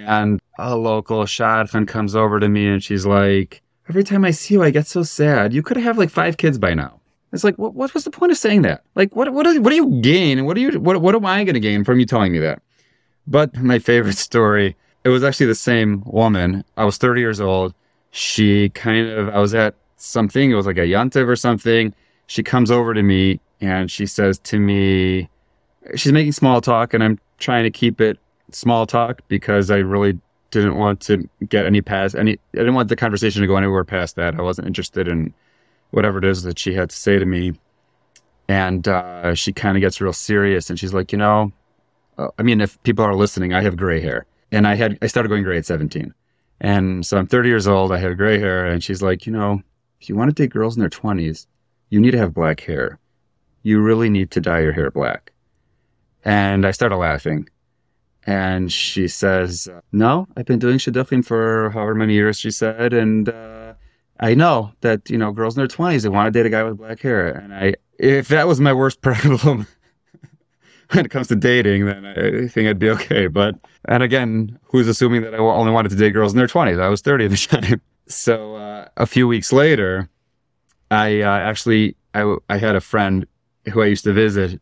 and 0.00 0.40
a 0.58 0.76
local 0.76 1.24
Shadchan 1.24 1.86
comes 1.88 2.14
over 2.14 2.40
to 2.40 2.48
me 2.48 2.66
and 2.66 2.82
she's 2.82 3.06
like, 3.06 3.62
Every 3.88 4.04
time 4.04 4.24
I 4.24 4.30
see 4.30 4.54
you, 4.54 4.62
I 4.62 4.70
get 4.70 4.86
so 4.86 5.02
sad. 5.02 5.52
You 5.52 5.62
could 5.62 5.76
have 5.76 5.98
like 5.98 6.08
five 6.08 6.36
kids 6.36 6.56
by 6.56 6.72
now. 6.72 7.00
It's 7.32 7.44
like, 7.44 7.58
what, 7.58 7.74
what 7.74 7.92
was 7.94 8.04
the 8.04 8.10
point 8.10 8.30
of 8.30 8.38
saying 8.38 8.62
that? 8.62 8.84
Like, 8.94 9.16
what, 9.16 9.32
what, 9.32 9.46
what 9.60 9.70
do 9.70 9.76
you 9.76 10.00
gain? 10.00 10.38
And 10.38 10.46
what 10.46 10.54
do 10.54 10.60
you, 10.60 10.78
what, 10.78 11.00
what 11.00 11.14
am 11.14 11.26
I 11.26 11.44
going 11.44 11.54
to 11.54 11.60
gain 11.60 11.82
from 11.82 11.98
you 11.98 12.06
telling 12.06 12.32
me 12.32 12.38
that? 12.38 12.62
But 13.26 13.56
my 13.56 13.78
favorite 13.78 14.16
story, 14.18 14.76
it 15.04 15.08
was 15.08 15.24
actually 15.24 15.46
the 15.46 15.54
same 15.54 16.02
woman. 16.06 16.64
I 16.76 16.84
was 16.84 16.98
30 16.98 17.20
years 17.20 17.40
old. 17.40 17.74
She 18.10 18.68
kind 18.70 19.08
of, 19.08 19.30
I 19.30 19.38
was 19.38 19.54
at 19.54 19.74
something, 19.96 20.50
it 20.50 20.54
was 20.54 20.66
like 20.66 20.76
a 20.76 20.82
yantiv 20.82 21.26
or 21.26 21.36
something. 21.36 21.94
She 22.26 22.42
comes 22.42 22.70
over 22.70 22.92
to 22.92 23.02
me 23.02 23.40
and 23.60 23.90
she 23.90 24.06
says 24.06 24.38
to 24.40 24.58
me, 24.58 25.28
she's 25.96 26.12
making 26.12 26.32
small 26.32 26.60
talk 26.60 26.92
and 26.92 27.02
I'm 27.02 27.18
trying 27.38 27.64
to 27.64 27.70
keep 27.70 28.00
it 28.00 28.18
small 28.54 28.86
talk 28.86 29.20
because 29.28 29.70
I 29.70 29.78
really 29.78 30.18
didn't 30.50 30.76
want 30.76 31.00
to 31.00 31.28
get 31.48 31.66
any 31.66 31.80
past 31.80 32.14
any, 32.14 32.32
I 32.32 32.58
didn't 32.58 32.74
want 32.74 32.88
the 32.88 32.96
conversation 32.96 33.40
to 33.40 33.48
go 33.48 33.56
anywhere 33.56 33.84
past 33.84 34.16
that. 34.16 34.34
I 34.34 34.42
wasn't 34.42 34.66
interested 34.66 35.08
in 35.08 35.32
whatever 35.90 36.18
it 36.18 36.24
is 36.24 36.42
that 36.42 36.58
she 36.58 36.74
had 36.74 36.90
to 36.90 36.96
say 36.96 37.18
to 37.18 37.26
me. 37.26 37.52
And 38.48 38.86
uh, 38.86 39.34
she 39.34 39.52
kind 39.52 39.76
of 39.76 39.80
gets 39.80 40.00
real 40.00 40.12
serious 40.12 40.68
and 40.68 40.78
she's 40.78 40.92
like, 40.92 41.12
you 41.12 41.18
know, 41.18 41.52
uh, 42.18 42.28
I 42.38 42.42
mean, 42.42 42.60
if 42.60 42.82
people 42.82 43.04
are 43.04 43.14
listening, 43.14 43.54
I 43.54 43.62
have 43.62 43.76
gray 43.76 44.00
hair 44.00 44.26
and 44.50 44.66
I 44.66 44.74
had, 44.74 44.98
I 45.00 45.06
started 45.06 45.28
going 45.28 45.42
gray 45.42 45.58
at 45.58 45.66
17. 45.66 46.12
And 46.60 47.04
so 47.04 47.18
I'm 47.18 47.26
30 47.26 47.48
years 47.48 47.66
old. 47.66 47.92
I 47.92 47.98
have 47.98 48.16
gray 48.16 48.38
hair. 48.38 48.66
And 48.66 48.82
she's 48.84 49.02
like, 49.02 49.26
you 49.26 49.32
know, 49.32 49.62
if 50.00 50.08
you 50.08 50.16
want 50.16 50.34
to 50.34 50.42
date 50.42 50.50
girls 50.52 50.76
in 50.76 50.80
their 50.80 50.90
20s, 50.90 51.46
you 51.90 52.00
need 52.00 52.12
to 52.12 52.18
have 52.18 52.34
black 52.34 52.60
hair. 52.60 52.98
You 53.62 53.80
really 53.80 54.10
need 54.10 54.30
to 54.32 54.40
dye 54.40 54.60
your 54.60 54.72
hair 54.72 54.90
black. 54.90 55.32
And 56.24 56.66
I 56.66 56.70
started 56.70 56.96
laughing. 56.96 57.48
And 58.24 58.72
she 58.72 59.08
says, 59.08 59.68
No, 59.90 60.28
I've 60.36 60.46
been 60.46 60.58
doing 60.58 60.78
shidduchim 60.78 61.24
for 61.24 61.70
however 61.70 61.94
many 61.94 62.14
years, 62.14 62.38
she 62.38 62.50
said. 62.50 62.92
And 62.92 63.28
uh, 63.28 63.74
I 64.20 64.34
know 64.34 64.72
that, 64.80 65.10
you 65.10 65.18
know, 65.18 65.32
girls 65.32 65.56
in 65.56 65.60
their 65.60 65.68
20s, 65.68 66.02
they 66.02 66.08
want 66.08 66.32
to 66.32 66.38
date 66.38 66.46
a 66.46 66.50
guy 66.50 66.62
with 66.62 66.78
black 66.78 67.00
hair. 67.00 67.30
And 67.30 67.52
I, 67.52 67.74
if 67.98 68.28
that 68.28 68.46
was 68.46 68.60
my 68.60 68.72
worst 68.72 69.00
problem 69.02 69.66
when 70.92 71.04
it 71.04 71.10
comes 71.10 71.28
to 71.28 71.36
dating, 71.36 71.86
then 71.86 72.04
I 72.04 72.46
think 72.46 72.68
I'd 72.68 72.78
be 72.78 72.90
okay. 72.90 73.26
But, 73.26 73.56
and 73.86 74.02
again, 74.02 74.58
who's 74.64 74.86
assuming 74.86 75.22
that 75.22 75.34
I 75.34 75.38
only 75.38 75.72
wanted 75.72 75.88
to 75.90 75.96
date 75.96 76.10
girls 76.10 76.32
in 76.32 76.38
their 76.38 76.46
20s? 76.46 76.80
I 76.80 76.88
was 76.88 77.00
30 77.00 77.24
at 77.24 77.30
the 77.30 77.36
time. 77.60 77.80
So 78.06 78.56
uh, 78.56 78.88
a 78.96 79.06
few 79.06 79.26
weeks 79.26 79.52
later, 79.52 80.08
I 80.90 81.22
uh, 81.22 81.38
actually, 81.38 81.96
I, 82.14 82.36
I 82.48 82.58
had 82.58 82.76
a 82.76 82.80
friend 82.80 83.26
who 83.72 83.82
I 83.82 83.86
used 83.86 84.04
to 84.04 84.12
visit 84.12 84.60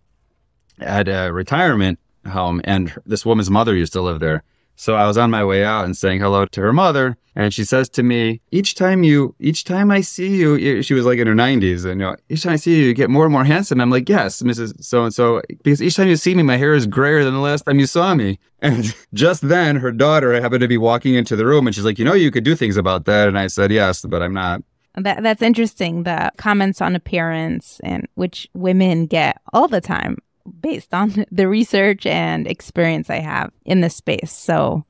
at 0.79 1.09
a 1.09 1.31
retirement 1.33 1.99
home, 2.27 2.61
and 2.65 2.93
this 3.07 3.25
woman's 3.27 3.51
mother 3.51 3.77
used 3.77 3.93
to 3.95 4.01
live 4.01 4.21
there. 4.21 4.43
So 4.77 4.95
I 4.95 5.07
was 5.07 5.19
on 5.19 5.31
my 5.31 5.45
way 5.45 5.63
out 5.63 5.85
and 5.85 5.95
saying 5.95 6.21
hello 6.21 6.47
to 6.47 6.61
her 6.63 6.73
mother, 6.73 7.19
and 7.37 7.53
she 7.53 7.65
says 7.65 7.89
to 7.91 8.03
me, 8.03 8.41
"Each 8.51 8.75
time 8.75 9.03
you, 9.03 9.35
each 9.39 9.65
time 9.65 9.91
I 9.91 10.01
see 10.01 10.37
you," 10.37 10.83
she 10.83 10.95
was 10.95 11.05
like 11.05 11.19
in 11.19 11.27
her 11.27 11.35
nineties, 11.35 11.85
and 11.85 12.01
you 12.01 12.07
know, 12.07 12.17
each 12.31 12.45
time 12.45 12.55
I 12.55 12.57
see 12.57 12.77
you, 12.77 12.87
you 12.87 12.95
get 12.95 13.11
more 13.11 13.25
and 13.25 13.33
more 13.33 13.45
handsome. 13.45 13.79
I'm 13.79 13.91
like, 13.91 14.09
"Yes, 14.09 14.41
Mrs. 14.41 14.83
So 14.83 15.05
and 15.05 15.13
So," 15.13 15.43
because 15.63 15.83
each 15.83 15.97
time 15.97 16.09
you 16.09 16.17
see 16.17 16.35
me, 16.35 16.43
my 16.43 16.57
hair 16.57 16.73
is 16.73 16.87
grayer 16.87 17.25
than 17.25 17.35
the 17.35 17.41
last 17.41 17.67
time 17.67 17.79
you 17.79 17.87
saw 17.87 18.15
me. 18.15 18.39
And 18.63 18.95
just 19.15 19.49
then, 19.49 19.77
her 19.77 19.91
daughter 19.91 20.39
happened 20.39 20.61
to 20.61 20.69
be 20.69 20.77
walking 20.77 21.15
into 21.15 21.35
the 21.35 21.47
room, 21.47 21.67
and 21.67 21.75
she's 21.75 21.85
like, 21.85 21.99
"You 21.99 22.05
know, 22.07 22.15
you 22.15 22.31
could 22.31 22.45
do 22.45 22.55
things 22.55 22.79
about 22.79 23.05
that." 23.05 23.29
And 23.29 23.39
I 23.39 23.49
said, 23.49 23.71
"Yes, 23.71 24.05
but 24.05 24.23
I'm 24.23 24.35
not." 24.35 24.63
That 24.97 25.23
that's 25.23 25.43
interesting. 25.43 26.05
The 26.05 26.33
comments 26.39 26.81
on 26.81 26.97
appearance 26.97 27.81
and 27.85 28.07
which 28.15 28.49
women 28.55 29.07
get 29.07 29.41
all 29.53 29.69
the 29.69 29.81
time 29.81 30.17
based 30.61 30.93
on 30.95 31.25
the 31.33 31.49
research 31.49 32.07
and 32.07 32.47
experience 32.47 33.11
I 33.11 33.21
have 33.21 33.53
in 33.65 33.81
this 33.81 33.97
space. 33.97 34.33
So, 34.33 34.85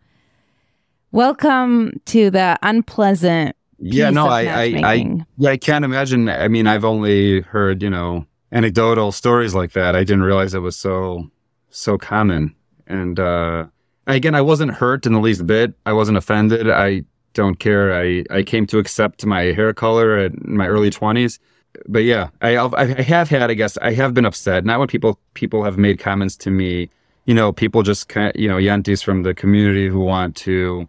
welcome 1.12 2.00
to 2.06 2.30
the 2.30 2.58
unpleasant. 2.62 3.56
Yeah, 3.78 4.10
no, 4.10 4.26
I, 4.26 4.42
I, 4.42 4.62
I, 4.84 5.24
yeah, 5.38 5.50
I 5.50 5.56
can't 5.56 5.84
imagine. 5.84 6.28
I 6.28 6.48
mean, 6.48 6.66
I've 6.66 6.84
only 6.84 7.40
heard, 7.40 7.82
you 7.82 7.88
know, 7.88 8.26
anecdotal 8.52 9.10
stories 9.10 9.54
like 9.54 9.72
that. 9.72 9.96
I 9.96 10.00
didn't 10.00 10.22
realize 10.22 10.52
it 10.52 10.58
was 10.58 10.76
so, 10.76 11.30
so 11.70 11.96
common. 11.96 12.54
And, 12.86 13.18
uh, 13.18 13.66
again, 14.06 14.34
I 14.34 14.42
wasn't 14.42 14.72
hurt 14.72 15.06
in 15.06 15.14
the 15.14 15.20
least 15.20 15.46
bit. 15.46 15.72
I 15.86 15.94
wasn't 15.94 16.18
offended. 16.18 16.68
I 16.68 17.04
don't 17.32 17.58
care. 17.58 17.94
I, 17.94 18.24
I 18.30 18.42
came 18.42 18.66
to 18.66 18.78
accept 18.78 19.24
my 19.24 19.44
hair 19.44 19.72
color 19.72 20.18
in 20.26 20.36
my 20.44 20.66
early 20.66 20.90
20s 20.90 21.38
but 21.86 22.04
yeah, 22.04 22.28
I 22.40 22.56
I 22.56 22.84
have 23.02 23.28
had, 23.28 23.50
I 23.50 23.54
guess, 23.54 23.76
I 23.78 23.92
have 23.92 24.14
been 24.14 24.24
upset. 24.24 24.64
Not 24.64 24.78
when 24.78 24.88
people 24.88 25.18
people 25.34 25.64
have 25.64 25.78
made 25.78 25.98
comments 25.98 26.36
to 26.38 26.50
me. 26.50 26.90
You 27.26 27.34
know, 27.34 27.52
people 27.52 27.82
just 27.82 28.08
kind 28.08 28.32
you 28.34 28.48
know 28.48 28.56
yentas 28.56 29.04
from 29.04 29.22
the 29.22 29.34
community 29.34 29.88
who 29.88 30.00
want 30.00 30.36
to, 30.36 30.88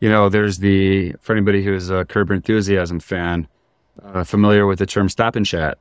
you 0.00 0.08
know, 0.08 0.28
there's 0.28 0.58
the 0.58 1.12
for 1.20 1.32
anybody 1.32 1.64
who's 1.64 1.90
a 1.90 2.04
Curb 2.04 2.30
Enthusiasm 2.30 3.00
fan, 3.00 3.48
uh, 4.02 4.24
familiar 4.24 4.66
with 4.66 4.78
the 4.78 4.86
term 4.86 5.08
stop 5.08 5.36
and 5.36 5.46
chat. 5.46 5.78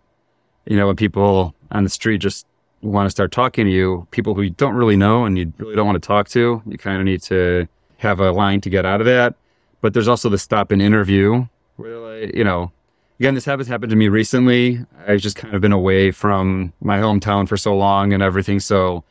You 0.66 0.78
know, 0.78 0.88
when 0.88 0.96
people 0.96 1.54
on 1.72 1.84
the 1.84 1.90
street 1.90 2.20
just 2.20 2.46
want 2.82 3.06
to 3.06 3.10
start 3.10 3.32
talking 3.32 3.66
to 3.66 3.72
you, 3.72 4.08
people 4.12 4.34
who 4.34 4.42
you 4.44 4.50
don't 4.52 4.76
really 4.76 4.96
know 4.96 5.26
and 5.26 5.38
you 5.38 5.52
really 5.58 5.76
don't 5.76 5.86
want 5.86 6.02
to 6.02 6.06
talk 6.06 6.30
to, 6.30 6.62
you 6.66 6.78
kind 6.78 7.00
of 7.00 7.06
need 7.06 7.22
to 7.24 7.68
have 7.98 8.20
a 8.20 8.32
line 8.32 8.62
to 8.62 8.70
get 8.70 8.86
out 8.86 9.02
of 9.02 9.06
that. 9.06 9.36
But 9.82 9.94
there's 9.94 10.08
also 10.08 10.30
the 10.30 10.38
stop 10.38 10.72
and 10.72 10.82
interview 10.82 11.46
where, 11.78 12.36
you 12.36 12.44
know, 12.44 12.72
again, 13.24 13.36
this 13.36 13.46
habit 13.46 13.68
happened 13.68 13.90
to 13.90 13.96
me 13.96 14.10
recently. 14.10 14.86
I've 15.08 15.22
just 15.22 15.38
kind 15.38 15.56
of 15.56 15.62
been 15.62 15.72
away 15.72 16.12
from 16.12 16.74
my 16.82 16.98
hometown 16.98 17.48
for 17.48 17.56
so 17.56 17.74
long 17.74 18.12
and 18.12 18.22
everything. 18.22 18.60
So 18.60 19.06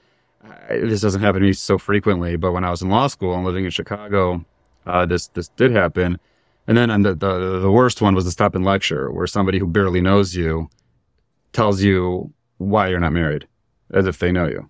I, 0.44 0.81
this 0.81 1.01
doesn't 1.01 1.22
happen 1.22 1.40
to 1.40 1.46
me 1.46 1.55
so 1.55 1.79
frequently. 1.79 2.37
But 2.37 2.53
when 2.53 2.62
I 2.62 2.68
was 2.68 2.83
in 2.83 2.90
law 2.90 3.07
school 3.07 3.35
and 3.35 3.42
living 3.42 3.64
in 3.64 3.70
Chicago, 3.70 4.44
uh, 4.85 5.07
this 5.07 5.29
this 5.29 5.48
did 5.48 5.70
happen. 5.70 6.20
And 6.66 6.77
then 6.77 6.90
the, 7.01 7.14
the 7.14 7.59
the 7.59 7.72
worst 7.72 8.03
one 8.03 8.14
was 8.14 8.27
the 8.27 8.31
stop 8.31 8.55
and 8.55 8.66
lecture, 8.66 9.11
where 9.11 9.27
somebody 9.27 9.59
who 9.59 9.66
barely 9.66 10.03
knows 10.03 10.37
you 10.37 10.68
tells 11.55 11.81
you 11.81 12.35
why 12.59 12.88
you're 12.88 13.01
not 13.01 13.14
married, 13.14 13.48
as 13.94 14.07
if 14.07 14.18
they 14.18 14.31
know 14.31 14.46
you. 14.46 14.68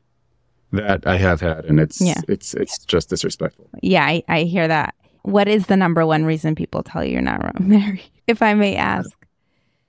That 0.70 1.04
I 1.04 1.16
have 1.16 1.40
had, 1.40 1.64
and 1.64 1.80
it's 1.80 2.00
yeah. 2.00 2.20
it's 2.28 2.54
it's 2.54 2.78
just 2.84 3.10
disrespectful. 3.10 3.68
Yeah, 3.82 4.04
I, 4.04 4.22
I 4.28 4.42
hear 4.44 4.68
that. 4.68 4.94
What 5.22 5.48
is 5.48 5.66
the 5.66 5.76
number 5.76 6.06
one 6.06 6.24
reason 6.24 6.54
people 6.54 6.84
tell 6.84 7.04
you 7.04 7.14
you're 7.14 7.22
not 7.22 7.58
married, 7.60 8.08
if 8.28 8.40
I 8.40 8.54
may 8.54 8.76
ask? 8.76 9.10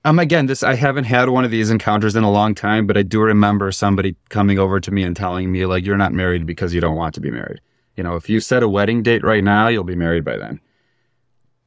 Um, 0.06 0.18
again, 0.18 0.46
this 0.46 0.62
I 0.62 0.74
haven't 0.74 1.04
had 1.04 1.30
one 1.30 1.44
of 1.44 1.50
these 1.50 1.70
encounters 1.70 2.14
in 2.14 2.24
a 2.24 2.30
long 2.30 2.54
time, 2.54 2.86
but 2.86 2.96
I 2.96 3.02
do 3.02 3.20
remember 3.20 3.72
somebody 3.72 4.16
coming 4.28 4.58
over 4.58 4.78
to 4.78 4.90
me 4.90 5.02
and 5.02 5.16
telling 5.16 5.50
me 5.50 5.64
like, 5.64 5.86
"You're 5.86 5.96
not 5.96 6.12
married 6.12 6.44
because 6.44 6.74
you 6.74 6.80
don't 6.80 6.96
want 6.96 7.14
to 7.14 7.20
be 7.20 7.30
married." 7.30 7.60
You 7.96 8.04
know, 8.04 8.16
if 8.16 8.28
you 8.28 8.40
set 8.40 8.62
a 8.62 8.68
wedding 8.68 9.02
date 9.02 9.22
right 9.22 9.42
now, 9.42 9.68
you'll 9.68 9.84
be 9.84 9.94
married 9.94 10.24
by 10.24 10.36
then. 10.36 10.60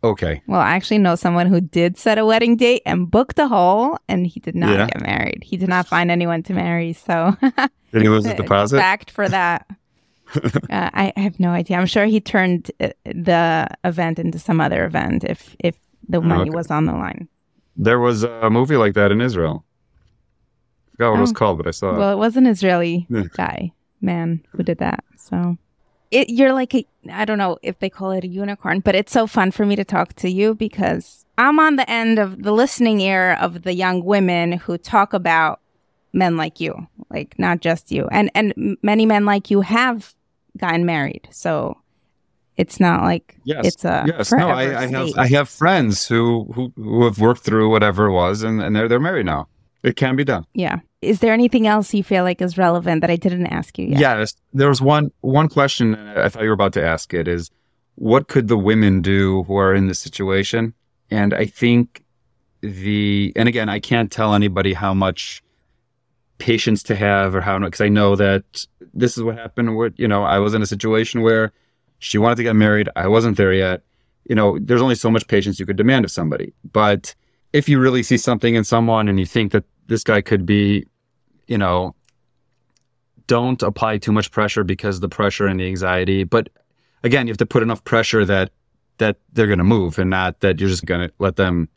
Okay. 0.03 0.41
Well, 0.45 0.61
I 0.61 0.71
actually 0.71 0.99
know 0.99 1.15
someone 1.15 1.47
who 1.47 1.59
did 1.59 1.97
set 1.97 2.19
a 2.19 2.25
wedding 2.25 2.55
date 2.55 2.83
and 2.85 3.09
booked 3.09 3.39
a 3.39 3.47
hole, 3.47 3.97
and 4.07 4.27
he 4.27 4.39
did 4.39 4.55
not 4.55 4.69
yeah. 4.69 4.85
get 4.85 5.01
married. 5.01 5.43
He 5.43 5.57
did 5.57 5.69
not 5.69 5.87
find 5.87 6.11
anyone 6.11 6.43
to 6.43 6.53
marry. 6.53 6.93
So, 6.93 7.35
did 7.91 8.01
he 8.03 8.09
lose 8.09 8.25
his 8.25 8.35
deposit? 8.35 8.77
Fact 8.77 9.09
for 9.09 9.27
that. 9.27 9.65
uh, 10.35 10.49
I, 10.69 11.13
I, 11.15 11.19
have 11.21 11.39
no 11.39 11.49
idea. 11.49 11.77
I'm 11.77 11.85
sure 11.85 12.05
he 12.05 12.19
turned 12.19 12.69
uh, 12.81 12.89
the 13.05 13.67
event 13.85 14.19
into 14.19 14.37
some 14.37 14.59
other 14.59 14.83
event 14.83 15.23
if 15.23 15.55
if 15.59 15.77
the 16.09 16.19
money 16.19 16.49
okay. 16.49 16.55
was 16.55 16.69
on 16.69 16.85
the 16.85 16.91
line. 16.91 17.29
There 17.77 17.99
was 17.99 18.23
a 18.23 18.49
movie 18.49 18.77
like 18.77 18.93
that 18.95 19.11
in 19.11 19.21
Israel. 19.21 19.63
I 20.87 20.91
forgot 20.91 21.09
what 21.11 21.15
oh. 21.15 21.17
it 21.17 21.21
was 21.21 21.31
oh. 21.31 21.35
called, 21.35 21.57
but 21.57 21.67
I 21.67 21.71
saw 21.71 21.95
it. 21.95 21.97
Well, 21.97 22.11
it 22.11 22.17
was 22.17 22.35
an 22.35 22.47
Israeli 22.47 23.07
guy, 23.35 23.71
man, 24.01 24.43
who 24.51 24.63
did 24.63 24.79
that. 24.79 25.03
So 25.15 25.57
it, 26.11 26.29
you're 26.29 26.53
like 26.53 26.73
a, 26.73 26.85
I 27.11 27.25
don't 27.25 27.37
know 27.37 27.57
if 27.61 27.79
they 27.79 27.89
call 27.89 28.11
it 28.11 28.23
a 28.23 28.27
unicorn, 28.27 28.79
but 28.79 28.95
it's 28.95 29.11
so 29.11 29.27
fun 29.27 29.51
for 29.51 29.65
me 29.65 29.75
to 29.75 29.85
talk 29.85 30.13
to 30.15 30.29
you 30.29 30.55
because 30.55 31.25
I'm 31.37 31.59
on 31.59 31.75
the 31.75 31.89
end 31.89 32.17
of 32.19 32.43
the 32.43 32.51
listening 32.51 32.99
ear 33.01 33.33
of 33.33 33.63
the 33.63 33.73
young 33.73 34.03
women 34.03 34.53
who 34.53 34.77
talk 34.77 35.13
about 35.13 35.59
men 36.13 36.37
like 36.37 36.59
you, 36.59 36.87
like 37.09 37.37
not 37.37 37.59
just 37.59 37.91
you, 37.91 38.07
and 38.11 38.31
and 38.33 38.77
many 38.81 39.05
men 39.05 39.25
like 39.25 39.51
you 39.51 39.61
have 39.61 40.15
gotten 40.57 40.85
married. 40.85 41.27
So 41.31 41.77
it's 42.57 42.79
not 42.79 43.03
like 43.03 43.37
yes, 43.43 43.65
it's 43.65 43.85
a 43.85 44.03
yes. 44.07 44.31
No, 44.31 44.49
I, 44.49 44.81
I 44.83 44.87
have 44.87 45.17
I 45.17 45.27
have 45.27 45.47
friends 45.47 46.07
who, 46.07 46.51
who 46.53 46.73
who 46.75 47.05
have 47.05 47.19
worked 47.19 47.41
through 47.41 47.69
whatever 47.69 48.07
it 48.07 48.13
was, 48.13 48.43
and, 48.43 48.61
and 48.61 48.75
they're 48.75 48.87
they're 48.87 48.99
married 48.99 49.25
now. 49.25 49.47
It 49.83 49.95
can 49.95 50.15
be 50.15 50.23
done. 50.23 50.45
Yeah. 50.53 50.79
Is 51.01 51.19
there 51.19 51.31
anything 51.31 51.67
else 51.67 51.93
you 51.93 52.03
feel 52.03 52.23
like 52.23 52.41
is 52.41 52.57
relevant 52.57 53.01
that 53.01 53.11
I 53.11 53.15
didn't 53.15 53.47
ask 53.47 53.77
you 53.77 53.85
yet? 53.87 53.99
Yes. 53.99 54.33
There 54.53 54.67
was 54.67 54.81
one 54.81 55.11
one 55.21 55.47
question 55.47 55.95
I 55.95 56.27
thought 56.29 56.41
you 56.41 56.49
were 56.49 56.53
about 56.53 56.73
to 56.73 56.83
ask. 56.83 57.13
It 57.13 57.27
is, 57.27 57.51
what 57.95 58.27
could 58.27 58.47
the 58.47 58.57
women 58.57 59.01
do 59.01 59.43
who 59.43 59.55
are 59.55 59.73
in 59.73 59.87
this 59.87 59.99
situation? 59.99 60.73
And 61.11 61.33
I 61.33 61.45
think 61.45 62.03
the 62.61 63.31
and 63.35 63.47
again, 63.47 63.69
I 63.69 63.79
can't 63.79 64.11
tell 64.11 64.33
anybody 64.33 64.73
how 64.73 64.93
much 64.93 65.43
patience 66.39 66.83
to 66.83 66.95
have 66.95 67.35
or 67.35 67.41
how 67.41 67.59
because 67.59 67.81
I 67.81 67.89
know 67.89 68.15
that 68.15 68.65
this 68.93 69.17
is 69.17 69.23
what 69.23 69.37
happened. 69.37 69.77
With 69.77 69.93
you 69.97 70.07
know, 70.07 70.23
I 70.23 70.39
was 70.39 70.53
in 70.55 70.61
a 70.61 70.67
situation 70.67 71.21
where 71.21 71.53
she 71.99 72.17
wanted 72.17 72.35
to 72.35 72.43
get 72.43 72.55
married. 72.55 72.89
I 72.95 73.07
wasn't 73.07 73.37
there 73.37 73.53
yet. 73.53 73.81
You 74.25 74.35
know, 74.35 74.59
there's 74.59 74.81
only 74.81 74.95
so 74.95 75.09
much 75.09 75.27
patience 75.27 75.59
you 75.59 75.65
could 75.65 75.77
demand 75.77 76.05
of 76.05 76.11
somebody. 76.11 76.53
But 76.71 77.15
if 77.53 77.69
you 77.69 77.79
really 77.79 78.03
see 78.03 78.17
something 78.17 78.55
in 78.55 78.63
someone 78.63 79.07
and 79.07 79.19
you 79.19 79.25
think 79.25 79.51
that 79.53 79.63
this 79.87 80.03
guy 80.03 80.21
could 80.21 80.45
be, 80.45 80.85
you 81.47 81.57
know, 81.57 81.95
don't 83.27 83.61
apply 83.63 83.97
too 83.97 84.11
much 84.11 84.31
pressure 84.31 84.63
because 84.63 84.99
the 84.99 85.09
pressure 85.09 85.47
and 85.47 85.59
the 85.59 85.67
anxiety. 85.67 86.23
But 86.23 86.49
again, 87.03 87.27
you 87.27 87.31
have 87.31 87.37
to 87.37 87.45
put 87.45 87.63
enough 87.63 87.83
pressure 87.83 88.25
that 88.25 88.51
that 88.97 89.17
they're 89.33 89.47
going 89.47 89.59
to 89.59 89.63
move 89.63 89.99
and 89.99 90.09
not 90.09 90.39
that 90.39 90.59
you're 90.59 90.69
just 90.69 90.85
going 90.85 91.07
to 91.07 91.13
let 91.19 91.35
them 91.35 91.69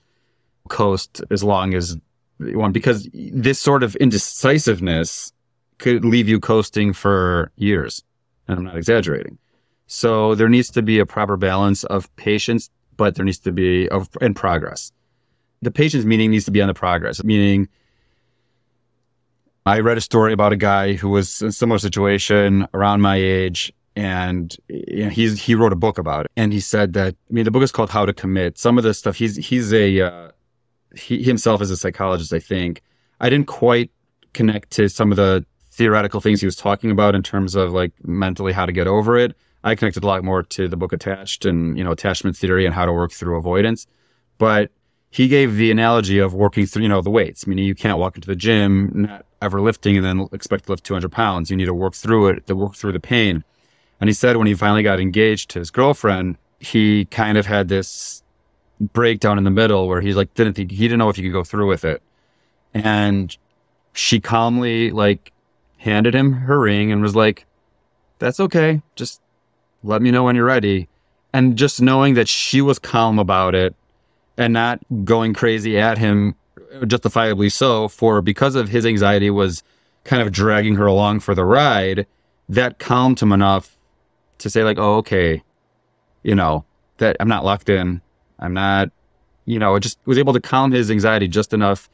coast 0.68 1.22
as 1.30 1.42
long 1.44 1.74
as 1.74 1.96
you 2.38 2.58
want 2.58 2.72
because 2.72 3.08
this 3.12 3.58
sort 3.58 3.82
of 3.82 3.96
indecisiveness 3.96 5.32
could 5.78 6.04
leave 6.04 6.28
you 6.28 6.40
coasting 6.40 6.92
for 6.92 7.50
years 7.56 8.02
and 8.48 8.58
i'm 8.58 8.64
not 8.64 8.76
exaggerating 8.76 9.36
so 9.93 10.36
there 10.36 10.49
needs 10.49 10.70
to 10.70 10.82
be 10.82 11.01
a 11.01 11.05
proper 11.05 11.36
balance 11.36 11.82
of 11.84 12.14
patience 12.14 12.70
but 12.97 13.16
there 13.16 13.24
needs 13.24 13.38
to 13.38 13.51
be 13.51 13.88
of 13.88 14.09
in 14.20 14.34
progress. 14.34 14.93
The 15.62 15.70
patience 15.70 16.05
meaning 16.05 16.30
needs 16.30 16.45
to 16.45 16.53
be 16.53 16.62
on 16.62 16.68
the 16.68 16.74
progress 16.74 17.22
meaning 17.24 17.68
i 19.66 19.80
read 19.80 19.99
a 19.99 20.01
story 20.01 20.32
about 20.32 20.53
a 20.53 20.57
guy 20.57 20.93
who 20.93 21.09
was 21.09 21.43
in 21.43 21.49
a 21.49 21.53
similar 21.53 21.78
situation 21.78 22.68
around 22.72 23.01
my 23.01 23.16
age 23.16 23.72
and 23.97 24.57
you 24.68 25.05
know, 25.05 25.11
he's 25.11 25.43
he 25.43 25.57
wrote 25.57 25.72
a 25.72 25.76
book 25.76 25.99
about 25.99 26.24
it 26.26 26.30
and 26.36 26.53
he 26.53 26.61
said 26.61 26.93
that 26.93 27.14
i 27.28 27.32
mean 27.32 27.45
the 27.45 27.51
book 27.51 27.62
is 27.62 27.72
called 27.72 27.91
how 27.91 28.07
to 28.07 28.12
commit. 28.12 28.59
Some 28.59 28.78
of 28.78 28.84
the 28.84 28.95
stuff 28.95 29.16
he's 29.16 29.36
he's 29.36 29.72
a 29.72 30.03
uh, 30.03 30.30
he 30.97 31.22
himself 31.22 31.61
is 31.61 31.70
a 31.70 31.76
psychologist 31.76 32.32
i 32.32 32.38
think. 32.38 32.82
I 33.18 33.28
didn't 33.28 33.49
quite 33.49 33.91
connect 34.34 34.70
to 34.70 34.88
some 34.88 35.11
of 35.11 35.16
the 35.16 35.45
theoretical 35.72 36.20
things 36.20 36.41
he 36.41 36.47
was 36.47 36.57
talking 36.57 36.93
about 36.93 37.16
in 37.16 37.22
terms 37.24 37.57
of 37.57 37.72
like 37.72 37.93
mentally 38.05 38.53
how 38.53 38.66
to 38.66 38.72
get 38.72 38.86
over 38.86 39.18
it 39.18 39.34
i 39.64 39.74
connected 39.74 40.02
a 40.02 40.06
lot 40.06 40.24
more 40.24 40.42
to 40.42 40.68
the 40.68 40.76
book 40.76 40.92
attached 40.92 41.44
and 41.44 41.76
you 41.76 41.84
know 41.84 41.92
attachment 41.92 42.36
theory 42.36 42.64
and 42.66 42.74
how 42.74 42.84
to 42.84 42.92
work 42.92 43.12
through 43.12 43.36
avoidance 43.36 43.86
but 44.38 44.70
he 45.11 45.26
gave 45.26 45.56
the 45.56 45.70
analogy 45.70 46.18
of 46.18 46.34
working 46.34 46.66
through 46.66 46.82
you 46.82 46.88
know 46.88 47.00
the 47.00 47.11
weights 47.11 47.46
meaning 47.46 47.64
you 47.64 47.74
can't 47.74 47.98
walk 47.98 48.16
into 48.16 48.28
the 48.28 48.36
gym 48.36 48.90
not 48.94 49.24
ever 49.42 49.61
lifting 49.61 49.96
and 49.96 50.04
then 50.04 50.28
expect 50.32 50.66
to 50.66 50.72
lift 50.72 50.84
200 50.84 51.11
pounds 51.11 51.50
you 51.50 51.56
need 51.56 51.66
to 51.66 51.74
work 51.74 51.94
through 51.94 52.28
it 52.28 52.46
to 52.46 52.54
work 52.54 52.74
through 52.74 52.92
the 52.92 53.00
pain 53.00 53.44
and 54.00 54.08
he 54.08 54.14
said 54.14 54.36
when 54.36 54.46
he 54.46 54.54
finally 54.54 54.82
got 54.82 54.98
engaged 54.98 55.50
to 55.50 55.58
his 55.58 55.70
girlfriend, 55.70 56.38
he 56.58 57.04
kind 57.06 57.36
of 57.36 57.46
had 57.46 57.68
this 57.68 58.22
breakdown 58.80 59.36
in 59.36 59.44
the 59.44 59.50
middle 59.50 59.86
where 59.88 60.00
he 60.00 60.14
like 60.14 60.32
didn't 60.34 60.54
think 60.54 60.70
he 60.70 60.84
didn't 60.88 60.98
know 60.98 61.11
if 61.11 61.16
he 61.16 61.22
could 61.22 61.32
go 61.32 61.44
through 61.44 61.68
with 61.68 61.84
it. 61.84 62.02
And 62.72 63.36
she 63.92 64.20
calmly 64.20 64.90
like 64.90 65.32
handed 65.76 66.14
him 66.14 66.32
her 66.32 66.58
ring 66.58 66.90
and 66.90 67.02
was 67.02 67.14
like, 67.14 67.44
That's 68.18 68.40
okay. 68.40 68.80
Just 68.96 69.20
let 69.82 70.02
me 70.02 70.10
know 70.10 70.24
when 70.24 70.36
you're 70.36 70.44
ready. 70.44 70.88
And 71.32 71.56
just 71.56 71.80
knowing 71.80 72.14
that 72.14 72.28
she 72.28 72.60
was 72.60 72.78
calm 72.78 73.18
about 73.18 73.54
it 73.54 73.74
and 74.36 74.52
not 74.52 74.80
going 75.04 75.32
crazy 75.32 75.78
at 75.78 75.98
him, 75.98 76.34
justifiably 76.86 77.48
so, 77.48 77.88
for 77.88 78.20
because 78.20 78.54
of 78.54 78.68
his 78.68 78.84
anxiety 78.84 79.30
was 79.30 79.62
kind 80.04 80.22
of 80.22 80.32
dragging 80.32 80.74
her 80.76 80.86
along 80.86 81.20
for 81.20 81.34
the 81.34 81.44
ride, 81.44 82.06
that 82.48 82.78
calmed 82.78 83.20
him 83.20 83.32
enough 83.32 83.76
to 84.38 84.50
say 84.50 84.64
like, 84.64 84.78
oh, 84.78 84.96
okay, 84.96 85.42
you 86.22 86.34
know, 86.34 86.64
that 86.98 87.16
I'm 87.20 87.28
not 87.28 87.44
locked 87.44 87.68
in. 87.68 88.00
I'm 88.38 88.54
not, 88.54 88.90
you 89.44 89.58
know, 89.58 89.74
it 89.76 89.80
just 89.80 89.98
was 90.04 90.18
able 90.18 90.32
to 90.32 90.40
calm 90.40 90.72
his 90.72 90.90
anxiety 90.90 91.28
just 91.28 91.52
enough. 91.52 91.88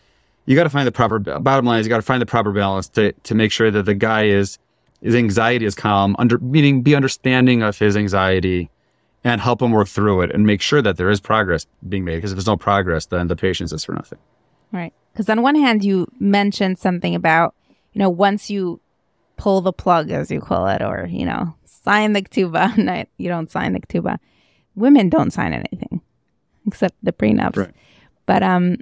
You 0.46 0.54
got 0.56 0.64
to 0.64 0.70
find 0.70 0.86
the 0.86 0.92
proper 0.92 1.18
bottom 1.18 1.66
line 1.66 1.80
is 1.80 1.86
you 1.86 1.90
got 1.90 1.96
to 1.96 2.02
find 2.02 2.22
the 2.22 2.26
proper 2.26 2.52
balance 2.52 2.88
to, 2.90 3.12
to 3.12 3.34
make 3.34 3.50
sure 3.52 3.70
that 3.70 3.82
the 3.84 3.94
guy 3.94 4.26
is, 4.26 4.58
his 5.02 5.14
anxiety 5.14 5.64
is 5.64 5.74
calm, 5.74 6.16
under 6.18 6.38
meaning 6.38 6.82
be 6.82 6.94
understanding 6.94 7.62
of 7.62 7.78
his 7.78 7.96
anxiety 7.96 8.70
and 9.24 9.40
help 9.40 9.60
him 9.60 9.72
work 9.72 9.88
through 9.88 10.22
it 10.22 10.30
and 10.32 10.46
make 10.46 10.60
sure 10.60 10.80
that 10.80 10.96
there 10.96 11.10
is 11.10 11.20
progress 11.20 11.66
being 11.88 12.04
made. 12.04 12.16
Because 12.16 12.32
if 12.32 12.36
there's 12.36 12.46
no 12.46 12.56
progress, 12.56 13.06
then 13.06 13.26
the 13.26 13.36
patience 13.36 13.72
is 13.72 13.84
for 13.84 13.92
nothing. 13.92 14.18
Right. 14.72 14.92
Because 15.12 15.28
on 15.28 15.42
one 15.42 15.56
hand, 15.56 15.84
you 15.84 16.06
mentioned 16.20 16.78
something 16.78 17.14
about, 17.14 17.54
you 17.92 17.98
know, 17.98 18.10
once 18.10 18.50
you 18.50 18.80
pull 19.36 19.60
the 19.60 19.72
plug, 19.72 20.10
as 20.10 20.30
you 20.30 20.40
call 20.40 20.68
it, 20.68 20.82
or, 20.82 21.08
you 21.10 21.24
know, 21.24 21.54
sign 21.64 22.12
the 22.12 22.22
ktuba. 22.22 22.76
No, 22.86 23.04
you 23.16 23.28
don't 23.28 23.50
sign 23.50 23.72
the 23.72 23.80
ktuba. 23.80 24.18
Women 24.74 25.08
don't 25.08 25.32
sign 25.32 25.52
anything 25.52 26.02
except 26.66 26.94
the 27.02 27.12
prenups. 27.12 27.56
Right. 27.56 27.72
But 28.26 28.42
um, 28.42 28.76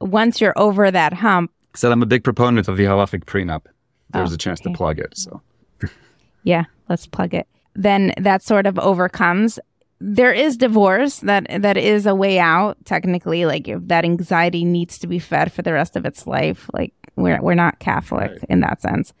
once 0.00 0.40
you're 0.40 0.58
over 0.58 0.90
that 0.90 1.12
hump. 1.12 1.52
So 1.74 1.90
I'm 1.90 2.02
a 2.02 2.06
big 2.06 2.24
proponent 2.24 2.68
of 2.68 2.76
the 2.76 2.84
halachic 2.84 3.24
prenup. 3.24 3.66
There's 4.10 4.32
oh, 4.32 4.34
a 4.34 4.38
chance 4.38 4.60
okay. 4.60 4.72
to 4.72 4.76
plug 4.76 4.98
it. 4.98 5.16
So. 5.16 5.42
yeah, 6.42 6.64
let's 6.88 7.06
plug 7.06 7.34
it. 7.34 7.46
Then 7.74 8.12
that 8.18 8.42
sort 8.42 8.66
of 8.66 8.78
overcomes. 8.78 9.58
There 10.00 10.32
is 10.32 10.56
divorce. 10.56 11.18
That 11.20 11.46
that 11.62 11.76
is 11.76 12.06
a 12.06 12.14
way 12.14 12.38
out. 12.38 12.76
Technically, 12.84 13.44
like 13.44 13.68
if 13.68 13.80
that 13.88 14.04
anxiety 14.04 14.64
needs 14.64 14.98
to 14.98 15.06
be 15.06 15.18
fed 15.18 15.52
for 15.52 15.62
the 15.62 15.72
rest 15.72 15.96
of 15.96 16.06
its 16.06 16.26
life, 16.26 16.68
like 16.72 16.92
we're 17.16 17.40
we're 17.42 17.54
not 17.54 17.78
Catholic 17.80 18.30
right. 18.30 18.44
in 18.48 18.60
that 18.60 18.80
sense. 18.80 19.12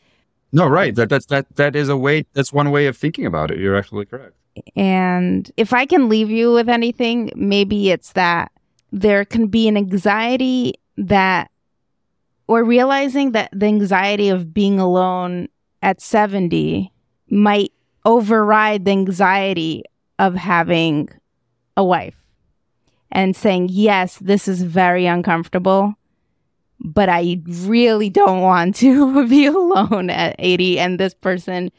No, 0.52 0.66
right. 0.66 0.94
That 0.94 1.08
that's 1.08 1.26
that 1.26 1.46
that 1.56 1.76
is 1.76 1.88
a 1.88 1.96
way. 1.96 2.24
That's 2.32 2.52
one 2.52 2.70
way 2.70 2.86
of 2.86 2.96
thinking 2.96 3.26
about 3.26 3.50
it. 3.50 3.58
You're 3.58 3.76
absolutely 3.76 4.06
correct. 4.06 4.34
And 4.76 5.50
if 5.56 5.72
I 5.72 5.86
can 5.86 6.08
leave 6.08 6.30
you 6.30 6.52
with 6.52 6.68
anything, 6.68 7.30
maybe 7.36 7.90
it's 7.90 8.12
that 8.12 8.50
there 8.92 9.24
can 9.24 9.48
be 9.48 9.68
an 9.68 9.76
anxiety 9.76 10.74
that, 10.96 11.50
or 12.48 12.64
realizing 12.64 13.32
that 13.32 13.50
the 13.52 13.66
anxiety 13.66 14.28
of 14.28 14.52
being 14.52 14.80
alone 14.80 15.48
at 15.82 16.00
70 16.00 16.92
might 17.30 17.72
override 18.04 18.84
the 18.84 18.90
anxiety 18.90 19.84
of 20.18 20.34
having 20.34 21.08
a 21.76 21.84
wife 21.84 22.16
and 23.12 23.36
saying, 23.36 23.68
yes, 23.70 24.16
this 24.16 24.48
is 24.48 24.62
very 24.62 25.06
uncomfortable 25.06 25.94
but 26.80 27.08
I 27.08 27.40
really 27.46 28.10
don't 28.10 28.40
want 28.40 28.76
to 28.76 29.26
be 29.28 29.46
alone 29.46 30.10
at 30.10 30.36
80. 30.38 30.78
And 30.78 30.98
this 30.98 31.14
person 31.14 31.70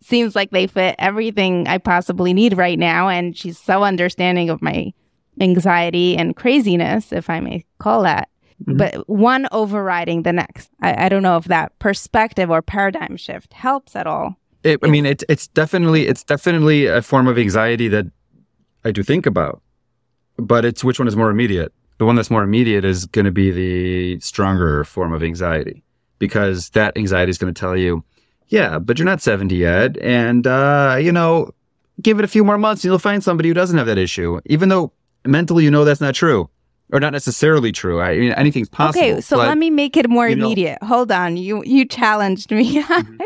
seems 0.00 0.34
like 0.34 0.50
they 0.50 0.66
fit 0.66 0.94
everything 0.98 1.66
I 1.68 1.78
possibly 1.78 2.32
need 2.32 2.56
right 2.56 2.78
now. 2.78 3.08
And 3.08 3.36
she's 3.36 3.58
so 3.58 3.82
understanding 3.84 4.50
of 4.50 4.62
my 4.62 4.92
anxiety 5.40 6.16
and 6.16 6.34
craziness, 6.34 7.12
if 7.12 7.28
I 7.28 7.40
may 7.40 7.64
call 7.78 8.02
that. 8.02 8.28
Mm-hmm. 8.64 8.76
But 8.76 9.08
one 9.08 9.46
overriding 9.52 10.22
the 10.22 10.32
next. 10.32 10.70
I, 10.80 11.06
I, 11.06 11.08
don't 11.08 11.22
know 11.22 11.36
if 11.36 11.44
that 11.44 11.78
perspective 11.78 12.50
or 12.50 12.60
paradigm 12.60 13.16
shift 13.16 13.52
helps 13.52 13.94
at 13.94 14.06
all. 14.06 14.36
It, 14.64 14.80
I 14.82 14.88
mean, 14.88 15.06
it, 15.06 15.22
it's 15.28 15.46
definitely 15.46 16.08
it's 16.08 16.24
definitely 16.24 16.86
a 16.86 17.00
form 17.00 17.28
of 17.28 17.38
anxiety 17.38 17.86
that 17.88 18.06
I 18.84 18.90
do 18.90 19.04
think 19.04 19.26
about, 19.26 19.62
but 20.36 20.64
it's 20.64 20.82
which 20.82 20.98
one 20.98 21.06
is 21.06 21.14
more 21.14 21.30
immediate 21.30 21.72
the 21.98 22.04
one 22.04 22.14
that's 22.14 22.30
more 22.30 22.42
immediate 22.42 22.84
is 22.84 23.06
going 23.06 23.24
to 23.24 23.32
be 23.32 23.50
the 23.50 24.20
stronger 24.20 24.84
form 24.84 25.12
of 25.12 25.22
anxiety 25.22 25.82
because 26.18 26.70
that 26.70 26.96
anxiety 26.96 27.30
is 27.30 27.38
going 27.38 27.52
to 27.52 27.58
tell 27.58 27.76
you, 27.76 28.04
yeah, 28.48 28.78
but 28.78 28.98
you're 28.98 29.06
not 29.06 29.20
70 29.20 29.54
yet. 29.54 29.98
And, 29.98 30.46
uh, 30.46 30.96
you 31.00 31.12
know, 31.12 31.50
give 32.00 32.18
it 32.18 32.24
a 32.24 32.28
few 32.28 32.44
more 32.44 32.56
months 32.56 32.82
and 32.82 32.90
you'll 32.90 32.98
find 32.98 33.22
somebody 33.22 33.48
who 33.48 33.54
doesn't 33.54 33.76
have 33.76 33.86
that 33.88 33.98
issue, 33.98 34.40
even 34.46 34.68
though 34.68 34.92
mentally 35.26 35.64
you 35.64 35.70
know 35.70 35.84
that's 35.84 36.00
not 36.00 36.14
true 36.14 36.48
or 36.92 37.00
not 37.00 37.12
necessarily 37.12 37.72
true. 37.72 38.00
I 38.00 38.16
mean, 38.16 38.32
anything's 38.32 38.68
possible. 38.68 39.04
Okay, 39.04 39.20
so 39.20 39.36
but, 39.36 39.48
let 39.48 39.58
me 39.58 39.70
make 39.70 39.96
it 39.96 40.08
more 40.08 40.28
immediate. 40.28 40.78
Know. 40.82 40.88
Hold 40.88 41.12
on, 41.12 41.36
you 41.36 41.62
you 41.64 41.84
challenged 41.84 42.50
me. 42.50 42.82
mm-hmm. 42.82 43.16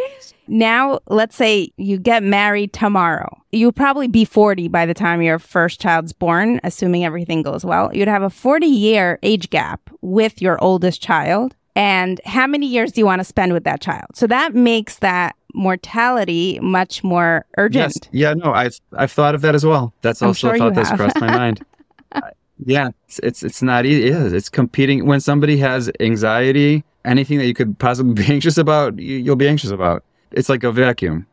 Now, 0.48 1.00
let's 1.08 1.36
say 1.36 1.72
you 1.76 1.98
get 1.98 2.22
married 2.22 2.72
tomorrow. 2.72 3.40
You'll 3.52 3.72
probably 3.72 4.08
be 4.08 4.24
40 4.24 4.68
by 4.68 4.86
the 4.86 4.94
time 4.94 5.22
your 5.22 5.38
first 5.38 5.80
child's 5.80 6.12
born, 6.12 6.60
assuming 6.64 7.04
everything 7.04 7.42
goes 7.42 7.64
well. 7.64 7.94
You'd 7.94 8.08
have 8.08 8.22
a 8.22 8.30
40 8.30 8.66
year 8.66 9.18
age 9.22 9.50
gap 9.50 9.80
with 10.00 10.42
your 10.42 10.62
oldest 10.62 11.00
child. 11.00 11.54
And 11.74 12.20
how 12.26 12.46
many 12.46 12.66
years 12.66 12.92
do 12.92 13.00
you 13.00 13.06
want 13.06 13.20
to 13.20 13.24
spend 13.24 13.54
with 13.54 13.64
that 13.64 13.80
child? 13.80 14.14
So 14.14 14.26
that 14.26 14.54
makes 14.54 14.98
that 14.98 15.36
mortality 15.54 16.58
much 16.60 17.02
more 17.02 17.46
urgent. 17.56 17.96
Yes. 17.96 18.08
Yeah, 18.12 18.34
no, 18.34 18.52
I've, 18.52 18.78
I've 18.94 19.12
thought 19.12 19.34
of 19.34 19.40
that 19.40 19.54
as 19.54 19.64
well. 19.64 19.94
That's 20.02 20.20
I'm 20.20 20.28
also 20.28 20.48
sure 20.48 20.56
a 20.56 20.58
thought 20.58 20.74
that's 20.74 20.90
crossed 20.90 21.20
my 21.20 21.34
mind. 21.34 21.64
yeah, 22.66 22.90
it's, 23.06 23.18
it's, 23.20 23.42
it's 23.42 23.62
not 23.62 23.86
easy. 23.86 24.08
It 24.08 24.14
is. 24.14 24.32
It's 24.32 24.48
competing. 24.48 25.06
When 25.06 25.20
somebody 25.20 25.56
has 25.58 25.90
anxiety, 26.00 26.84
anything 27.04 27.38
that 27.38 27.46
you 27.46 27.54
could 27.54 27.78
possibly 27.78 28.14
be 28.24 28.32
anxious 28.32 28.58
about, 28.58 28.98
you'll 28.98 29.36
be 29.36 29.48
anxious 29.48 29.70
about 29.70 30.04
it's 30.32 30.48
like 30.48 30.64
a 30.64 30.72
vacuum. 30.72 31.26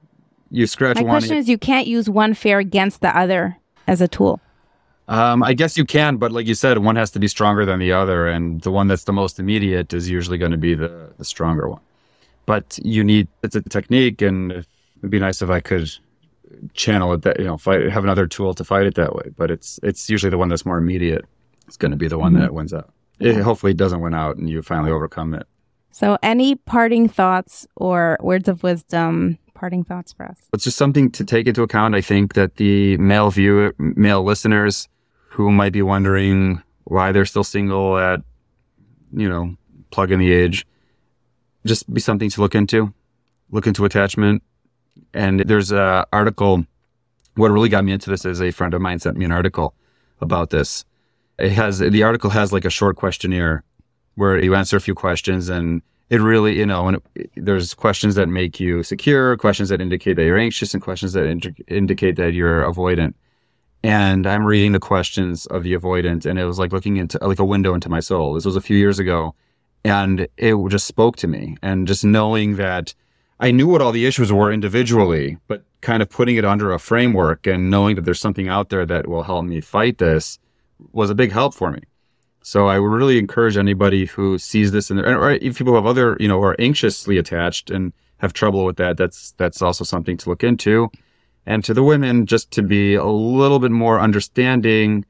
You 0.52 0.68
scratch 0.68 0.98
My 0.98 1.04
one. 1.04 1.12
question 1.12 1.38
is, 1.38 1.48
you 1.48 1.58
can't 1.58 1.88
use 1.88 2.10
one 2.10 2.34
fear 2.34 2.60
against 2.60 3.02
the 3.02 3.16
other 3.16 3.58
as 3.88 4.02
a 4.02 4.08
tool. 4.08 4.40
Um, 5.08 5.42
I 5.42 5.54
guess 5.54 5.78
you 5.78 5.86
can, 5.86 6.18
but 6.18 6.32
like 6.32 6.46
you 6.46 6.54
said, 6.54 6.80
one 6.80 6.96
has 6.96 7.10
to 7.12 7.20
be 7.20 7.28
stronger 7.28 7.66
than 7.66 7.80
the 7.80 7.92
other, 7.92 8.28
and 8.28 8.62
the 8.62 8.72
one 8.72 8.88
that's 8.88 9.06
the 9.06 9.14
most 9.14 9.40
immediate 9.40 9.92
is 9.92 10.08
usually 10.08 10.38
going 10.38 10.52
to 10.52 10.58
be 10.58 10.76
the, 10.76 11.12
the 11.18 11.26
stronger 11.26 11.68
one. 11.68 11.82
But 12.46 12.80
you 12.84 13.04
need 13.04 13.28
it's 13.44 13.56
a 13.56 13.62
technique, 13.62 14.22
and 14.22 14.52
it'd 14.52 15.10
be 15.10 15.20
nice 15.20 15.42
if 15.42 15.50
I 15.50 15.62
could 15.62 15.92
channel 16.74 17.14
it 17.14 17.22
that 17.24 17.40
you 17.40 17.46
know 17.46 17.58
fight 17.58 17.90
have 17.90 18.04
another 18.04 18.28
tool 18.28 18.54
to 18.54 18.64
fight 18.64 18.86
it 18.86 18.96
that 18.96 19.16
way. 19.16 19.32
But 19.36 19.52
it's 19.52 19.80
it's 19.84 20.10
usually 20.10 20.30
the 20.30 20.38
one 20.38 20.50
that's 20.50 20.66
more 20.66 20.78
immediate. 20.78 21.26
It's 21.68 21.78
going 21.78 21.92
to 21.92 21.98
be 21.98 22.08
the 22.08 22.18
one 22.18 22.34
mm-hmm. 22.34 22.42
that 22.42 22.54
wins 22.54 22.74
out. 22.74 22.92
Hopefully, 23.20 23.40
it 23.40 23.44
hopefully 23.44 23.74
doesn't 23.74 24.02
win 24.02 24.14
out 24.14 24.38
and 24.38 24.50
you 24.50 24.62
finally 24.62 24.92
overcome 24.92 25.34
it. 25.34 25.46
So, 25.92 26.18
any 26.24 26.56
parting 26.56 27.10
thoughts 27.10 27.68
or 27.76 28.18
words 28.22 28.48
of 28.48 28.64
wisdom, 28.64 29.38
parting 29.54 29.84
thoughts 29.84 30.14
for 30.14 30.26
us? 30.26 30.38
It's 30.54 30.64
just 30.64 30.78
something 30.78 31.12
to 31.12 31.26
take 31.26 31.48
into 31.48 31.62
account. 31.62 31.96
I 31.96 32.02
think 32.02 32.34
that 32.36 32.56
the 32.56 32.98
male 32.98 33.30
viewer, 33.32 33.76
male 33.78 34.24
listeners 34.24 34.88
who 35.30 35.52
might 35.52 35.74
be 35.74 35.82
wondering 35.82 36.64
why 36.86 37.12
they're 37.12 37.26
still 37.26 37.44
single 37.44 37.98
at, 37.98 38.22
you 39.12 39.28
know, 39.28 39.56
plug 39.92 40.12
in 40.12 40.20
the 40.20 40.32
age, 40.32 40.66
just 41.66 41.92
be 41.94 42.00
something 42.00 42.30
to 42.30 42.42
look 42.42 42.56
into. 42.56 42.94
Look 43.52 43.68
into 43.68 43.84
attachment. 43.84 44.44
And 45.14 45.42
there's 45.42 45.72
a 45.72 46.06
article. 46.14 46.66
What 47.36 47.52
really 47.52 47.70
got 47.70 47.86
me 47.86 47.94
into 47.94 48.10
this 48.10 48.26
is 48.26 48.42
a 48.42 48.52
friend 48.52 48.74
of 48.74 48.82
mine 48.82 49.00
sent 49.00 49.18
me 49.18 49.26
an 49.26 49.32
article 49.32 49.74
about 50.22 50.50
this. 50.50 50.84
It 51.38 51.52
has 51.54 51.80
the 51.80 52.04
article 52.04 52.30
has 52.32 52.52
like 52.52 52.66
a 52.66 52.70
short 52.70 52.98
questionnaire 52.98 53.64
where 54.16 54.44
you 54.44 54.56
answer 54.56 54.76
a 54.76 54.82
few 54.82 54.94
questions 54.94 55.48
and 55.48 55.82
it 56.10 56.22
really, 56.22 56.58
you 56.58 56.66
know, 56.66 56.88
and 56.88 57.02
it, 57.16 57.32
there's 57.36 57.74
questions 57.74 58.16
that 58.16 58.28
make 58.28 58.60
you 58.60 58.84
secure, 58.84 59.38
questions 59.38 59.70
that 59.70 59.80
indicate 59.80 60.16
that 60.16 60.24
you're 60.24 60.40
anxious, 60.40 60.74
and 60.74 60.82
questions 60.82 61.14
that 61.14 61.28
indicate 61.68 62.16
that 62.16 62.34
you're 62.34 62.64
avoidant. 62.64 63.14
And 63.84 64.28
I'm 64.28 64.44
reading 64.44 64.74
the 64.74 64.80
questions 64.80 65.46
of 65.48 65.64
the 65.64 65.74
avoidant, 65.74 66.26
and 66.26 66.40
it 66.40 66.46
was 66.46 66.60
like 66.60 66.74
looking 66.74 66.98
into 66.98 67.18
like 67.26 67.40
a 67.40 67.46
window 67.46 67.74
into 67.74 67.90
my 67.90 68.00
soul. 68.00 68.34
This 68.34 68.46
was 68.46 68.56
a 68.56 68.62
few 68.62 68.78
years 68.78 69.00
ago, 69.00 69.36
and 69.86 70.28
it 70.38 70.56
just 70.70 70.88
spoke 70.88 71.16
to 71.18 71.28
me. 71.28 71.56
And 71.62 71.88
just 71.88 72.04
knowing 72.04 72.56
that 72.56 72.94
I 73.40 73.52
knew 73.52 73.68
what 73.68 73.82
all 73.82 73.92
the 73.92 74.06
issues 74.06 74.34
were 74.34 74.52
individually, 74.52 75.38
but 75.48 75.64
kind 75.82 76.02
of 76.02 76.10
putting 76.10 76.36
it 76.36 76.44
under 76.44 76.74
a 76.74 76.80
framework 76.80 77.48
and 77.48 77.70
knowing 77.70 77.96
that 77.96 78.04
there's 78.04 78.20
something 78.20 78.50
out 78.50 78.70
there 78.70 78.86
that 78.86 79.08
will 79.08 79.24
help 79.24 79.46
me 79.46 79.62
fight 79.62 79.98
this 79.98 80.40
was 80.92 81.10
a 81.10 81.16
big 81.16 81.32
help 81.32 81.54
for 81.54 81.72
me. 81.72 81.80
So 82.42 82.68
I 82.68 82.80
would 82.80 82.92
really 82.92 83.18
encourage 83.18 83.58
anybody 83.58 84.06
who 84.06 84.38
sees 84.38 84.72
this 84.72 84.90
in 84.90 84.98
their, 84.98 85.20
or 85.20 85.32
if 85.32 85.58
people 85.58 85.76
have 85.76 85.86
other, 85.86 86.18
you 86.20 86.28
know, 86.28 86.42
are 86.42 86.56
anxiously 86.60 87.18
attached 87.18 87.70
and 87.70 87.94
have 88.18 88.34
trouble 88.34 88.66
with 88.66 88.78
that, 88.78 88.98
that's, 88.98 89.32
that's 89.38 89.62
also 89.62 89.84
something 89.84 90.18
to 90.18 90.30
look 90.30 90.44
into. 90.44 90.90
And 91.46 91.64
to 91.66 91.74
the 91.74 91.84
women, 91.84 92.26
just 92.26 92.52
to 92.52 92.62
be 92.62 92.96
a 92.96 93.06
little 93.06 93.60
bit 93.60 93.72
more 93.72 94.00
understanding 94.00 95.06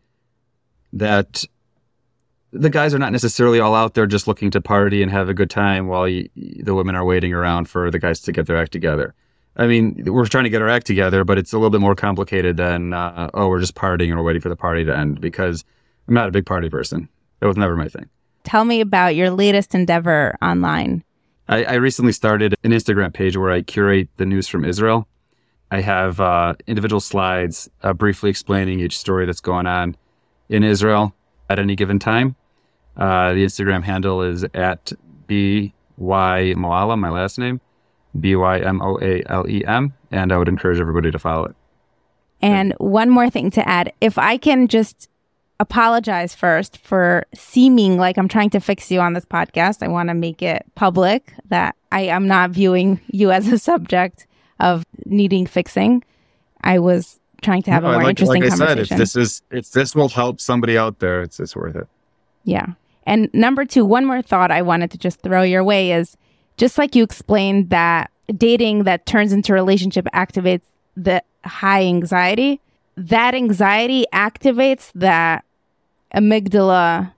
that 0.93 1.43
the 2.51 2.69
guys 2.69 2.93
are 2.93 2.99
not 2.99 3.11
necessarily 3.11 3.59
all 3.59 3.75
out 3.75 3.93
there 3.93 4.07
just 4.07 4.27
looking 4.27 4.51
to 4.51 4.61
party 4.61 5.01
and 5.03 5.11
have 5.11 5.29
a 5.29 5.33
good 5.33 5.49
time 5.49 5.87
while 5.87 6.07
you, 6.07 6.29
the 6.35 6.73
women 6.73 6.95
are 6.95 7.05
waiting 7.05 7.33
around 7.33 7.69
for 7.69 7.91
the 7.91 7.99
guys 7.99 8.19
to 8.21 8.31
get 8.31 8.47
their 8.47 8.57
act 8.57 8.71
together. 8.71 9.13
I 9.55 9.67
mean, 9.67 10.03
we're 10.05 10.25
trying 10.25 10.45
to 10.45 10.49
get 10.49 10.61
our 10.61 10.69
act 10.69 10.87
together, 10.87 11.23
but 11.23 11.37
it's 11.37 11.53
a 11.53 11.57
little 11.57 11.69
bit 11.69 11.81
more 11.81 11.95
complicated 11.95 12.57
than, 12.57 12.93
uh, 12.93 13.29
oh, 13.33 13.49
we're 13.49 13.59
just 13.59 13.75
partying 13.75 14.07
and 14.07 14.17
we're 14.17 14.23
waiting 14.23 14.41
for 14.41 14.49
the 14.49 14.55
party 14.55 14.85
to 14.85 14.97
end 14.97 15.19
because 15.19 15.65
I'm 16.07 16.13
not 16.13 16.29
a 16.29 16.31
big 16.31 16.45
party 16.45 16.69
person. 16.69 17.09
That 17.39 17.47
was 17.47 17.57
never 17.57 17.75
my 17.75 17.87
thing. 17.89 18.09
Tell 18.45 18.63
me 18.63 18.79
about 18.81 19.15
your 19.15 19.29
latest 19.29 19.75
endeavor 19.75 20.37
online. 20.41 21.03
I, 21.49 21.63
I 21.65 21.73
recently 21.73 22.13
started 22.13 22.55
an 22.63 22.71
Instagram 22.71 23.13
page 23.13 23.35
where 23.35 23.51
I 23.51 23.61
curate 23.61 24.07
the 24.17 24.25
news 24.25 24.47
from 24.47 24.63
Israel. 24.63 25.07
I 25.71 25.81
have 25.81 26.19
uh, 26.19 26.53
individual 26.65 26.99
slides 26.99 27.69
uh, 27.83 27.93
briefly 27.93 28.29
explaining 28.29 28.79
each 28.79 28.97
story 28.97 29.25
that's 29.25 29.41
going 29.41 29.67
on 29.67 29.95
in 30.47 30.63
Israel 30.63 31.13
at 31.49 31.59
any 31.59 31.75
given 31.75 31.99
time. 31.99 32.35
Uh, 32.99 33.33
the 33.33 33.43
Instagram 33.43 33.83
handle 33.83 34.21
is 34.21 34.43
at 34.53 34.93
by 35.27 36.53
moalem, 36.53 36.99
my 36.99 37.09
last 37.09 37.39
name, 37.39 37.61
b 38.19 38.35
y 38.35 38.59
m 38.59 38.81
o 38.81 38.99
a 39.01 39.23
l 39.27 39.47
e 39.47 39.63
m, 39.65 39.93
and 40.11 40.31
I 40.31 40.37
would 40.37 40.47
encourage 40.47 40.79
everybody 40.79 41.09
to 41.09 41.19
follow 41.19 41.45
it. 41.45 41.55
And 42.41 42.73
one 42.77 43.09
more 43.09 43.29
thing 43.29 43.51
to 43.51 43.67
add, 43.67 43.91
if 44.01 44.17
I 44.17 44.37
can 44.37 44.67
just 44.67 45.09
apologize 45.59 46.33
first 46.33 46.77
for 46.77 47.25
seeming 47.33 47.97
like 47.97 48.17
I'm 48.17 48.27
trying 48.27 48.49
to 48.51 48.59
fix 48.59 48.89
you 48.89 48.99
on 49.01 49.13
this 49.13 49.25
podcast. 49.25 49.83
I 49.83 49.87
want 49.87 50.09
to 50.09 50.13
make 50.13 50.41
it 50.41 50.65
public 50.75 51.33
that 51.49 51.75
I 51.91 52.01
am 52.01 52.27
not 52.27 52.51
viewing 52.51 52.99
you 53.07 53.31
as 53.31 53.47
a 53.47 53.59
subject 53.59 54.25
of 54.59 54.85
needing 55.05 55.45
fixing. 55.45 56.03
I 56.63 56.79
was 56.79 57.19
trying 57.41 57.61
to 57.63 57.71
have 57.71 57.83
no, 57.83 57.89
a 57.89 57.93
more 57.93 58.03
like, 58.03 58.09
interesting 58.11 58.43
like 58.43 58.53
I 58.53 58.57
conversation. 58.57 58.85
Said, 58.85 58.93
if 58.93 58.99
this 58.99 59.15
is 59.15 59.41
if 59.51 59.71
this 59.71 59.95
will 59.95 60.09
help 60.09 60.39
somebody 60.39 60.77
out 60.77 60.99
there, 60.99 61.21
it's 61.21 61.39
it's 61.39 61.55
worth 61.55 61.75
it. 61.75 61.87
Yeah. 62.43 62.67
And 63.09 63.27
number 63.33 63.65
two, 63.65 63.83
one 63.83 64.05
more 64.05 64.21
thought 64.21 64.51
I 64.51 64.61
wanted 64.61 64.91
to 64.91 64.97
just 64.99 65.21
throw 65.21 65.41
your 65.41 65.63
way 65.63 65.91
is 65.93 66.15
just 66.57 66.77
like 66.77 66.95
you 66.95 67.03
explained 67.03 67.71
that 67.71 68.11
dating 68.37 68.83
that 68.83 69.07
turns 69.07 69.33
into 69.33 69.51
relationship 69.51 70.05
activates 70.13 70.61
the 70.95 71.23
high 71.43 71.81
anxiety. 71.85 72.61
That 72.95 73.33
anxiety 73.33 74.05
activates 74.13 74.91
that 74.93 75.43
amygdala 76.13 77.11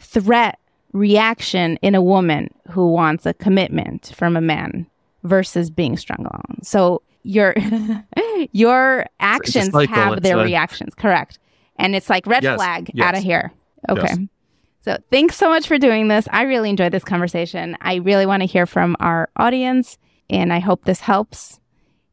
threat 0.00 0.58
reaction 0.92 1.78
in 1.80 1.94
a 1.94 2.02
woman 2.02 2.52
who 2.70 2.90
wants 2.90 3.24
a 3.24 3.32
commitment 3.32 4.12
from 4.16 4.36
a 4.36 4.40
man 4.40 4.84
versus 5.22 5.70
being 5.70 5.96
strung 5.96 6.26
along. 6.26 6.58
So 6.64 7.02
your 7.22 7.54
your 8.50 9.06
actions 9.20 9.72
have 9.90 10.22
their 10.22 10.38
reactions, 10.38 10.92
correct? 10.96 11.38
And 11.76 11.94
it's 11.94 12.10
like 12.10 12.26
red 12.26 12.42
yes, 12.42 12.56
flag 12.56 12.90
yes. 12.92 13.06
out 13.06 13.16
of 13.16 13.22
here. 13.22 13.52
Okay. 13.88 14.08
Yes. 14.08 14.18
So 14.86 14.96
thanks 15.10 15.36
so 15.36 15.48
much 15.48 15.66
for 15.66 15.78
doing 15.78 16.06
this. 16.06 16.28
I 16.30 16.42
really 16.42 16.70
enjoyed 16.70 16.92
this 16.92 17.02
conversation. 17.02 17.76
I 17.80 17.96
really 17.96 18.24
want 18.24 18.42
to 18.42 18.46
hear 18.46 18.66
from 18.66 18.94
our 19.00 19.28
audience 19.36 19.98
and 20.30 20.52
I 20.52 20.60
hope 20.60 20.84
this 20.84 21.00
helps. 21.00 21.58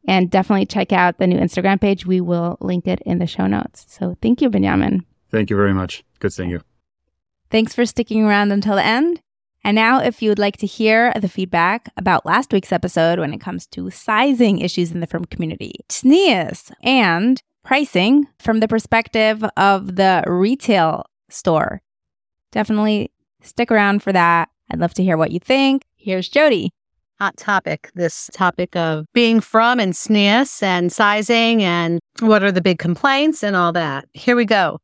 And 0.08 0.28
definitely 0.28 0.66
check 0.66 0.92
out 0.92 1.18
the 1.18 1.28
new 1.28 1.38
Instagram 1.38 1.80
page. 1.80 2.04
We 2.04 2.20
will 2.20 2.58
link 2.60 2.88
it 2.88 3.00
in 3.06 3.20
the 3.20 3.28
show 3.28 3.46
notes. 3.46 3.86
So 3.88 4.16
thank 4.20 4.42
you, 4.42 4.50
Benyamin. 4.50 5.06
Thank 5.30 5.50
you 5.50 5.56
very 5.56 5.72
much. 5.72 6.02
Good 6.18 6.32
seeing 6.32 6.50
you. 6.50 6.62
Thanks 7.48 7.74
for 7.74 7.86
sticking 7.86 8.24
around 8.24 8.50
until 8.50 8.74
the 8.74 8.84
end. 8.84 9.22
And 9.62 9.76
now, 9.76 10.00
if 10.00 10.20
you 10.20 10.28
would 10.28 10.40
like 10.40 10.56
to 10.58 10.66
hear 10.66 11.12
the 11.18 11.28
feedback 11.28 11.90
about 11.96 12.26
last 12.26 12.52
week's 12.52 12.72
episode 12.72 13.20
when 13.20 13.32
it 13.32 13.40
comes 13.40 13.66
to 13.68 13.88
sizing 13.90 14.58
issues 14.58 14.90
in 14.90 14.98
the 14.98 15.06
frum 15.06 15.24
community, 15.24 15.72
tznius, 15.88 16.70
and 16.82 17.40
pricing 17.62 18.26
from 18.38 18.58
the 18.60 18.68
perspective 18.68 19.42
of 19.56 19.96
the 19.96 20.24
retail 20.26 21.04
store, 21.30 21.80
definitely 22.54 23.10
stick 23.42 23.70
around 23.70 24.02
for 24.02 24.12
that. 24.12 24.48
I'd 24.70 24.78
love 24.78 24.94
to 24.94 25.02
hear 25.02 25.16
what 25.18 25.32
you 25.32 25.40
think. 25.40 25.82
Here's 25.96 26.28
Jody. 26.28 26.70
Hot 27.18 27.36
topic 27.36 27.90
this 27.94 28.30
topic 28.32 28.74
of 28.74 29.06
being 29.12 29.40
frum 29.40 29.78
and 29.78 29.92
tznius 29.92 30.62
and 30.62 30.90
sizing 30.92 31.62
and 31.62 32.00
what 32.20 32.42
are 32.42 32.52
the 32.52 32.60
big 32.60 32.78
complaints 32.78 33.42
and 33.42 33.54
all 33.54 33.72
that. 33.72 34.06
Here 34.14 34.36
we 34.36 34.44
go. 34.44 34.78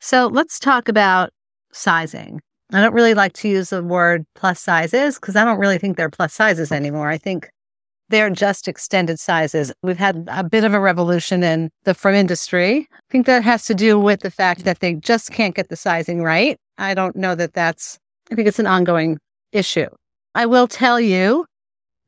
So 0.00 0.26
let's 0.26 0.58
talk 0.58 0.88
about 0.88 1.30
sizing. 1.72 2.40
I 2.72 2.80
don't 2.80 2.94
really 2.94 3.14
like 3.14 3.32
to 3.34 3.48
use 3.48 3.70
the 3.70 3.82
word 3.82 4.26
plus 4.34 4.60
sizes 4.60 5.16
because 5.16 5.36
I 5.36 5.44
don't 5.44 5.58
really 5.58 5.78
think 5.78 5.96
they're 5.96 6.10
plus 6.10 6.34
sizes 6.34 6.72
anymore. 6.72 7.08
I 7.08 7.18
think 7.18 7.48
they're 8.08 8.30
just 8.30 8.68
extended 8.68 9.18
sizes. 9.18 9.72
We've 9.82 9.98
had 9.98 10.28
a 10.28 10.44
bit 10.44 10.64
of 10.64 10.74
a 10.74 10.80
revolution 10.80 11.42
in 11.42 11.70
the 11.84 11.94
frum 11.94 12.14
industry. 12.14 12.88
I 12.92 12.98
think 13.10 13.26
that 13.26 13.44
has 13.44 13.64
to 13.66 13.74
do 13.74 13.98
with 13.98 14.20
the 14.20 14.30
fact 14.30 14.64
that 14.64 14.80
they 14.80 14.94
just 14.94 15.30
can't 15.30 15.54
get 15.54 15.68
the 15.68 15.76
sizing 15.76 16.22
right. 16.22 16.58
I 16.78 16.94
don't 16.94 17.16
know 17.16 17.34
that 17.34 17.54
that's, 17.54 17.98
I 18.30 18.34
think 18.34 18.48
it's 18.48 18.58
an 18.58 18.66
ongoing 18.66 19.18
issue. 19.52 19.88
I 20.34 20.46
will 20.46 20.68
tell 20.68 21.00
you 21.00 21.46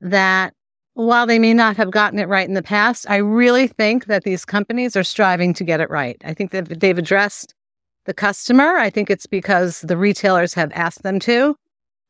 that 0.00 0.52
while 0.94 1.26
they 1.26 1.38
may 1.38 1.54
not 1.54 1.76
have 1.76 1.90
gotten 1.90 2.18
it 2.18 2.28
right 2.28 2.48
in 2.48 2.54
the 2.54 2.62
past, 2.62 3.08
I 3.08 3.16
really 3.16 3.68
think 3.68 4.06
that 4.06 4.24
these 4.24 4.44
companies 4.44 4.96
are 4.96 5.04
striving 5.04 5.54
to 5.54 5.64
get 5.64 5.80
it 5.80 5.90
right. 5.90 6.20
I 6.24 6.34
think 6.34 6.50
that 6.50 6.80
they've 6.80 6.98
addressed 6.98 7.54
the 8.04 8.14
customer. 8.14 8.76
I 8.76 8.90
think 8.90 9.08
it's 9.08 9.26
because 9.26 9.80
the 9.82 9.96
retailers 9.96 10.54
have 10.54 10.72
asked 10.74 11.02
them 11.02 11.20
to. 11.20 11.54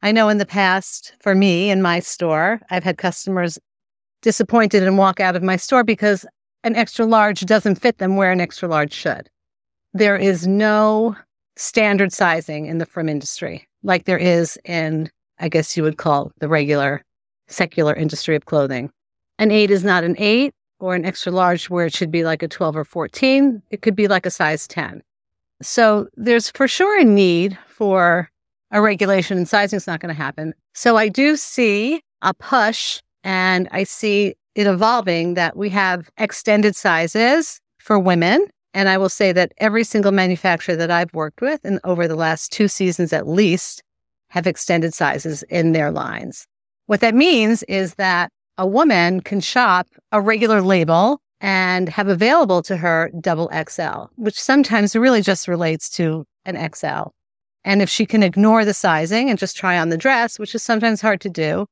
I 0.00 0.12
know 0.12 0.28
in 0.28 0.38
the 0.38 0.46
past, 0.46 1.12
for 1.20 1.34
me 1.34 1.70
in 1.70 1.82
my 1.82 2.00
store, 2.00 2.61
I've 2.70 2.84
had 2.84 2.98
customers 2.98 3.59
disappointed 4.22 4.82
and 4.84 4.96
walk 4.96 5.20
out 5.20 5.36
of 5.36 5.42
my 5.42 5.56
store 5.56 5.84
because 5.84 6.24
an 6.64 6.74
extra 6.74 7.04
large 7.04 7.40
doesn't 7.46 7.80
fit 7.80 7.98
them 7.98 8.16
where 8.16 8.32
an 8.32 8.40
extra 8.40 8.68
large 8.68 8.92
should. 8.92 9.28
There 9.92 10.16
is 10.16 10.46
no 10.46 11.16
standard 11.59 12.12
sizing 12.12 12.66
in 12.66 12.78
the 12.78 12.86
frum 12.86 13.09
industry 13.09 13.68
like 13.82 14.04
there 14.04 14.18
is 14.18 14.59
in, 14.64 15.11
I 15.38 15.48
guess 15.48 15.76
you 15.76 15.82
would 15.82 15.98
call 15.98 16.32
the 16.38 16.48
regular 16.48 17.04
secular 17.48 17.94
industry 17.94 18.36
of 18.36 18.46
clothing. 18.46 18.90
An 19.38 19.50
eight 19.50 19.70
is 19.70 19.84
not 19.84 20.04
an 20.04 20.16
eight 20.18 20.52
or 20.80 20.94
an 20.94 21.04
extra 21.04 21.32
large 21.32 21.70
where 21.70 21.86
it 21.86 21.94
should 21.94 22.11
be 22.11 22.24
like 22.24 22.42
a 22.42 22.48
12 22.48 22.76
or 22.76 22.84
14. 22.84 23.62
It 23.70 23.82
could 23.82 23.96
be 23.96 24.09
like 24.09 24.26
a 24.26 24.30
size 24.30 24.66
10. 24.68 25.02
So 25.62 26.09
there's 26.16 26.50
for 26.50 26.68
sure 26.68 27.00
a 27.00 27.04
need 27.04 27.59
for 27.66 28.30
a 28.70 28.80
regulation 28.80 29.38
and 29.38 29.48
sizing 29.48 29.76
is 29.76 29.86
not 29.86 30.00
going 30.00 30.14
to 30.14 30.20
happen. 30.20 30.54
So 30.74 30.96
I 30.96 31.09
do 31.09 31.36
see 31.36 32.00
a 32.22 32.34
push 32.34 33.00
and 33.24 33.68
I 33.72 33.84
see 33.84 34.34
it 34.54 34.66
evolving 34.66 35.34
that 35.34 35.56
we 35.56 35.70
have 35.70 36.11
extended 36.18 36.76
sizes 36.76 37.61
for 37.78 37.98
women. 37.98 38.46
And 38.79 38.89
I 38.89 38.97
will 38.97 39.09
say 39.09 39.33
that 39.33 39.51
every 39.59 39.83
single 39.83 40.12
manufacturer 40.12 40.76
that 40.76 40.89
I've 40.89 41.12
worked 41.12 41.41
with 41.41 41.64
and 41.64 41.81
over 41.83 42.07
the 42.07 42.14
last 42.14 42.53
two 42.53 42.68
seasons 42.68 43.12
at 43.12 43.26
least 43.26 43.83
have 44.31 44.47
extended 44.47 44.95
sizes 44.95 45.43
in 45.51 45.72
their 45.72 45.91
lines. 45.91 46.47
What 46.87 47.01
that 47.01 47.12
means 47.12 47.64
is 47.64 47.95
that 47.95 48.31
a 48.57 48.68
woman 48.68 49.20
can 49.20 49.41
shop 49.41 49.89
a 50.12 50.20
regular 50.20 50.62
label 50.62 51.20
and 51.41 51.89
have 51.89 52.07
available 52.07 52.62
to 52.62 52.76
her 52.76 53.11
double 53.20 53.51
XL, 53.68 54.12
which 54.14 54.41
sometimes 54.41 54.95
really 54.95 55.22
just 55.22 55.49
relates 55.49 55.91
to 55.97 56.24
an 56.45 56.55
XL. 56.72 57.11
And 57.64 57.83
if 57.83 57.91
she 57.91 58.07
can 58.07 58.22
ignore 58.22 58.64
the 58.64 58.74
sizing 58.74 59.29
and 59.29 59.41
just 59.41 59.57
try 59.57 59.76
on 59.76 59.89
the 59.89 59.99
dress, 59.99 60.39
which 60.39 60.55
is 60.55 60.62
sometimes 60.62 61.01
hard 61.01 61.20
to 61.22 61.29
do, 61.29 61.66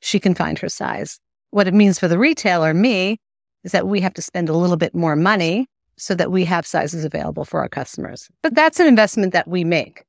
she 0.00 0.18
can 0.18 0.34
find 0.34 0.58
her 0.58 0.68
size. 0.68 1.20
What 1.52 1.68
it 1.68 1.74
means 1.74 2.00
for 2.00 2.08
the 2.08 2.18
retailer, 2.18 2.74
me, 2.74 3.20
is 3.62 3.70
that 3.70 3.86
we 3.86 4.00
have 4.00 4.14
to 4.14 4.22
spend 4.22 4.48
a 4.48 4.56
little 4.56 4.76
bit 4.76 4.92
more 4.92 5.14
money 5.14 5.68
so 5.98 6.14
that 6.14 6.30
we 6.30 6.44
have 6.44 6.66
sizes 6.66 7.04
available 7.04 7.44
for 7.44 7.60
our 7.60 7.68
customers. 7.68 8.28
But 8.42 8.54
that's 8.54 8.80
an 8.80 8.86
investment 8.86 9.32
that 9.32 9.48
we 9.48 9.64
make. 9.64 10.04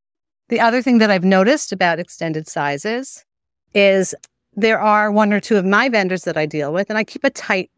The 0.50 0.60
other 0.60 0.82
thing 0.82 0.98
that 1.00 1.12
I've 1.12 1.24
noticed 1.24 1.72
about 1.72 2.00
extended 2.00 2.48
sizes 2.48 3.24
is 3.74 4.16
there 4.56 4.80
are 4.80 5.12
one 5.12 5.32
or 5.32 5.40
two 5.40 5.58
of 5.58 5.66
my 5.66 5.90
vendors 5.90 6.24
that 6.24 6.38
I 6.38 6.46
deal 6.46 6.74
with, 6.74 6.90
and 6.90 6.98
I 6.98 7.04
keep 7.04 7.24
a 7.24 7.30
tight 7.30 7.70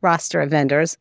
roster 0.00 0.40
of 0.40 0.50
vendors 0.50 0.96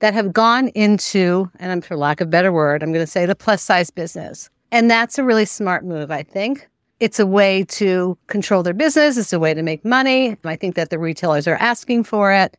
that 0.00 0.14
have 0.14 0.32
gone 0.32 0.68
into, 0.68 1.50
and 1.58 1.72
I'm 1.72 1.80
for 1.80 1.96
lack 1.96 2.20
of 2.20 2.28
a 2.28 2.30
better 2.30 2.52
word, 2.52 2.82
I'm 2.82 2.92
going 2.92 3.04
to 3.04 3.10
say 3.10 3.26
the 3.26 3.34
plus 3.34 3.62
size 3.62 3.90
business. 3.90 4.48
And 4.70 4.90
that's 4.90 5.18
a 5.18 5.24
really 5.24 5.44
smart 5.44 5.84
move, 5.84 6.10
I 6.10 6.22
think. 6.22 6.68
It's 7.00 7.18
a 7.18 7.26
way 7.26 7.64
to 7.64 8.18
control 8.26 8.62
their 8.62 8.74
business. 8.74 9.16
It's 9.16 9.32
a 9.32 9.38
way 9.38 9.54
to 9.54 9.62
make 9.62 9.84
money. 9.84 10.36
I 10.44 10.56
think 10.56 10.74
that 10.74 10.90
the 10.90 10.98
retailers 10.98 11.46
are 11.46 11.56
asking 11.56 12.04
for 12.04 12.32
it. 12.32 12.56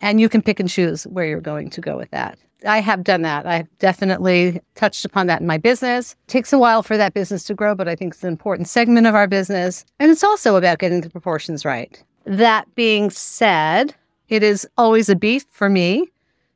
And 0.00 0.20
you 0.20 0.28
can 0.28 0.42
pick 0.42 0.58
and 0.58 0.68
choose 0.68 1.04
where 1.04 1.26
you're 1.26 1.40
going 1.40 1.70
to 1.70 1.80
go 1.80 1.96
with 1.96 2.10
that. 2.10 2.38
I 2.66 2.80
have 2.80 3.04
done 3.04 3.22
that. 3.22 3.46
I've 3.46 3.68
definitely 3.78 4.60
touched 4.74 5.04
upon 5.04 5.26
that 5.26 5.40
in 5.40 5.46
my 5.46 5.58
business. 5.58 6.12
It 6.12 6.28
takes 6.28 6.52
a 6.52 6.58
while 6.58 6.82
for 6.82 6.96
that 6.96 7.14
business 7.14 7.44
to 7.44 7.54
grow, 7.54 7.74
but 7.74 7.88
I 7.88 7.94
think 7.94 8.14
it's 8.14 8.22
an 8.22 8.28
important 8.28 8.68
segment 8.68 9.06
of 9.06 9.14
our 9.14 9.26
business. 9.26 9.84
And 9.98 10.10
it's 10.10 10.24
also 10.24 10.56
about 10.56 10.78
getting 10.78 11.00
the 11.00 11.10
proportions 11.10 11.64
right. 11.64 12.02
That 12.24 12.72
being 12.74 13.10
said, 13.10 13.94
it 14.28 14.42
is 14.42 14.66
always 14.78 15.08
a 15.08 15.16
beef 15.16 15.44
for 15.50 15.68
me 15.68 16.08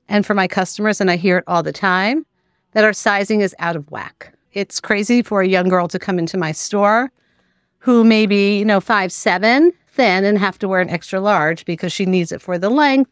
and 0.09 0.25
for 0.25 0.35
my 0.35 0.49
customers, 0.49 1.01
and 1.01 1.11
I 1.11 1.17
hear 1.17 1.39
it 1.39 1.45
all 1.47 1.63
the 1.63 1.73
time 1.73 2.25
that 2.73 2.85
our 2.85 2.93
sizing 2.93 3.41
is 3.41 3.55
out 3.59 3.77
of 3.77 3.91
whack. 3.91 4.33
It's 4.53 4.81
crazy 4.81 5.23
for 5.23 5.43
a 5.43 5.49
young 5.49 5.69
girl 5.69 5.89
to 5.89 5.99
come 5.99 6.19
into 6.19 6.39
my 6.39 6.53
store 6.53 7.11
who 7.79 8.05
may 8.05 8.27
be, 8.27 8.59
you 8.59 8.65
know, 8.65 8.81
five, 8.81 9.13
seven, 9.13 9.73
thin 9.89 10.25
and 10.25 10.39
have 10.39 10.59
to 10.61 10.69
wear 10.69 10.81
an 10.81 10.89
extra 10.89 11.21
large 11.21 11.65
because 11.65 11.93
she 11.93 12.07
needs 12.07 12.33
it 12.33 12.41
for 12.41 12.59
the 12.59 12.71
length 12.71 13.11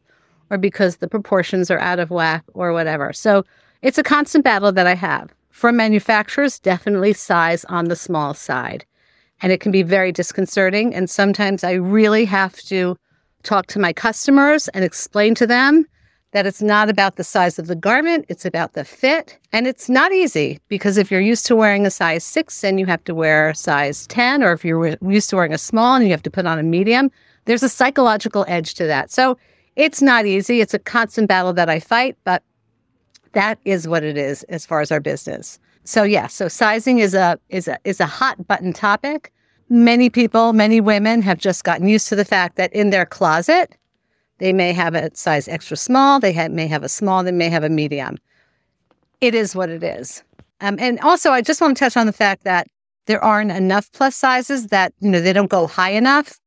or 0.50 0.58
because 0.58 0.96
the 0.96 1.08
proportions 1.08 1.70
are 1.70 1.78
out 1.78 1.98
of 1.98 2.10
whack 2.10 2.44
or 2.54 2.72
whatever. 2.72 3.12
So 3.12 3.44
it's 3.82 3.98
a 3.98 4.02
constant 4.02 4.44
battle 4.44 4.72
that 4.72 4.86
I 4.86 4.94
have. 4.94 5.32
From 5.50 5.76
manufacturers, 5.76 6.58
definitely 6.58 7.12
size 7.12 7.64
on 7.66 7.86
the 7.86 7.96
small 7.96 8.34
side. 8.34 8.84
And 9.42 9.52
it 9.52 9.60
can 9.60 9.72
be 9.72 9.82
very 9.82 10.12
disconcerting. 10.12 10.94
And 10.94 11.08
sometimes 11.08 11.64
I 11.64 11.72
really 11.72 12.24
have 12.26 12.56
to 12.62 12.96
talk 13.42 13.66
to 13.68 13.78
my 13.78 13.92
customers 13.92 14.68
and 14.68 14.84
explain 14.84 15.34
to 15.36 15.46
them 15.46 15.86
that 16.32 16.46
it's 16.46 16.60
not 16.60 16.90
about 16.90 17.16
the 17.16 17.24
size 17.24 17.58
of 17.58 17.66
the 17.66 17.74
garment, 17.74 18.26
it's 18.28 18.44
about 18.44 18.74
the 18.74 18.84
fit. 18.84 19.38
And 19.52 19.66
it's 19.66 19.88
not 19.88 20.12
easy 20.12 20.60
because 20.68 20.98
if 20.98 21.10
you're 21.10 21.20
used 21.20 21.46
to 21.46 21.56
wearing 21.56 21.86
a 21.86 21.90
size 21.90 22.24
six 22.24 22.62
and 22.62 22.78
you 22.78 22.84
have 22.86 23.02
to 23.04 23.14
wear 23.14 23.50
a 23.50 23.54
size 23.54 24.06
10, 24.08 24.42
or 24.42 24.52
if 24.52 24.64
you're 24.64 24.98
used 25.00 25.30
to 25.30 25.36
wearing 25.36 25.54
a 25.54 25.58
small 25.58 25.94
and 25.94 26.04
you 26.04 26.10
have 26.10 26.22
to 26.24 26.30
put 26.30 26.44
on 26.44 26.58
a 26.58 26.62
medium, 26.62 27.10
there's 27.46 27.62
a 27.62 27.68
psychological 27.68 28.44
edge 28.48 28.74
to 28.74 28.86
that. 28.86 29.10
So 29.10 29.38
it's 29.76 30.02
not 30.02 30.26
easy. 30.26 30.60
It's 30.60 30.74
a 30.74 30.78
constant 30.78 31.28
battle 31.28 31.52
that 31.52 31.68
I 31.68 31.80
fight, 31.80 32.16
but 32.24 32.42
that 33.32 33.58
is 33.64 33.86
what 33.86 34.02
it 34.02 34.16
is 34.16 34.42
as 34.44 34.66
far 34.66 34.80
as 34.80 34.90
our 34.90 35.00
business. 35.00 35.58
So 35.84 36.02
yeah, 36.02 36.26
so 36.26 36.48
sizing 36.48 36.98
is 36.98 37.14
a 37.14 37.38
is 37.48 37.68
a 37.68 37.78
is 37.84 38.00
a 38.00 38.06
hot 38.06 38.46
button 38.46 38.72
topic. 38.72 39.32
Many 39.68 40.10
people, 40.10 40.52
many 40.52 40.80
women 40.80 41.22
have 41.22 41.38
just 41.38 41.64
gotten 41.64 41.88
used 41.88 42.08
to 42.08 42.16
the 42.16 42.24
fact 42.24 42.56
that 42.56 42.72
in 42.72 42.90
their 42.90 43.04
closet, 43.04 43.76
they 44.38 44.52
may 44.52 44.72
have 44.72 44.94
a 44.94 45.14
size 45.14 45.48
extra 45.48 45.76
small, 45.76 46.20
they 46.20 46.32
have, 46.32 46.52
may 46.52 46.66
have 46.66 46.84
a 46.84 46.88
small, 46.88 47.24
they 47.24 47.32
may 47.32 47.48
have 47.48 47.64
a 47.64 47.68
medium. 47.68 48.16
It 49.20 49.34
is 49.34 49.56
what 49.56 49.68
it 49.68 49.82
is. 49.82 50.22
Um, 50.60 50.76
and 50.78 51.00
also, 51.00 51.30
I 51.32 51.42
just 51.42 51.60
want 51.60 51.76
to 51.76 51.80
touch 51.80 51.96
on 51.96 52.06
the 52.06 52.12
fact 52.12 52.44
that 52.44 52.68
there 53.06 53.22
aren't 53.22 53.50
enough 53.50 53.90
plus 53.92 54.14
sizes 54.14 54.68
that, 54.68 54.92
you 55.00 55.10
know, 55.10 55.20
they 55.20 55.32
don't 55.32 55.50
go 55.50 55.66
high 55.66 55.90
enough. 55.90 56.38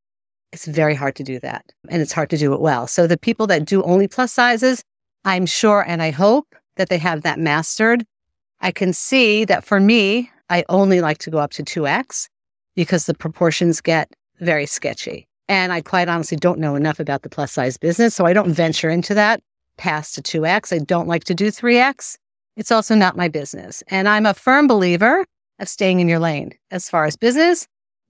It's 0.52 0.66
very 0.66 0.96
hard 0.96 1.16
to 1.18 1.24
do 1.24 1.40
that. 1.40 1.72
And 1.90 2.02
it's 2.02 2.12
hard 2.12 2.30
to 2.32 2.38
do 2.38 2.54
it 2.54 2.62
well. 2.62 2.88
So 2.88 3.08
the 3.08 3.18
people 3.18 3.48
that 3.48 3.66
do 3.66 3.84
only 3.84 4.08
plus 4.08 4.34
sizes, 4.34 4.84
I'm 5.26 5.46
sure 5.46 5.84
and 5.88 6.02
I 6.02 6.12
hope 6.12 6.56
that 6.78 6.90
they 6.90 6.98
have 6.98 7.22
that 7.22 7.40
mastered. 7.40 8.06
I 8.62 8.72
can 8.72 8.94
see 8.94 9.46
that 9.46 9.64
for 9.64 9.80
me, 9.80 10.32
I 10.50 10.66
only 10.70 11.02
like 11.02 11.20
to 11.20 11.30
go 11.30 11.38
up 11.38 11.52
to 11.52 11.64
2X 11.64 12.28
because 12.76 13.06
the 13.06 13.14
proportions 13.14 13.82
get 13.82 14.12
very 14.40 14.66
sketchy. 14.66 15.28
And 15.48 15.72
I 15.72 15.82
quite 15.82 16.10
honestly 16.10 16.38
don't 16.38 16.60
know 16.60 16.76
enough 16.76 17.00
about 17.00 17.24
the 17.24 17.30
plus 17.30 17.52
size 17.52 17.78
business. 17.78 18.16
So 18.16 18.26
I 18.26 18.34
don't 18.34 18.52
venture 18.52 18.90
into 18.90 19.14
that 19.14 19.42
past 19.78 20.16
to 20.16 20.22
2X. 20.22 20.74
I 20.74 20.80
don't 20.80 21.08
like 21.08 21.24
to 21.26 21.36
do 21.36 21.52
3X. 21.52 22.18
It's 22.56 22.72
also 22.72 22.96
not 22.96 23.18
my 23.18 23.28
business. 23.28 23.84
And 23.88 24.08
I'm 24.08 24.26
a 24.26 24.34
firm 24.34 24.68
believer 24.68 25.26
of 25.60 25.68
staying 25.68 26.00
in 26.00 26.08
your 26.08 26.20
lane 26.20 26.54
as 26.72 26.90
far 26.90 27.06
as 27.06 27.16
business. 27.16 27.68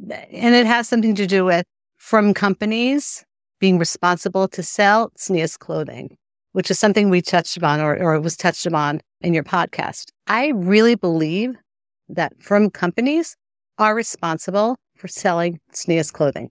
And 0.10 0.56
it 0.56 0.66
has 0.66 0.88
something 0.88 1.16
to 1.16 1.28
do 1.28 1.46
with 1.46 1.66
frum 2.00 2.34
companies 2.34 3.24
being 3.60 3.78
responsible 3.78 4.48
to 4.48 4.64
sell 4.64 5.12
tznius 5.20 5.60
clothing, 5.60 6.18
which 6.54 6.72
is 6.72 6.80
something 6.80 7.10
we 7.10 7.22
touched 7.22 7.58
upon 7.58 7.82
or, 7.82 7.96
or 8.02 8.20
was 8.20 8.36
touched 8.36 8.66
upon 8.66 9.02
in 9.22 9.34
your 9.34 9.44
podcast. 9.44 10.06
I 10.26 10.48
really 10.56 10.96
believe 10.96 11.56
that 12.08 12.34
frum 12.42 12.70
companies 12.72 13.36
are 13.78 13.94
responsible 13.94 14.78
for 14.96 15.08
selling 15.08 15.60
tznius 15.74 16.12
clothing 16.12 16.50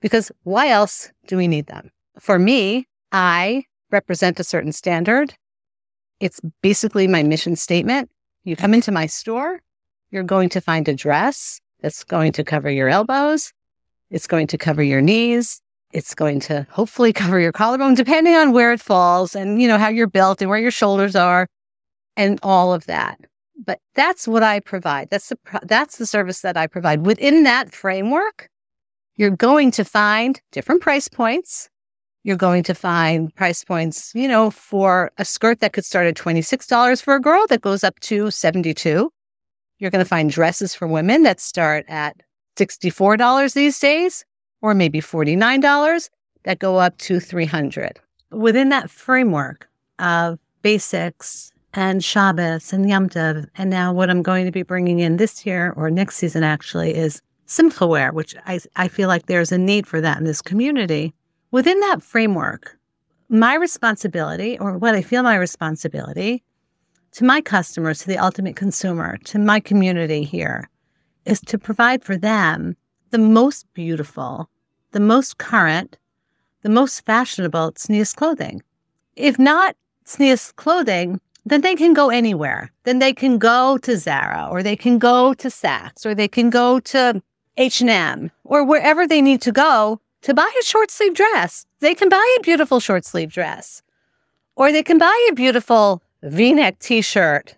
because 0.00 0.30
why 0.44 0.68
else 0.68 1.10
do 1.26 1.36
we 1.36 1.48
need 1.48 1.66
them? 1.66 1.90
For 2.18 2.38
me, 2.38 2.86
I 3.12 3.64
represent 3.90 4.40
a 4.40 4.44
certain 4.44 4.72
standard. 4.72 5.34
It's 6.20 6.40
basically 6.62 7.06
my 7.08 7.22
mission 7.22 7.56
statement. 7.56 8.08
You 8.44 8.56
come 8.56 8.72
into 8.72 8.92
my 8.92 9.06
store, 9.06 9.60
you're 10.10 10.22
going 10.22 10.48
to 10.50 10.60
find 10.60 10.88
a 10.88 10.94
dress 10.94 11.60
that's 11.80 12.04
going 12.04 12.32
to 12.32 12.44
cover 12.44 12.70
your 12.70 12.88
elbows. 12.88 13.52
It's 14.10 14.26
going 14.26 14.46
to 14.48 14.58
cover 14.58 14.82
your 14.82 15.00
knees. 15.00 15.60
It's 15.92 16.14
going 16.14 16.40
to 16.40 16.66
hopefully 16.70 17.12
cover 17.12 17.40
your 17.40 17.52
collarbone, 17.52 17.94
depending 17.94 18.34
on 18.34 18.52
where 18.52 18.72
it 18.72 18.80
falls 18.80 19.34
and, 19.34 19.60
you 19.60 19.68
know, 19.68 19.78
how 19.78 19.88
you're 19.88 20.06
built 20.06 20.40
and 20.40 20.50
where 20.50 20.58
your 20.58 20.70
shoulders 20.70 21.16
are 21.16 21.46
and 22.16 22.38
all 22.42 22.72
of 22.72 22.86
that. 22.86 23.18
But 23.64 23.80
that's 23.94 24.28
what 24.28 24.42
I 24.42 24.60
provide. 24.60 25.08
That's 25.10 25.28
the, 25.28 25.38
that's 25.62 25.96
the 25.96 26.06
service 26.06 26.40
that 26.40 26.56
I 26.56 26.66
provide. 26.66 27.06
Within 27.06 27.44
that 27.44 27.72
framework, 27.72 28.48
you're 29.16 29.30
going 29.30 29.70
to 29.72 29.84
find 29.84 30.40
different 30.52 30.82
price 30.82 31.08
points. 31.08 31.70
You're 32.22 32.36
going 32.36 32.64
to 32.64 32.74
find 32.74 33.34
price 33.34 33.64
points, 33.64 34.12
you 34.14 34.28
know, 34.28 34.50
for 34.50 35.12
a 35.16 35.24
skirt 35.24 35.60
that 35.60 35.72
could 35.72 35.84
start 35.84 36.06
at 36.06 36.16
$26 36.16 37.02
for 37.02 37.14
a 37.14 37.20
girl 37.20 37.46
that 37.46 37.60
goes 37.60 37.84
up 37.84 37.98
to 38.00 38.30
72. 38.30 39.10
You're 39.78 39.90
going 39.90 40.04
to 40.04 40.08
find 40.08 40.30
dresses 40.30 40.74
for 40.74 40.88
women 40.88 41.22
that 41.22 41.40
start 41.40 41.84
at 41.88 42.16
$64 42.56 43.54
these 43.54 43.78
days 43.78 44.24
or 44.62 44.74
maybe 44.74 45.00
$49 45.00 46.10
that 46.44 46.58
go 46.58 46.78
up 46.78 46.96
to 46.98 47.20
300. 47.20 48.00
Within 48.30 48.70
that 48.70 48.90
framework 48.90 49.68
of 49.98 50.38
basics 50.62 51.52
and 51.74 52.02
Shabbos 52.02 52.72
and 52.72 52.88
Yom 52.88 53.08
Tov, 53.08 53.46
and 53.56 53.70
now 53.70 53.92
what 53.92 54.10
I'm 54.10 54.22
going 54.22 54.46
to 54.46 54.52
be 54.52 54.62
bringing 54.62 54.98
in 54.98 55.18
this 55.18 55.44
year 55.44 55.72
or 55.76 55.90
next 55.90 56.16
season 56.16 56.42
actually 56.42 56.94
is 56.94 57.22
Simcha 57.46 57.86
wear, 57.86 58.12
which 58.12 58.34
I, 58.46 58.60
I 58.74 58.88
feel 58.88 59.08
like 59.08 59.26
there's 59.26 59.52
a 59.52 59.58
need 59.58 59.86
for 59.86 60.00
that 60.00 60.18
in 60.18 60.24
this 60.24 60.42
community. 60.42 61.14
Within 61.52 61.78
that 61.80 62.02
framework, 62.02 62.76
my 63.28 63.54
responsibility, 63.54 64.58
or 64.58 64.78
what 64.78 64.94
I 64.94 65.02
feel 65.02 65.22
my 65.22 65.36
responsibility 65.36 66.42
to 67.12 67.24
my 67.24 67.40
customers, 67.40 68.00
to 68.00 68.08
the 68.08 68.18
ultimate 68.18 68.56
consumer, 68.56 69.16
to 69.24 69.38
my 69.38 69.58
community 69.60 70.22
here, 70.22 70.68
is 71.26 71.40
to 71.42 71.58
provide 71.58 72.02
for 72.04 72.16
them 72.16 72.76
the 73.10 73.18
most 73.18 73.66
beautiful, 73.74 74.48
the 74.92 75.00
most 75.00 75.38
current, 75.38 75.98
the 76.62 76.68
most 76.70 77.04
fashionable 77.04 77.72
tznius 77.72 78.14
clothing. 78.14 78.62
If 79.14 79.38
not 79.38 79.76
tznius 80.04 80.54
clothing, 80.56 81.20
then 81.44 81.60
they 81.60 81.74
can 81.74 81.92
go 81.92 82.10
anywhere. 82.10 82.72
Then 82.84 82.98
they 82.98 83.12
can 83.12 83.38
go 83.38 83.78
to 83.78 83.96
Zara 83.96 84.48
or 84.50 84.62
they 84.62 84.76
can 84.76 84.98
go 84.98 85.34
to 85.34 85.48
Saks 85.48 86.04
or 86.04 86.14
they 86.14 86.28
can 86.28 86.50
go 86.50 86.80
to 86.80 87.22
H&M 87.56 88.30
or 88.44 88.64
wherever 88.64 89.06
they 89.06 89.22
need 89.22 89.40
to 89.42 89.52
go 89.52 90.00
to 90.22 90.34
buy 90.34 90.50
a 90.60 90.64
short 90.64 90.90
sleeve 90.90 91.14
dress. 91.14 91.66
They 91.80 91.94
can 91.94 92.08
buy 92.08 92.36
a 92.38 92.42
beautiful 92.42 92.80
short 92.80 93.04
sleeve 93.04 93.32
dress 93.32 93.82
or 94.56 94.72
they 94.72 94.82
can 94.82 94.98
buy 94.98 95.28
a 95.30 95.34
beautiful 95.34 96.02
v-neck 96.22 96.78
t-shirt 96.80 97.56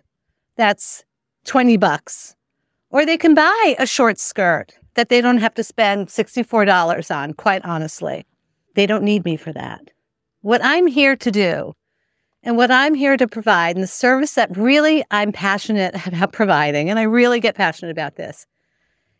that's 0.55 1.03
20 1.45 1.77
bucks 1.77 2.35
or 2.91 3.05
they 3.05 3.17
can 3.17 3.33
buy 3.33 3.75
a 3.77 3.85
short 3.85 4.19
skirt 4.19 4.73
that 4.95 5.09
they 5.09 5.21
don't 5.21 5.37
have 5.37 5.53
to 5.55 5.63
spend 5.63 6.07
$64 6.07 7.15
on, 7.15 7.33
quite 7.33 7.63
honestly. 7.63 8.25
They 8.75 8.85
don't 8.85 9.03
need 9.03 9.25
me 9.25 9.37
for 9.37 9.53
that. 9.53 9.91
What 10.41 10.61
I'm 10.63 10.87
here 10.87 11.15
to 11.15 11.31
do 11.31 11.73
and 12.43 12.57
what 12.57 12.71
I'm 12.71 12.93
here 12.93 13.17
to 13.17 13.27
provide 13.27 13.75
and 13.75 13.83
the 13.83 13.87
service 13.87 14.33
that 14.33 14.55
really 14.55 15.03
I'm 15.11 15.31
passionate 15.31 15.95
about 16.07 16.31
providing, 16.31 16.89
and 16.89 16.99
I 16.99 17.03
really 17.03 17.39
get 17.39 17.55
passionate 17.55 17.91
about 17.91 18.15
this, 18.15 18.45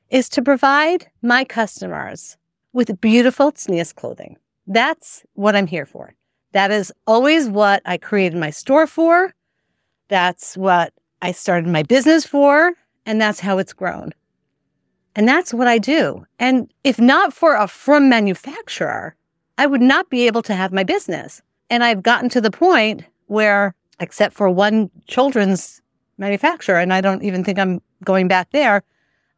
is 0.09 0.29
to 0.29 0.41
provide 0.41 1.07
my 1.21 1.43
customers 1.43 2.37
with 2.73 2.99
beautiful 3.01 3.51
tznius 3.51 3.93
clothing. 3.93 4.37
That's 4.67 5.23
what 5.33 5.55
I'm 5.55 5.67
here 5.67 5.85
for. 5.85 6.13
That 6.51 6.71
is 6.71 6.91
always 7.05 7.47
what 7.47 7.81
I 7.85 7.97
created 7.97 8.39
my 8.39 8.49
store 8.49 8.87
for. 8.87 9.33
That's 10.07 10.57
what 10.57 10.93
I 11.21 11.31
started 11.31 11.69
my 11.69 11.83
business 11.83 12.25
for. 12.25 12.73
And 13.09 13.19
that's 13.19 13.39
how 13.39 13.57
it's 13.57 13.73
grown. 13.73 14.13
And 15.15 15.27
that's 15.27 15.51
what 15.51 15.67
I 15.67 15.79
do. 15.79 16.27
And 16.37 16.71
if 16.83 16.99
not 16.99 17.33
for 17.33 17.55
a 17.55 17.67
frum 17.67 18.07
manufacturer, 18.07 19.15
I 19.57 19.65
would 19.65 19.81
not 19.81 20.11
be 20.11 20.27
able 20.27 20.43
to 20.43 20.53
have 20.53 20.71
my 20.71 20.83
business. 20.83 21.41
And 21.71 21.83
I've 21.83 22.03
gotten 22.03 22.29
to 22.29 22.39
the 22.39 22.51
point 22.51 23.03
where, 23.25 23.73
except 23.99 24.35
for 24.35 24.47
one 24.47 24.91
children's 25.07 25.81
manufacturer, 26.19 26.77
and 26.77 26.93
I 26.93 27.01
don't 27.01 27.23
even 27.23 27.43
think 27.43 27.57
I'm 27.57 27.81
going 28.05 28.27
back 28.27 28.51
there, 28.51 28.83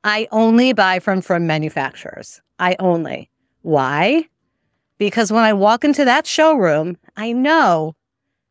I 0.03 0.27
only 0.31 0.73
buy 0.73 0.99
from 0.99 1.21
frum 1.21 1.47
manufacturers. 1.47 2.41
I 2.59 2.75
only. 2.77 3.31
Why? 3.61 4.27
Because 4.97 5.31
when 5.31 5.45
I 5.45 5.53
walk 5.53 5.85
into 5.85 6.03
that 6.03 6.27
showroom, 6.27 6.97
I 7.15 7.31
know 7.31 7.95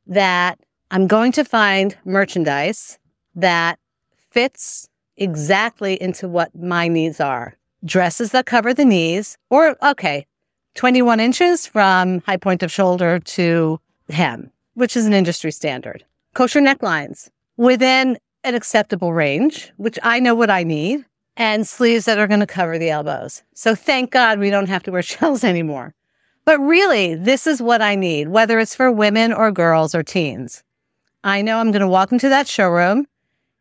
that 0.07 0.59
I'm 0.91 1.07
going 1.07 1.33
to 1.33 1.45
find 1.45 1.95
merchandise 2.07 2.99
that 3.35 3.79
fits 4.31 4.89
exactly 5.21 6.01
into 6.03 6.29
what 6.29 6.53
my 6.57 6.89
needs 6.89 7.21
are. 7.21 7.55
Dresses 7.85 8.33
that 8.33 8.47
cover 8.47 8.75
the 8.75 8.85
knees, 8.85 9.39
or 9.51 9.77
okay, 9.83 10.27
21 10.75 11.21
inches 11.21 11.67
from 11.67 12.21
high 12.23 12.37
point 12.37 12.63
of 12.63 12.73
shoulder 12.73 13.19
to 13.21 13.79
hem, 14.09 14.51
which 14.75 14.97
is 14.97 15.07
an 15.07 15.13
industry 15.13 15.53
standard. 15.53 16.05
Kosher 16.35 16.61
necklines 16.61 17.29
within 17.57 18.19
an 18.45 18.55
acceptable 18.55 19.13
range, 19.13 19.71
which 19.77 19.99
I 20.03 20.19
know 20.19 20.35
what 20.35 20.51
I 20.51 20.63
need, 20.63 21.05
and 21.37 21.67
sleeves 21.67 22.05
that 22.07 22.19
are 22.19 22.27
going 22.27 22.41
to 22.41 22.47
cover 22.47 22.79
the 22.79 22.91
elbows. 22.91 23.43
So 23.55 23.75
thank 23.75 24.11
God 24.11 24.39
we 24.39 24.51
don't 24.51 24.69
have 24.69 24.83
to 24.85 24.91
wear 24.91 25.03
shells 25.03 25.45
anymore. 25.45 25.95
But 26.45 26.59
really, 26.59 27.15
this 27.15 27.47
is 27.47 27.63
what 27.63 27.83
I 27.83 27.95
need, 27.95 28.29
whether 28.29 28.59
it's 28.59 28.75
for 28.75 28.91
women 28.91 29.33
or 29.33 29.53
girls 29.53 29.95
or 29.95 30.03
teens. 30.03 30.65
I 31.23 31.43
know 31.43 31.59
I'm 31.59 31.71
going 31.71 31.81
to 31.83 31.89
walk 31.89 32.13
into 32.13 32.31
that 32.31 32.49
showroom 32.49 33.07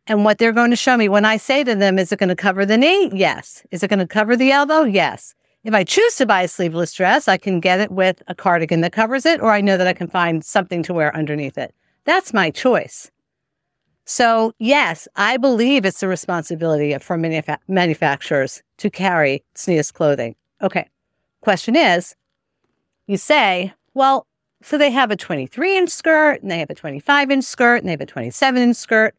and 0.07 0.25
what 0.25 0.37
they're 0.37 0.51
going 0.51 0.71
to 0.71 0.75
show 0.75 0.97
me 0.97 1.07
when 1.09 1.25
I 1.25 1.37
say 1.37 1.63
to 1.63 1.75
them, 1.75 1.99
is 1.99 2.11
it 2.11 2.19
going 2.19 2.29
to 2.29 2.35
cover 2.35 2.65
the 2.65 2.77
knee? 2.77 3.11
Yes. 3.13 3.63
Is 3.71 3.83
it 3.83 3.89
going 3.89 3.99
to 3.99 4.07
cover 4.07 4.35
the 4.35 4.51
elbow? 4.51 4.83
Yes. 4.83 5.35
If 5.63 5.73
I 5.73 5.83
choose 5.83 6.15
to 6.15 6.25
buy 6.25 6.43
a 6.43 6.47
sleeveless 6.47 6.93
dress, 6.93 7.27
I 7.27 7.37
can 7.37 7.59
get 7.59 7.79
it 7.79 7.91
with 7.91 8.23
a 8.27 8.35
cardigan 8.35 8.81
that 8.81 8.93
covers 8.93 9.25
it, 9.25 9.41
or 9.41 9.51
I 9.51 9.61
know 9.61 9.77
that 9.77 9.87
I 9.87 9.93
can 9.93 10.07
find 10.07 10.43
something 10.43 10.83
to 10.83 10.93
wear 10.93 11.15
underneath 11.15 11.57
it. 11.57 11.75
That's 12.05 12.33
my 12.33 12.49
choice. 12.49 13.11
So, 14.05 14.53
yes, 14.57 15.07
I 15.17 15.37
believe 15.37 15.85
it's 15.85 15.99
the 15.99 16.07
responsibility 16.07 16.97
for 16.97 17.17
manuf- 17.17 17.59
manufacturers 17.67 18.63
to 18.77 18.89
carry 18.89 19.43
tznius 19.53 19.93
clothing. 19.93 20.35
Okay. 20.61 20.89
Question 21.41 21.75
is 21.75 22.15
you 23.05 23.17
say, 23.17 23.73
well, 23.93 24.25
so 24.61 24.77
they 24.77 24.89
have 24.91 25.11
a 25.11 25.15
23 25.15 25.77
inch 25.77 25.89
skirt 25.89 26.41
and 26.41 26.49
they 26.49 26.59
have 26.59 26.69
a 26.69 26.75
25 26.75 27.31
inch 27.31 27.43
skirt 27.43 27.77
and 27.77 27.87
they 27.87 27.91
have 27.91 28.01
a 28.01 28.05
27 28.05 28.61
inch 28.61 28.75
skirt. 28.75 29.13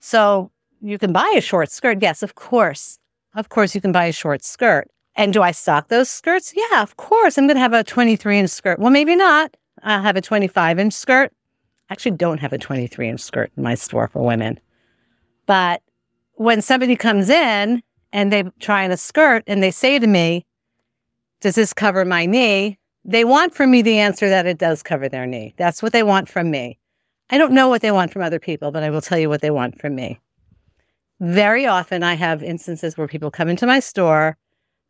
So 0.00 0.50
you 0.80 0.98
can 0.98 1.12
buy 1.12 1.32
a 1.36 1.40
short 1.40 1.70
skirt. 1.70 1.98
Yes, 2.00 2.22
of 2.22 2.34
course. 2.34 2.98
Of 3.34 3.48
course, 3.48 3.74
you 3.74 3.80
can 3.80 3.92
buy 3.92 4.06
a 4.06 4.12
short 4.12 4.44
skirt. 4.44 4.88
And 5.14 5.32
do 5.32 5.42
I 5.42 5.50
stock 5.50 5.88
those 5.88 6.08
skirts? 6.08 6.54
Yeah, 6.56 6.82
of 6.82 6.96
course. 6.96 7.36
I'm 7.36 7.46
going 7.46 7.56
to 7.56 7.60
have 7.60 7.72
a 7.72 7.82
23 7.84 8.38
inch 8.38 8.50
skirt. 8.50 8.78
Well, 8.78 8.90
maybe 8.90 9.16
not. 9.16 9.56
I'll 9.82 10.02
have 10.02 10.16
a 10.16 10.20
25 10.20 10.78
inch 10.78 10.92
skirt. 10.92 11.32
I 11.90 11.94
actually 11.94 12.16
don't 12.16 12.38
have 12.38 12.52
a 12.52 12.58
23 12.58 13.08
inch 13.08 13.20
skirt 13.20 13.50
in 13.56 13.62
my 13.62 13.74
store 13.74 14.08
for 14.08 14.24
women. 14.24 14.60
But 15.46 15.82
when 16.34 16.62
somebody 16.62 16.94
comes 16.94 17.28
in 17.28 17.82
and 18.12 18.32
they're 18.32 18.52
trying 18.60 18.92
a 18.92 18.96
skirt 18.96 19.42
and 19.46 19.62
they 19.62 19.70
say 19.70 19.98
to 19.98 20.06
me, 20.06 20.46
Does 21.40 21.56
this 21.56 21.72
cover 21.72 22.04
my 22.04 22.26
knee? 22.26 22.78
They 23.04 23.24
want 23.24 23.54
from 23.54 23.70
me 23.70 23.82
the 23.82 23.98
answer 23.98 24.28
that 24.28 24.46
it 24.46 24.58
does 24.58 24.82
cover 24.82 25.08
their 25.08 25.26
knee. 25.26 25.54
That's 25.56 25.82
what 25.82 25.92
they 25.92 26.02
want 26.02 26.28
from 26.28 26.50
me. 26.50 26.78
I 27.30 27.38
don't 27.38 27.52
know 27.52 27.68
what 27.68 27.82
they 27.82 27.90
want 27.90 28.12
from 28.12 28.22
other 28.22 28.38
people, 28.38 28.70
but 28.70 28.82
I 28.82 28.90
will 28.90 29.00
tell 29.00 29.18
you 29.18 29.28
what 29.28 29.42
they 29.42 29.50
want 29.50 29.80
from 29.80 29.94
me. 29.94 30.20
Very 31.20 31.66
often, 31.66 32.02
I 32.02 32.14
have 32.14 32.42
instances 32.42 32.96
where 32.96 33.08
people 33.08 33.30
come 33.30 33.48
into 33.48 33.66
my 33.66 33.80
store. 33.80 34.36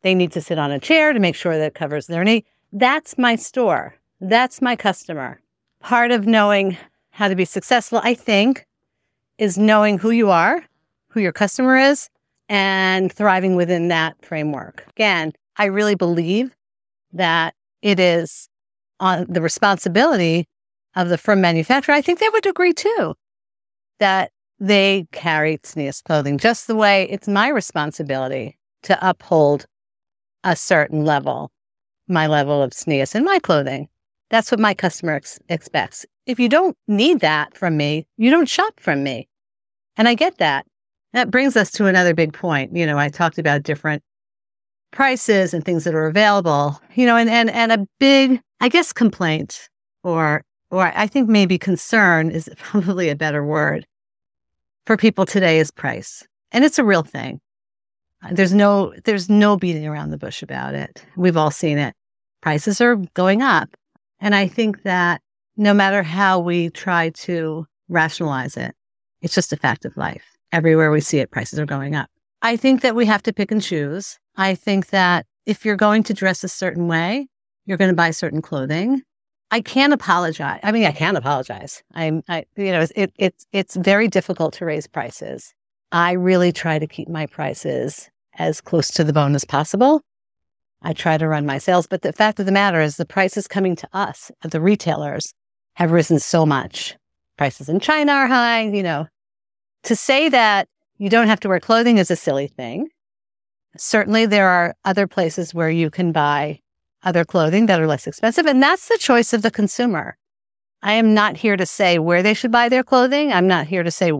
They 0.02 0.14
need 0.14 0.32
to 0.32 0.40
sit 0.40 0.58
on 0.58 0.70
a 0.70 0.78
chair 0.78 1.12
to 1.12 1.18
make 1.18 1.34
sure 1.34 1.56
that 1.58 1.66
it 1.66 1.74
covers 1.74 2.06
their 2.06 2.22
knee. 2.22 2.44
That's 2.72 3.18
my 3.18 3.34
store. 3.34 3.96
That's 4.20 4.60
my 4.60 4.76
customer. 4.76 5.40
Part 5.80 6.10
of 6.10 6.26
knowing 6.26 6.76
how 7.10 7.28
to 7.28 7.34
be 7.34 7.44
successful, 7.44 8.00
I 8.04 8.14
think, 8.14 8.66
is 9.38 9.56
knowing 9.56 9.98
who 9.98 10.10
you 10.10 10.30
are, 10.30 10.64
who 11.08 11.20
your 11.20 11.32
customer 11.32 11.76
is, 11.76 12.10
and 12.48 13.12
thriving 13.12 13.56
within 13.56 13.88
that 13.88 14.16
framework. 14.24 14.84
Again, 14.90 15.32
I 15.56 15.64
really 15.66 15.94
believe 15.94 16.54
that 17.12 17.54
it 17.82 17.98
is 17.98 18.48
on 19.00 19.26
the 19.28 19.40
responsibility 19.40 20.46
of 20.98 21.08
the 21.08 21.16
frum 21.16 21.40
manufacturer, 21.40 21.94
I 21.94 22.02
think 22.02 22.18
they 22.18 22.28
would 22.28 22.44
agree 22.44 22.72
too 22.72 23.14
that 24.00 24.32
they 24.58 25.06
carry 25.12 25.58
tznius 25.58 26.02
clothing 26.02 26.36
just 26.36 26.66
the 26.66 26.74
way 26.74 27.08
it's 27.08 27.28
my 27.28 27.48
responsibility 27.48 28.58
to 28.82 28.98
uphold 29.08 29.66
a 30.42 30.56
certain 30.56 31.04
level, 31.04 31.52
my 32.08 32.26
level 32.26 32.62
of 32.62 32.72
tznius 32.72 33.14
in 33.14 33.24
my 33.24 33.38
clothing. 33.38 33.88
That's 34.30 34.50
what 34.50 34.60
my 34.60 34.74
customer 34.74 35.14
ex- 35.14 35.38
expects. 35.48 36.04
If 36.26 36.40
you 36.40 36.48
don't 36.48 36.76
need 36.88 37.20
that 37.20 37.56
from 37.56 37.76
me, 37.76 38.06
you 38.16 38.30
don't 38.30 38.48
shop 38.48 38.80
from 38.80 39.02
me. 39.02 39.28
And 39.96 40.08
I 40.08 40.14
get 40.14 40.38
that. 40.38 40.66
That 41.12 41.30
brings 41.30 41.56
us 41.56 41.70
to 41.72 41.86
another 41.86 42.12
big 42.12 42.32
point. 42.32 42.76
You 42.76 42.86
know, 42.86 42.98
I 42.98 43.08
talked 43.08 43.38
about 43.38 43.62
different 43.62 44.02
prices 44.90 45.54
and 45.54 45.64
things 45.64 45.84
that 45.84 45.94
are 45.94 46.06
available, 46.06 46.80
you 46.94 47.06
know, 47.06 47.16
and, 47.16 47.30
and, 47.30 47.50
and 47.50 47.72
a 47.72 47.86
big, 48.00 48.40
I 48.60 48.68
guess, 48.68 48.92
complaint 48.92 49.68
or 50.02 50.42
or 50.70 50.92
I 50.94 51.06
think 51.06 51.28
maybe 51.28 51.58
concern 51.58 52.30
is 52.30 52.50
probably 52.56 53.08
a 53.08 53.16
better 53.16 53.44
word 53.44 53.86
for 54.86 54.96
people 54.96 55.26
today 55.26 55.58
is 55.58 55.70
price. 55.70 56.26
And 56.50 56.64
it's 56.64 56.78
a 56.78 56.84
real 56.84 57.02
thing. 57.02 57.40
There's 58.32 58.54
no 58.54 58.94
there's 59.04 59.28
no 59.28 59.56
beating 59.56 59.86
around 59.86 60.10
the 60.10 60.18
bush 60.18 60.42
about 60.42 60.74
it. 60.74 61.04
We've 61.16 61.36
all 61.36 61.50
seen 61.50 61.78
it. 61.78 61.94
Prices 62.40 62.80
are 62.80 62.96
going 63.14 63.42
up. 63.42 63.68
And 64.18 64.34
I 64.34 64.48
think 64.48 64.82
that 64.82 65.20
no 65.56 65.74
matter 65.74 66.02
how 66.02 66.38
we 66.38 66.70
try 66.70 67.10
to 67.10 67.66
rationalize 67.88 68.56
it, 68.56 68.74
it's 69.20 69.34
just 69.34 69.52
a 69.52 69.56
fact 69.56 69.84
of 69.84 69.96
life. 69.96 70.24
Everywhere 70.52 70.90
we 70.90 71.00
see 71.00 71.18
it, 71.18 71.30
prices 71.30 71.58
are 71.58 71.66
going 71.66 71.94
up. 71.94 72.08
I 72.40 72.56
think 72.56 72.80
that 72.80 72.96
we 72.96 73.04
have 73.06 73.22
to 73.24 73.32
pick 73.32 73.52
and 73.52 73.62
choose. 73.62 74.18
I 74.36 74.54
think 74.54 74.88
that 74.88 75.26
if 75.44 75.64
you're 75.64 75.76
going 75.76 76.02
to 76.04 76.14
dress 76.14 76.42
a 76.42 76.48
certain 76.48 76.88
way, 76.88 77.28
you're 77.66 77.76
going 77.76 77.90
to 77.90 77.96
buy 77.96 78.10
certain 78.10 78.40
clothing. 78.40 79.02
I 79.50 79.60
can't 79.60 79.92
apologize. 79.92 80.60
I 80.62 80.72
mean, 80.72 80.84
I 80.84 80.92
can 80.92 81.16
apologize. 81.16 81.82
I'm, 81.94 82.22
I, 82.28 82.44
you 82.56 82.72
know, 82.72 82.86
it, 82.94 83.12
it's, 83.16 83.46
it's 83.52 83.76
very 83.76 84.08
difficult 84.08 84.54
to 84.54 84.64
raise 84.64 84.86
prices. 84.86 85.54
I 85.90 86.12
really 86.12 86.52
try 86.52 86.78
to 86.78 86.86
keep 86.86 87.08
my 87.08 87.26
prices 87.26 88.10
as 88.38 88.60
close 88.60 88.90
to 88.92 89.04
the 89.04 89.12
bone 89.12 89.34
as 89.34 89.44
possible. 89.44 90.02
I 90.82 90.92
try 90.92 91.18
to 91.18 91.26
run 91.26 91.46
my 91.46 91.58
sales, 91.58 91.86
but 91.86 92.02
the 92.02 92.12
fact 92.12 92.38
of 92.38 92.46
the 92.46 92.52
matter 92.52 92.80
is 92.80 92.96
the 92.96 93.06
prices 93.06 93.48
coming 93.48 93.74
to 93.76 93.88
us, 93.92 94.30
the 94.42 94.60
retailers, 94.60 95.32
have 95.74 95.92
risen 95.92 96.18
so 96.18 96.44
much. 96.44 96.96
Prices 97.36 97.68
in 97.68 97.80
China 97.80 98.12
are 98.12 98.26
high, 98.26 98.62
you 98.62 98.82
know. 98.82 99.06
To 99.84 99.96
say 99.96 100.28
that 100.28 100.68
you 100.98 101.08
don't 101.08 101.28
have 101.28 101.40
to 101.40 101.48
wear 101.48 101.60
clothing 101.60 101.98
is 101.98 102.10
a 102.10 102.16
silly 102.16 102.48
thing. 102.48 102.88
Certainly, 103.76 104.26
there 104.26 104.48
are 104.48 104.74
other 104.84 105.06
places 105.06 105.54
where 105.54 105.70
you 105.70 105.90
can 105.90 106.12
buy 106.12 106.60
other 107.02 107.24
clothing 107.24 107.66
that 107.66 107.80
are 107.80 107.86
less 107.86 108.06
expensive. 108.06 108.46
And 108.46 108.62
that's 108.62 108.88
the 108.88 108.98
choice 108.98 109.32
of 109.32 109.42
the 109.42 109.50
consumer. 109.50 110.16
I 110.82 110.92
am 110.94 111.14
not 111.14 111.36
here 111.36 111.56
to 111.56 111.66
say 111.66 111.98
where 111.98 112.22
they 112.22 112.34
should 112.34 112.52
buy 112.52 112.68
their 112.68 112.84
clothing. 112.84 113.32
I'm 113.32 113.48
not 113.48 113.66
here 113.66 113.82
to 113.82 113.90
say 113.90 114.12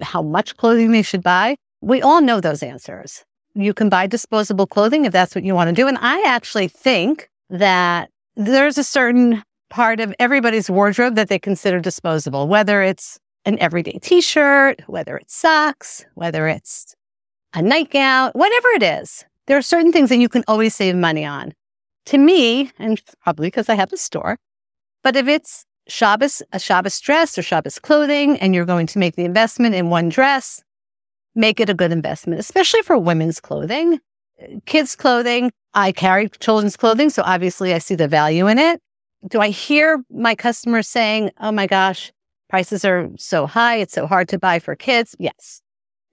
how 0.00 0.22
much 0.22 0.56
clothing 0.56 0.92
they 0.92 1.02
should 1.02 1.22
buy. 1.22 1.56
We 1.80 2.02
all 2.02 2.20
know 2.20 2.40
those 2.40 2.62
answers. 2.62 3.24
You 3.54 3.74
can 3.74 3.88
buy 3.88 4.06
disposable 4.06 4.66
clothing 4.66 5.04
if 5.04 5.12
that's 5.12 5.34
what 5.34 5.44
you 5.44 5.54
want 5.54 5.68
to 5.68 5.74
do. 5.74 5.86
And 5.86 5.98
I 6.00 6.22
actually 6.26 6.68
think 6.68 7.28
that 7.50 8.10
there's 8.36 8.78
a 8.78 8.84
certain 8.84 9.42
part 9.70 10.00
of 10.00 10.14
everybody's 10.18 10.70
wardrobe 10.70 11.16
that 11.16 11.28
they 11.28 11.38
consider 11.38 11.80
disposable, 11.80 12.48
whether 12.48 12.82
it's 12.82 13.18
an 13.44 13.58
everyday 13.58 13.98
t 14.00 14.20
shirt, 14.20 14.82
whether 14.86 15.16
it's 15.16 15.34
socks, 15.34 16.04
whether 16.14 16.48
it's 16.48 16.94
a 17.52 17.62
nightgown, 17.62 18.30
whatever 18.34 18.68
it 18.68 18.82
is. 18.82 19.24
There 19.46 19.58
are 19.58 19.62
certain 19.62 19.92
things 19.92 20.08
that 20.08 20.16
you 20.16 20.28
can 20.28 20.44
always 20.48 20.74
save 20.74 20.96
money 20.96 21.24
on 21.24 21.52
to 22.06 22.18
me, 22.18 22.70
and 22.78 23.00
probably 23.22 23.48
because 23.48 23.68
I 23.68 23.74
have 23.74 23.92
a 23.92 23.96
store, 23.96 24.38
but 25.02 25.16
if 25.16 25.28
it's 25.28 25.64
Shabbos, 25.86 26.42
a 26.52 26.58
Shabbos 26.58 26.98
dress 27.00 27.36
or 27.36 27.42
Shabbos 27.42 27.78
clothing, 27.78 28.38
and 28.38 28.54
you're 28.54 28.64
going 28.64 28.86
to 28.88 28.98
make 28.98 29.16
the 29.16 29.24
investment 29.24 29.74
in 29.74 29.90
one 29.90 30.08
dress, 30.08 30.62
make 31.34 31.60
it 31.60 31.68
a 31.68 31.74
good 31.74 31.92
investment, 31.92 32.40
especially 32.40 32.82
for 32.82 32.96
women's 32.96 33.40
clothing, 33.40 34.00
kids' 34.66 34.96
clothing. 34.96 35.50
I 35.74 35.92
carry 35.92 36.28
children's 36.28 36.76
clothing, 36.76 37.10
so 37.10 37.22
obviously 37.24 37.74
I 37.74 37.78
see 37.78 37.94
the 37.94 38.08
value 38.08 38.46
in 38.46 38.58
it. 38.58 38.80
Do 39.28 39.40
I 39.40 39.48
hear 39.48 40.04
my 40.10 40.34
customers 40.34 40.88
saying, 40.88 41.30
oh 41.40 41.52
my 41.52 41.66
gosh, 41.66 42.12
prices 42.48 42.84
are 42.84 43.10
so 43.16 43.46
high, 43.46 43.76
it's 43.76 43.94
so 43.94 44.06
hard 44.06 44.28
to 44.28 44.38
buy 44.38 44.58
for 44.58 44.76
kids? 44.76 45.16
Yes, 45.18 45.60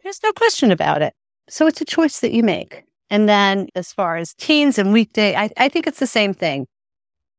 there's 0.03 0.23
no 0.23 0.31
question 0.33 0.71
about 0.71 1.01
it. 1.01 1.13
So 1.49 1.67
it's 1.67 1.81
a 1.81 1.85
choice 1.85 2.21
that 2.21 2.31
you 2.31 2.43
make. 2.43 2.83
And 3.11 3.29
then 3.29 3.67
as 3.75 3.91
far 3.91 4.15
as 4.15 4.33
teens 4.33 4.79
and 4.79 4.93
weekday, 4.93 5.35
I, 5.35 5.49
I 5.57 5.67
think 5.69 5.85
it's 5.85 5.99
the 5.99 6.07
same 6.07 6.33
thing. 6.33 6.65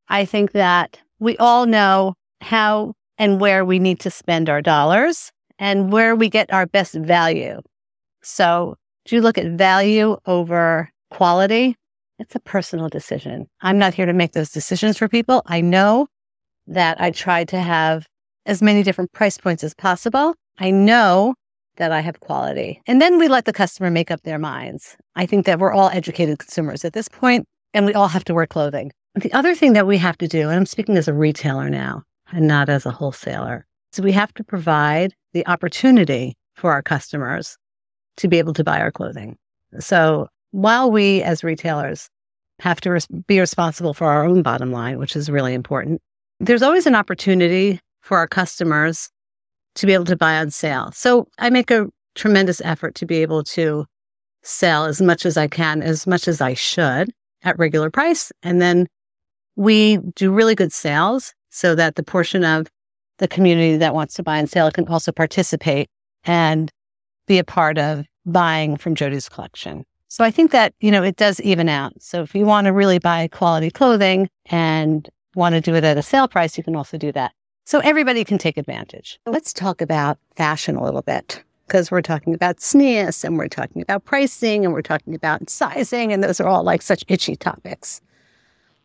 I 0.09 0.27
think 0.27 0.53
that 0.53 1.01
we 1.19 1.37
all 1.39 1.65
know 1.65 2.15
how 2.43 2.93
and 3.17 3.41
where 3.41 3.65
we 3.65 3.79
need 3.79 3.99
to 4.01 4.11
spend 4.11 4.51
our 4.51 4.61
dollars 4.61 5.33
and 5.59 5.91
where 5.91 6.15
we 6.15 6.29
get 6.29 6.53
our 6.53 6.67
best 6.67 6.95
value. 6.95 7.61
So 8.23 8.77
Do 9.05 9.17
you 9.17 9.23
look 9.23 9.39
at 9.39 9.47
value 9.47 10.17
over 10.27 10.91
quality? 11.11 11.77
It's 12.19 12.35
a 12.35 12.41
personal 12.41 12.89
decision. 12.89 13.49
I'm 13.61 13.79
not 13.79 13.95
here 13.95 14.07
to 14.07 14.13
make 14.13 14.33
those 14.33 14.51
decisions 14.51 14.97
for 14.97 15.09
people. 15.09 15.43
I 15.47 15.61
know 15.61 16.07
that 16.69 17.01
I 17.01 17.11
try 17.11 17.45
to 17.45 17.59
have 17.59 18.07
as 18.47 18.63
many 18.63 18.83
different 18.83 19.13
price 19.13 19.39
points 19.39 19.65
as 19.65 19.75
possible. 19.75 20.35
I 20.59 20.71
know 20.71 21.35
that 21.77 21.93
I 21.93 22.01
have 22.01 22.21
quality. 22.21 22.81
And 22.87 23.01
then 23.01 23.19
we 23.19 23.29
let 23.29 23.45
the 23.45 23.53
customer 23.53 23.91
make 23.91 24.11
up 24.11 24.23
their 24.23 24.39
minds. 24.39 24.97
I 25.17 25.27
think 25.27 25.47
that 25.47 25.59
we're 25.59 25.73
all 25.73 25.91
educated 25.91 26.39
consumers 26.39 26.85
at 26.85 26.93
this 26.93 27.09
point, 27.09 27.47
and 27.75 27.87
we 27.87 27.95
all 27.95 28.09
have 28.09 28.25
to 28.25 28.35
wear 28.35 28.47
clothing. 28.47 28.93
The 29.15 29.33
other 29.33 29.55
thing 29.55 29.73
that 29.75 29.87
we 29.87 29.99
have 29.99 30.19
to 30.19 30.29
do, 30.29 30.49
and 30.49 30.53
I'm 30.53 30.67
speaking 30.67 30.97
as 30.97 31.09
a 31.09 31.15
retailer 31.15 31.69
now 31.69 32.03
and 32.33 32.49
not 32.49 32.69
as 32.69 32.87
a 32.87 32.91
wholesaler, 32.91 33.67
is 33.93 34.01
we 34.01 34.13
have 34.13 34.33
to 34.35 34.45
provide 34.45 35.15
the 35.33 35.47
opportunity 35.47 36.35
for 36.55 36.73
our 36.73 36.83
customers 36.83 37.57
to 38.17 38.29
be 38.29 38.39
able 38.39 38.55
to 38.55 38.65
buy 38.65 38.81
our 38.81 38.91
clothing. 38.91 39.37
So 39.81 40.29
while 40.51 40.91
we 40.91 41.23
as 41.23 41.43
retailers 41.43 42.09
have 42.61 42.81
to 42.83 42.91
res- 42.91 43.07
be 43.27 43.41
responsible 43.41 43.95
for 43.95 44.07
our 44.07 44.25
own 44.25 44.43
bottom 44.43 44.71
line, 44.71 44.99
which 44.99 45.17
is 45.17 45.31
really 45.31 45.55
important, 45.55 46.01
there's 46.41 46.63
always 46.63 46.87
an 46.87 46.95
opportunity 46.95 47.81
for 48.01 48.19
our 48.19 48.27
customers 48.27 49.11
to 49.75 49.87
be 49.87 49.95
able 49.95 50.05
to 50.07 50.17
buy 50.17 50.39
on 50.39 50.51
sale. 50.51 50.91
So 50.93 51.27
I 51.39 51.51
make 51.51 51.71
a 51.71 51.87
tremendous 52.15 52.61
effort 52.63 52.95
to 52.97 53.07
be 53.07 53.19
able 53.19 53.43
to 53.45 53.87
sell 54.43 54.85
as 54.85 55.01
much 55.01 55.25
as 55.25 55.37
I 55.37 55.47
can, 55.47 55.83
as 55.83 56.07
much 56.07 56.29
as 56.29 56.41
I 56.41 56.55
should 56.55 57.11
at 57.43 57.59
regular 57.59 57.91
price. 57.91 58.33
And 58.43 58.61
then 58.61 58.87
we 59.57 59.99
do 60.15 60.33
really 60.33 60.55
good 60.55 60.73
sales 60.73 61.35
so 61.51 61.75
that 61.75 61.97
the 61.97 62.03
portion 62.03 62.45
of 62.45 62.69
the 63.19 63.29
community 63.29 63.77
that 63.77 63.95
wants 63.95 64.15
to 64.15 64.23
buy 64.23 64.39
and 64.39 64.51
sell 64.51 64.71
can 64.71 64.89
also 64.89 65.13
participate 65.13 65.89
and 66.25 66.71
be 67.27 67.39
a 67.39 67.45
part 67.45 67.79
of 67.79 68.05
buying 68.27 68.77
from 68.77 68.95
Jody's 68.95 69.29
collection. 69.29 69.85
So 70.09 70.25
I 70.25 70.31
think 70.31 70.51
that, 70.51 70.75
you 70.81 70.91
know, 70.91 71.03
it 71.03 71.17
does 71.17 71.41
even 71.41 71.69
out. 71.69 71.93
So 72.01 72.23
if 72.23 72.35
you 72.35 72.45
want 72.45 72.67
to 72.67 72.73
really 72.73 72.99
buy 72.99 73.29
quality 73.29 73.71
clothing 73.71 74.29
and 74.47 75.09
want 75.35 75.55
to 75.55 75.61
do 75.61 75.75
it 75.75 75.85
at 75.85 75.97
a 75.97 76.03
sale 76.03 76.29
price, 76.29 76.59
you 76.59 76.65
can 76.65 76.77
also 76.77 76.99
do 76.99 77.13
that. 77.13 77.33
So 77.65 77.79
everybody 77.81 78.25
can 78.25 78.39
take 78.39 78.57
advantage. 78.57 79.21
Let's 79.27 79.53
talk 79.53 79.81
about 79.81 80.19
fashion 80.37 80.77
a 80.77 80.85
little 80.85 81.03
bit 81.03 81.43
because 81.67 81.91
we're 81.91 82.03
talking 82.03 82.35
about 82.35 82.59
tznius 82.59 83.25
and 83.25 83.39
we're 83.39 83.49
talking 83.49 83.83
about 83.83 84.05
pricing 84.05 84.65
and 84.65 84.75
we're 84.75 84.83
talking 84.83 85.15
about 85.15 85.49
sizing. 85.49 86.13
And 86.13 86.23
those 86.23 86.41
are 86.41 86.49
all 86.49 86.65
like 86.65 86.83
such 86.83 87.05
itchy 87.09 87.37
topics. 87.37 88.01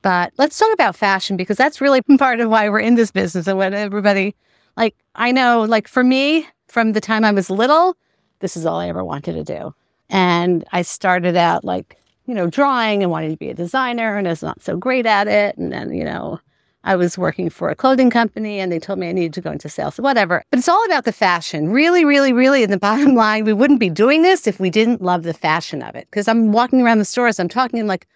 But 0.04 0.32
let's 0.38 0.58
talk 0.58 0.72
about 0.74 0.96
fashion 0.96 1.38
because 1.38 1.58
that's 1.58 1.82
really 1.82 2.02
part 2.18 2.40
of 2.40 2.50
why 2.50 2.70
we're 2.70 2.80
in 2.80 2.96
this 2.96 3.12
business 3.12 3.48
and 3.48 3.58
what 3.58 3.74
everybody 3.74 4.36
like. 4.76 4.96
I 5.16 5.32
know, 5.32 5.64
like 5.64 5.88
for 5.88 6.04
me, 6.04 6.48
from 6.68 6.94
the 6.94 7.02
time 7.02 7.26
I 7.26 7.32
was 7.32 7.50
little, 7.50 7.98
this 8.40 8.56
is 8.56 8.66
all 8.66 8.80
I 8.80 8.88
ever 8.90 9.04
wanted 9.04 9.34
to 9.34 9.44
do. 9.44 9.74
And 10.10 10.64
I 10.72 10.84
started 10.84 11.36
out 11.36 11.66
like, 11.66 11.98
you 12.26 12.34
know, 12.34 12.48
drawing 12.48 13.02
and 13.02 13.12
wanting 13.12 13.32
to 13.32 13.38
be 13.38 13.50
a 13.50 13.54
designer 13.54 14.18
and 14.18 14.28
I 14.28 14.32
was 14.32 14.44
not 14.44 14.62
so 14.62 14.78
great 14.78 15.06
at 15.06 15.28
it. 15.28 15.58
And 15.58 15.74
then, 15.74 15.94
you 15.94 16.04
know, 16.04 16.40
I 16.88 16.96
was 16.96 17.18
working 17.18 17.50
for 17.50 17.70
a 17.70 17.76
clothing 17.76 18.10
company 18.10 18.62
and 18.62 18.72
they 18.72 18.80
told 18.80 18.98
me 18.98 19.10
I 19.10 19.12
needed 19.12 19.34
to 19.34 19.42
go 19.42 19.52
into 19.52 19.68
sales, 19.68 19.98
whatever. 19.98 20.42
But 20.50 20.60
it's 20.60 20.70
all 20.70 20.86
about 20.86 21.04
the 21.04 21.12
fashion. 21.12 21.70
Really, 21.70 22.06
really, 22.06 22.32
really, 22.32 22.64
in 22.64 22.72
the 22.72 22.80
bottom 22.90 23.14
line, 23.14 23.44
we 23.44 23.52
wouldn't 23.52 23.82
be 23.82 23.90
doing 23.90 24.22
this 24.22 24.48
if 24.48 24.58
we 24.58 24.70
didn't 24.70 25.02
love 25.02 25.24
the 25.24 25.34
fashion 25.34 25.82
of 25.84 25.96
it. 25.96 26.08
Because 26.10 26.30
I'm 26.30 26.54
walking 26.54 26.82
around 26.82 27.00
the 27.00 27.06
stores, 27.06 27.42
I'm 27.42 27.50
talking 27.50 27.82
I'm 27.82 27.88
like, 27.88 28.08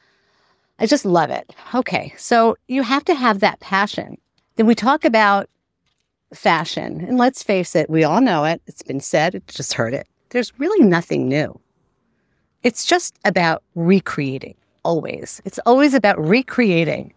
I 0.79 0.85
just 0.85 1.03
love 1.03 1.31
it. 1.31 1.53
Okay. 1.75 2.13
So 2.15 2.55
you 2.69 2.81
have 2.81 3.03
to 3.05 3.13
have 3.13 3.41
that 3.41 3.59
passion. 3.59 4.17
Then 4.55 4.67
we 4.67 4.73
talk 4.73 5.03
about 5.03 5.49
fashion. 6.33 7.03
And 7.05 7.17
let's 7.17 7.43
face 7.43 7.75
it, 7.75 7.89
we 7.89 8.05
all 8.05 8.21
know 8.21 8.45
it. 8.45 8.61
It's 8.67 8.83
been 8.83 9.01
said, 9.01 9.35
it's 9.35 9.53
just 9.53 9.73
heard 9.73 9.93
it. 9.93 10.07
There's 10.29 10.57
really 10.59 10.85
nothing 10.85 11.27
new. 11.27 11.59
It's 12.63 12.85
just 12.85 13.19
about 13.25 13.63
recreating, 13.75 14.55
always. 14.83 15.41
It's 15.43 15.59
always 15.65 15.93
about 15.93 16.17
recreating 16.25 17.13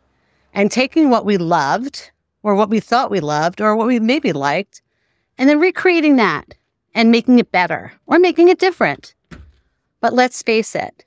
and 0.54 0.70
taking 0.70 1.10
what 1.10 1.26
we 1.26 1.36
loved 1.36 2.10
or 2.42 2.54
what 2.54 2.70
we 2.70 2.80
thought 2.80 3.10
we 3.10 3.20
loved 3.20 3.60
or 3.60 3.76
what 3.76 3.88
we 3.88 4.00
maybe 4.00 4.32
liked 4.32 4.80
and 5.36 5.48
then 5.48 5.58
recreating 5.58 6.16
that 6.16 6.54
and 6.94 7.10
making 7.10 7.38
it 7.38 7.50
better 7.50 7.92
or 8.06 8.18
making 8.18 8.48
it 8.48 8.58
different. 8.58 9.14
But 10.00 10.14
let's 10.14 10.42
face 10.42 10.74
it, 10.74 11.04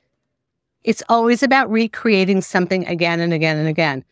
it's 0.83 1.03
always 1.09 1.41
about 1.41 1.71
recreating 1.71 2.41
something 2.41 2.85
again 2.87 3.19
and 3.19 3.33
again 3.33 3.57
and 3.57 3.67
again. 3.67 4.03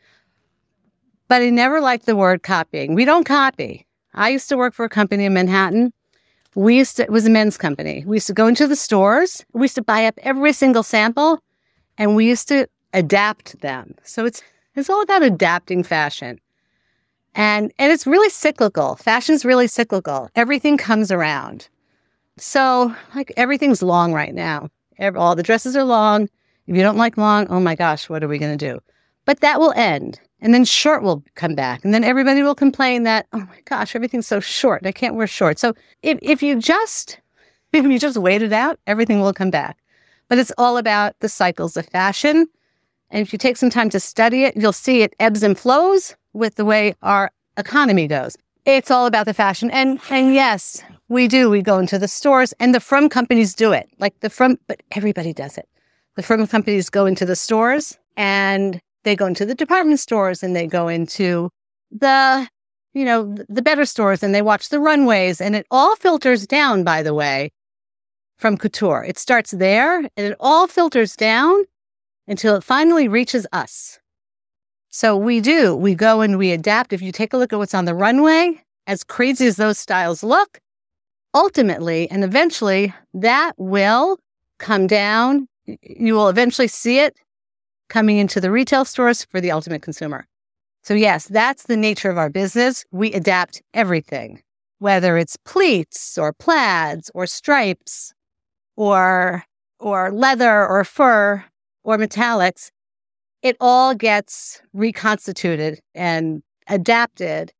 But 1.27 1.41
I 1.41 1.49
never 1.49 1.81
liked 1.81 2.05
the 2.05 2.15
word 2.15 2.43
copying. 2.43 2.95
We 2.95 3.03
don't 3.03 3.25
copy. 3.25 3.85
I 4.13 4.29
used 4.29 4.47
to 4.49 4.57
work 4.57 4.73
for 4.73 4.85
a 4.85 4.89
company 4.89 5.25
in 5.25 5.33
Manhattan. 5.33 5.91
We 6.53 6.77
used 6.77 6.97
to, 6.97 7.03
it 7.03 7.11
was 7.11 7.25
a 7.25 7.29
men's 7.29 7.57
company. 7.57 8.05
We 8.05 8.17
used 8.17 8.27
to 8.27 8.33
go 8.33 8.47
into 8.47 8.67
the 8.67 8.75
stores. 8.75 9.43
We 9.51 9.63
used 9.63 9.75
to 9.75 9.81
buy 9.81 10.05
up 10.05 10.17
every 10.19 10.53
single 10.53 10.83
sample 10.83 11.39
and 11.97 12.15
we 12.15 12.27
used 12.27 12.47
to 12.49 12.67
adapt 12.93 13.59
them. 13.59 13.95
So 14.03 14.25
it's 14.25 14.41
it's 14.75 14.89
all 14.89 15.01
about 15.01 15.23
adapting 15.23 15.83
fashion. 15.83 16.39
And, 17.33 17.73
and 17.77 17.91
it's 17.91 18.07
really 18.07 18.29
cyclical. 18.29 18.95
Fashion's 18.95 19.43
really 19.43 19.67
cyclical. 19.67 20.29
Everything 20.35 20.77
comes 20.77 21.11
around. 21.11 21.67
So, 22.37 22.95
like, 23.13 23.33
everything's 23.37 23.81
long 23.81 24.13
right 24.13 24.33
now. 24.33 24.69
All 25.15 25.35
the 25.35 25.43
dresses 25.43 25.75
are 25.75 25.83
long. 25.83 26.29
If 26.67 26.75
you 26.75 26.81
don't 26.81 26.97
like 26.97 27.17
long, 27.17 27.47
oh 27.49 27.59
my 27.59 27.75
gosh, 27.75 28.09
what 28.09 28.23
are 28.23 28.27
we 28.27 28.37
going 28.37 28.57
to 28.57 28.73
do? 28.73 28.79
But 29.25 29.41
that 29.41 29.59
will 29.59 29.73
end. 29.75 30.19
And 30.41 30.53
then 30.53 30.65
short 30.65 31.03
will 31.03 31.23
come 31.35 31.55
back. 31.55 31.83
And 31.83 31.93
then 31.93 32.03
everybody 32.03 32.43
will 32.43 32.55
complain 32.55 33.03
that, 33.03 33.27
oh 33.33 33.39
my 33.39 33.61
gosh, 33.65 33.95
everything's 33.95 34.27
so 34.27 34.39
short. 34.39 34.85
I 34.85 34.91
can't 34.91 35.15
wear 35.15 35.27
short. 35.27 35.59
So 35.59 35.73
if, 36.03 36.19
if 36.21 36.43
you 36.43 36.59
just, 36.59 37.19
if 37.73 37.85
you 37.85 37.99
just 37.99 38.17
wait 38.17 38.41
it 38.41 38.53
out, 38.53 38.79
everything 38.87 39.21
will 39.21 39.33
come 39.33 39.51
back. 39.51 39.77
But 40.27 40.39
it's 40.39 40.51
all 40.57 40.77
about 40.77 41.19
the 41.19 41.29
cycles 41.29 41.77
of 41.77 41.85
fashion 41.87 42.47
and 43.09 43.21
if 43.21 43.31
you 43.31 43.39
take 43.39 43.57
some 43.57 43.69
time 43.69 43.89
to 43.91 43.99
study 43.99 44.43
it, 44.43 44.57
you'll 44.57 44.73
see 44.73 45.01
it 45.01 45.15
ebbs 45.19 45.43
and 45.43 45.57
flows 45.57 46.15
with 46.33 46.55
the 46.55 46.65
way 46.65 46.95
our 47.01 47.31
economy 47.57 48.07
goes. 48.07 48.37
It's 48.65 48.89
all 48.89 49.05
about 49.05 49.25
the 49.25 49.33
fashion. 49.33 49.69
And 49.71 49.99
and 50.09 50.33
yes, 50.33 50.83
we 51.07 51.27
do. 51.27 51.49
We 51.49 51.61
go 51.61 51.77
into 51.77 51.99
the 51.99 52.07
stores 52.07 52.53
and 52.59 52.73
the 52.73 52.79
frum 52.79 53.09
companies 53.09 53.53
do 53.53 53.71
it. 53.71 53.89
Like 53.99 54.19
the 54.21 54.29
frum 54.29 54.57
but 54.67 54.81
everybody 54.91 55.33
does 55.33 55.57
it. 55.57 55.69
The 56.15 56.23
frum 56.23 56.47
companies 56.47 56.89
go 56.89 57.05
into 57.05 57.25
the 57.25 57.35
stores 57.35 57.97
and 58.17 58.81
they 59.03 59.15
go 59.15 59.27
into 59.27 59.45
the 59.45 59.55
department 59.55 59.99
stores 59.99 60.41
and 60.41 60.55
they 60.55 60.65
go 60.65 60.87
into 60.87 61.51
the 61.91 62.49
you 62.93 63.05
know 63.05 63.35
the 63.47 63.61
better 63.61 63.85
stores 63.85 64.23
and 64.23 64.33
they 64.33 64.41
watch 64.41 64.69
the 64.69 64.79
runways 64.79 65.39
and 65.39 65.55
it 65.55 65.67
all 65.69 65.95
filters 65.95 66.47
down 66.47 66.83
by 66.83 67.03
the 67.03 67.13
way 67.13 67.51
from 68.37 68.57
couture. 68.57 69.03
It 69.03 69.19
starts 69.19 69.51
there 69.51 69.99
and 69.99 70.09
it 70.17 70.35
all 70.39 70.67
filters 70.67 71.15
down 71.15 71.65
until 72.27 72.55
it 72.55 72.63
finally 72.63 73.07
reaches 73.07 73.45
us. 73.51 73.99
So 74.89 75.17
we 75.17 75.41
do, 75.41 75.75
we 75.75 75.93
go 75.93 76.21
and 76.21 76.37
we 76.37 76.51
adapt. 76.51 76.93
If 76.93 77.01
you 77.01 77.11
take 77.11 77.33
a 77.33 77.37
look 77.37 77.51
at 77.51 77.59
what's 77.59 77.73
on 77.73 77.85
the 77.85 77.93
runway, 77.93 78.61
as 78.87 79.03
crazy 79.03 79.47
as 79.47 79.57
those 79.57 79.77
styles 79.77 80.23
look, 80.23 80.59
ultimately 81.33 82.09
and 82.09 82.23
eventually 82.23 82.93
that 83.13 83.51
will 83.57 84.17
come 84.57 84.87
down. 84.87 85.47
You 85.81 86.13
will 86.13 86.29
eventually 86.29 86.67
see 86.67 86.99
it 86.99 87.17
coming 87.89 88.17
into 88.17 88.39
the 88.39 88.51
retail 88.51 88.85
stores 88.85 89.25
for 89.25 89.41
the 89.41 89.51
ultimate 89.51 89.81
consumer. 89.81 90.27
So, 90.83 90.93
yes, 90.93 91.25
that's 91.25 91.63
the 91.63 91.77
nature 91.77 92.09
of 92.09 92.17
our 92.17 92.29
business. 92.29 92.85
We 92.91 93.11
adapt 93.13 93.61
everything, 93.73 94.41
whether 94.79 95.17
it's 95.17 95.35
pleats 95.37 96.17
or 96.17 96.31
plaids 96.31 97.09
or 97.15 97.25
stripes 97.25 98.13
or, 98.77 99.43
or 99.79 100.11
leather 100.11 100.65
or 100.65 100.83
fur 100.83 101.43
or 101.85 101.97
metallics, 101.97 102.71
it 103.41 103.55
all 103.61 103.93
gets 103.93 104.61
reconstituted 104.73 105.79
and 105.93 106.41
adapted 106.67 107.53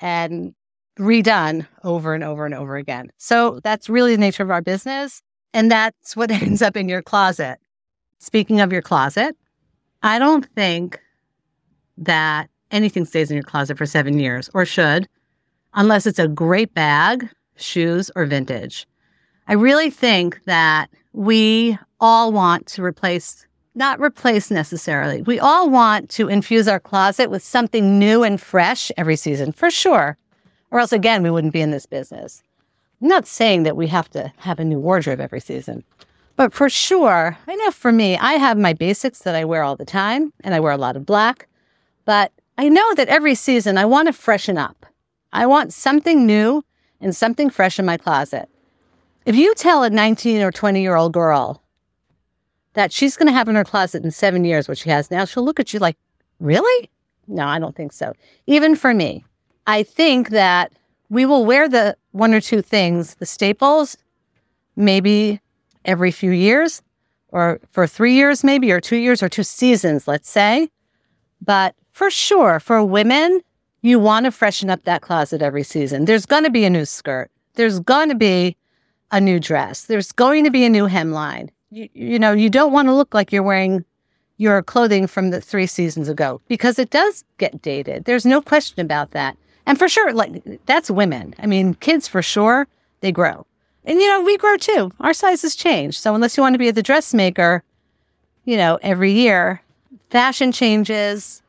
and 0.00 0.54
redone 0.98 1.66
over 1.84 2.12
and 2.14 2.24
over 2.24 2.44
and 2.44 2.54
over 2.54 2.76
again. 2.76 3.10
So 3.16 3.60
that's 3.62 3.88
really 3.88 4.16
the 4.16 4.20
nature 4.20 4.42
of 4.42 4.50
our 4.50 4.60
business. 4.60 5.22
And 5.54 5.70
that's 5.70 6.16
what 6.16 6.30
ends 6.42 6.62
up 6.62 6.76
in 6.76 6.88
your 6.88 7.00
closet. 7.00 7.58
Speaking 8.18 8.60
of 8.60 8.72
your 8.72 8.82
closet, 8.82 9.36
I 10.02 10.18
don't 10.18 10.46
think 10.54 11.00
that 11.96 12.50
anything 12.70 13.04
stays 13.04 13.30
in 13.30 13.36
your 13.36 13.44
closet 13.44 13.78
for 13.78 13.86
seven 13.86 14.18
years 14.18 14.50
or 14.52 14.64
should, 14.64 15.08
unless 15.74 16.06
it's 16.06 16.18
a 16.18 16.28
great 16.28 16.74
bag, 16.74 17.28
shoes, 17.56 18.10
or 18.16 18.26
vintage. 18.26 18.86
I 19.46 19.54
really 19.54 19.90
think 19.90 20.40
that 20.46 20.90
we 21.12 21.78
all 22.00 22.32
want 22.32 22.66
to 22.68 22.82
replace 22.82 23.46
not 23.74 24.00
replace 24.00 24.50
necessarily. 24.50 25.22
We 25.22 25.38
all 25.38 25.70
want 25.70 26.10
to 26.10 26.28
infuse 26.28 26.68
our 26.68 26.80
closet 26.80 27.30
with 27.30 27.42
something 27.42 27.98
new 27.98 28.22
and 28.22 28.40
fresh 28.40 28.90
every 28.96 29.16
season, 29.16 29.52
for 29.52 29.70
sure. 29.70 30.16
Or 30.70 30.80
else, 30.80 30.92
again, 30.92 31.22
we 31.22 31.30
wouldn't 31.30 31.52
be 31.52 31.60
in 31.60 31.70
this 31.70 31.86
business. 31.86 32.42
I'm 33.00 33.08
not 33.08 33.26
saying 33.26 33.62
that 33.62 33.76
we 33.76 33.86
have 33.88 34.10
to 34.10 34.32
have 34.38 34.58
a 34.58 34.64
new 34.64 34.78
wardrobe 34.78 35.20
every 35.20 35.40
season, 35.40 35.84
but 36.36 36.52
for 36.52 36.68
sure, 36.68 37.38
I 37.46 37.54
know 37.56 37.70
for 37.70 37.92
me, 37.92 38.16
I 38.18 38.34
have 38.34 38.58
my 38.58 38.72
basics 38.72 39.20
that 39.20 39.34
I 39.34 39.44
wear 39.44 39.62
all 39.62 39.76
the 39.76 39.84
time, 39.84 40.32
and 40.42 40.54
I 40.54 40.60
wear 40.60 40.72
a 40.72 40.78
lot 40.78 40.96
of 40.96 41.06
black. 41.06 41.48
But 42.04 42.32
I 42.58 42.68
know 42.68 42.94
that 42.94 43.08
every 43.08 43.34
season 43.34 43.78
I 43.78 43.84
want 43.84 44.06
to 44.06 44.12
freshen 44.12 44.58
up. 44.58 44.86
I 45.32 45.46
want 45.46 45.72
something 45.72 46.26
new 46.26 46.64
and 47.00 47.16
something 47.16 47.50
fresh 47.50 47.78
in 47.78 47.86
my 47.86 47.96
closet. 47.96 48.48
If 49.26 49.36
you 49.36 49.54
tell 49.54 49.82
a 49.82 49.90
19 49.90 50.42
or 50.42 50.50
20 50.50 50.80
year 50.82 50.96
old 50.96 51.12
girl 51.12 51.62
that 52.74 52.92
she's 52.92 53.16
going 53.16 53.26
to 53.26 53.32
have 53.32 53.48
in 53.48 53.54
her 53.56 53.64
closet 53.64 54.04
in 54.04 54.10
seven 54.10 54.44
years 54.44 54.68
what 54.68 54.78
she 54.78 54.90
has 54.90 55.10
now, 55.10 55.24
she'll 55.24 55.44
look 55.44 55.60
at 55.60 55.72
you 55.72 55.80
like, 55.80 55.96
really? 56.38 56.90
No, 57.26 57.46
I 57.46 57.58
don't 57.58 57.76
think 57.76 57.92
so. 57.92 58.12
Even 58.46 58.74
for 58.74 58.94
me, 58.94 59.24
I 59.66 59.82
think 59.82 60.30
that 60.30 60.72
we 61.08 61.26
will 61.26 61.44
wear 61.44 61.68
the 61.68 61.96
one 62.12 62.34
or 62.34 62.40
two 62.40 62.62
things, 62.62 63.16
the 63.16 63.26
staples, 63.26 63.96
maybe 64.76 65.40
every 65.84 66.10
few 66.10 66.30
years 66.30 66.82
or 67.28 67.60
for 67.70 67.86
three 67.86 68.14
years, 68.14 68.42
maybe, 68.42 68.72
or 68.72 68.80
two 68.80 68.96
years 68.96 69.22
or 69.22 69.28
two 69.28 69.42
seasons, 69.42 70.08
let's 70.08 70.28
say. 70.28 70.68
But 71.40 71.74
for 71.92 72.10
sure, 72.10 72.60
for 72.60 72.84
women, 72.84 73.40
you 73.82 73.98
want 73.98 74.24
to 74.24 74.30
freshen 74.30 74.70
up 74.70 74.84
that 74.84 75.02
closet 75.02 75.42
every 75.42 75.62
season. 75.62 76.04
There's 76.04 76.26
going 76.26 76.44
to 76.44 76.50
be 76.50 76.64
a 76.64 76.70
new 76.70 76.84
skirt. 76.84 77.30
There's 77.54 77.80
going 77.80 78.08
to 78.08 78.14
be 78.14 78.56
a 79.10 79.20
new 79.20 79.40
dress. 79.40 79.84
There's 79.84 80.12
going 80.12 80.44
to 80.44 80.50
be 80.50 80.64
a 80.64 80.68
new 80.68 80.88
hemline. 80.88 81.50
You, 81.70 81.88
you 81.92 82.18
know, 82.18 82.32
you 82.32 82.50
don't 82.50 82.72
want 82.72 82.88
to 82.88 82.94
look 82.94 83.14
like 83.14 83.32
you're 83.32 83.42
wearing 83.42 83.84
your 84.38 84.62
clothing 84.62 85.06
from 85.06 85.30
the 85.30 85.40
three 85.40 85.66
seasons 85.66 86.08
ago 86.08 86.40
because 86.48 86.78
it 86.78 86.90
does 86.90 87.24
get 87.38 87.62
dated. 87.62 88.06
There's 88.06 88.26
no 88.26 88.40
question 88.40 88.80
about 88.80 89.12
that. 89.12 89.36
And 89.66 89.78
for 89.78 89.88
sure, 89.88 90.12
like 90.12 90.42
that's 90.66 90.90
women. 90.90 91.34
I 91.38 91.46
mean, 91.46 91.74
kids 91.74 92.08
for 92.08 92.22
sure, 92.22 92.66
they 93.00 93.12
grow. 93.12 93.46
And 93.84 94.00
you 94.00 94.08
know, 94.08 94.22
we 94.22 94.36
grow 94.36 94.56
too. 94.56 94.90
Our 94.98 95.12
sizes 95.12 95.54
change. 95.54 95.98
So 95.98 96.14
unless 96.14 96.36
you 96.36 96.42
want 96.42 96.54
to 96.54 96.58
be 96.58 96.70
the 96.70 96.82
dressmaker, 96.82 97.62
you 98.44 98.56
know, 98.56 98.78
every 98.82 99.12
year, 99.12 99.62
fashion 100.10 100.52
changes, 100.52 101.42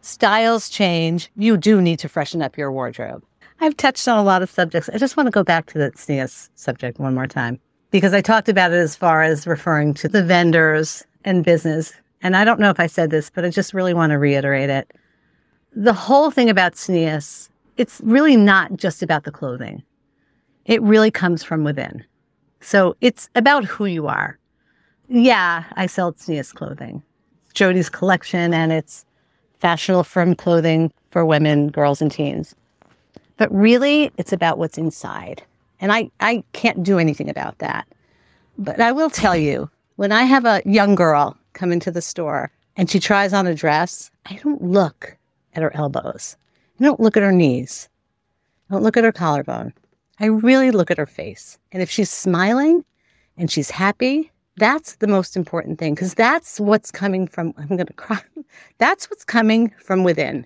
styles 0.00 0.68
change. 0.70 1.30
You 1.36 1.56
do 1.56 1.82
need 1.82 1.98
to 1.98 2.08
freshen 2.08 2.40
up 2.40 2.56
your 2.56 2.72
wardrobe. 2.72 3.24
I've 3.60 3.76
touched 3.76 4.08
on 4.08 4.18
a 4.18 4.22
lot 4.22 4.40
of 4.40 4.50
subjects. 4.50 4.88
I 4.88 4.96
just 4.96 5.18
want 5.18 5.26
to 5.26 5.30
go 5.32 5.44
back 5.44 5.66
to 5.66 5.78
the 5.78 5.90
tznius 5.90 6.46
uh, 6.46 6.50
subject 6.54 6.98
one 6.98 7.14
more 7.14 7.26
time 7.26 7.60
because 7.90 8.14
I 8.14 8.20
talked 8.20 8.48
about 8.48 8.72
it 8.72 8.76
as 8.76 8.96
far 8.96 9.22
as 9.22 9.46
referring 9.46 9.94
to 9.94 10.08
the 10.08 10.22
vendors 10.22 11.04
and 11.24 11.44
business. 11.44 11.92
And 12.22 12.36
I 12.36 12.44
don't 12.44 12.60
know 12.60 12.70
if 12.70 12.80
I 12.80 12.86
said 12.86 13.10
this, 13.10 13.30
but 13.30 13.44
I 13.44 13.50
just 13.50 13.74
really 13.74 13.94
want 13.94 14.10
to 14.10 14.18
reiterate 14.18 14.70
it. 14.70 14.90
The 15.74 15.92
whole 15.92 16.30
thing 16.30 16.50
about 16.50 16.74
tznius, 16.74 17.48
it's 17.76 18.00
really 18.04 18.36
not 18.36 18.76
just 18.76 19.02
about 19.02 19.24
the 19.24 19.30
clothing. 19.30 19.82
It 20.66 20.82
really 20.82 21.10
comes 21.10 21.42
from 21.42 21.64
within. 21.64 22.04
So 22.60 22.96
it's 23.00 23.28
about 23.34 23.64
who 23.64 23.86
you 23.86 24.06
are. 24.06 24.38
Yeah, 25.08 25.64
I 25.76 25.86
sell 25.86 26.12
tznius 26.12 26.54
clothing. 26.54 27.02
Jody's 27.54 27.88
collection 27.88 28.54
and 28.54 28.70
it's 28.70 29.04
fashionable 29.58 30.04
frum 30.04 30.34
clothing 30.34 30.92
for 31.10 31.24
women, 31.24 31.68
girls, 31.68 32.00
and 32.00 32.10
teens. 32.10 32.54
But 33.36 33.52
really, 33.52 34.12
it's 34.16 34.32
about 34.32 34.58
what's 34.58 34.78
inside. 34.78 35.42
And 35.80 35.92
I, 35.92 36.10
I 36.20 36.44
can't 36.52 36.82
do 36.82 36.98
anything 36.98 37.28
about 37.28 37.58
that. 37.58 37.86
But 38.58 38.80
I 38.80 38.92
will 38.92 39.10
tell 39.10 39.36
you, 39.36 39.70
when 39.96 40.12
I 40.12 40.22
have 40.22 40.44
a 40.44 40.62
young 40.64 40.94
girl 40.94 41.36
come 41.54 41.72
into 41.72 41.90
the 41.90 42.02
store 42.02 42.50
and 42.76 42.90
she 42.90 43.00
tries 43.00 43.32
on 43.32 43.46
a 43.46 43.54
dress, 43.54 44.10
I 44.26 44.34
don't 44.36 44.62
look 44.62 45.16
at 45.54 45.62
her 45.62 45.74
elbows. 45.74 46.36
I 46.78 46.84
don't 46.84 47.00
look 47.00 47.16
at 47.16 47.22
her 47.22 47.32
knees. 47.32 47.88
I 48.68 48.74
don't 48.74 48.82
look 48.82 48.96
at 48.96 49.04
her 49.04 49.12
collarbone. 49.12 49.72
I 50.18 50.26
really 50.26 50.70
look 50.70 50.90
at 50.90 50.98
her 50.98 51.06
face. 51.06 51.58
And 51.72 51.82
if 51.82 51.90
she's 51.90 52.10
smiling 52.10 52.84
and 53.36 53.50
she's 53.50 53.70
happy, 53.70 54.30
that's 54.56 54.96
the 54.96 55.06
most 55.06 55.36
important 55.36 55.78
thing 55.78 55.94
because 55.94 56.14
that's 56.14 56.60
what's 56.60 56.90
coming 56.90 57.26
from, 57.26 57.54
I'm 57.56 57.68
going 57.68 57.86
to 57.86 57.92
cry. 57.94 58.20
That's 58.78 59.08
what's 59.08 59.24
coming 59.24 59.72
from 59.78 60.02
within 60.02 60.44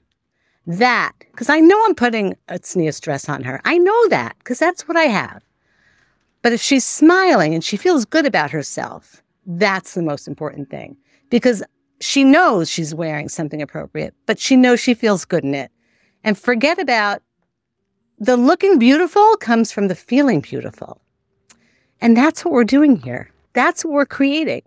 that 0.66 1.12
because 1.18 1.48
I 1.48 1.60
know 1.60 1.82
I'm 1.84 1.94
putting 1.94 2.36
a 2.48 2.58
tznius 2.58 3.00
dress 3.00 3.28
on 3.28 3.42
her. 3.42 3.60
I 3.64 3.78
know 3.78 4.08
that 4.08 4.36
because 4.38 4.58
that's 4.58 4.88
what 4.88 4.96
I 4.96 5.04
have. 5.04 5.42
But 6.42 6.52
if 6.52 6.60
she's 6.60 6.84
smiling 6.84 7.54
and 7.54 7.64
she 7.64 7.76
feels 7.76 8.04
good 8.04 8.26
about 8.26 8.50
herself, 8.50 9.22
that's 9.46 9.94
the 9.94 10.02
most 10.02 10.28
important 10.28 10.70
thing 10.70 10.96
because 11.30 11.62
she 12.00 12.22
knows 12.22 12.70
she's 12.70 12.94
wearing 12.94 13.28
something 13.28 13.62
appropriate, 13.62 14.14
but 14.26 14.38
she 14.38 14.56
knows 14.56 14.80
she 14.80 14.94
feels 14.94 15.24
good 15.24 15.44
in 15.44 15.54
it. 15.54 15.70
And 16.22 16.38
forget 16.38 16.78
about 16.78 17.22
the 18.18 18.36
looking 18.36 18.78
beautiful 18.78 19.36
comes 19.38 19.72
from 19.72 19.88
the 19.88 19.94
feeling 19.94 20.40
beautiful. 20.40 21.00
And 22.00 22.16
that's 22.16 22.44
what 22.44 22.52
we're 22.52 22.64
doing 22.64 22.96
here. 22.96 23.30
That's 23.54 23.84
what 23.84 23.94
we're 23.94 24.06
creating 24.06 24.62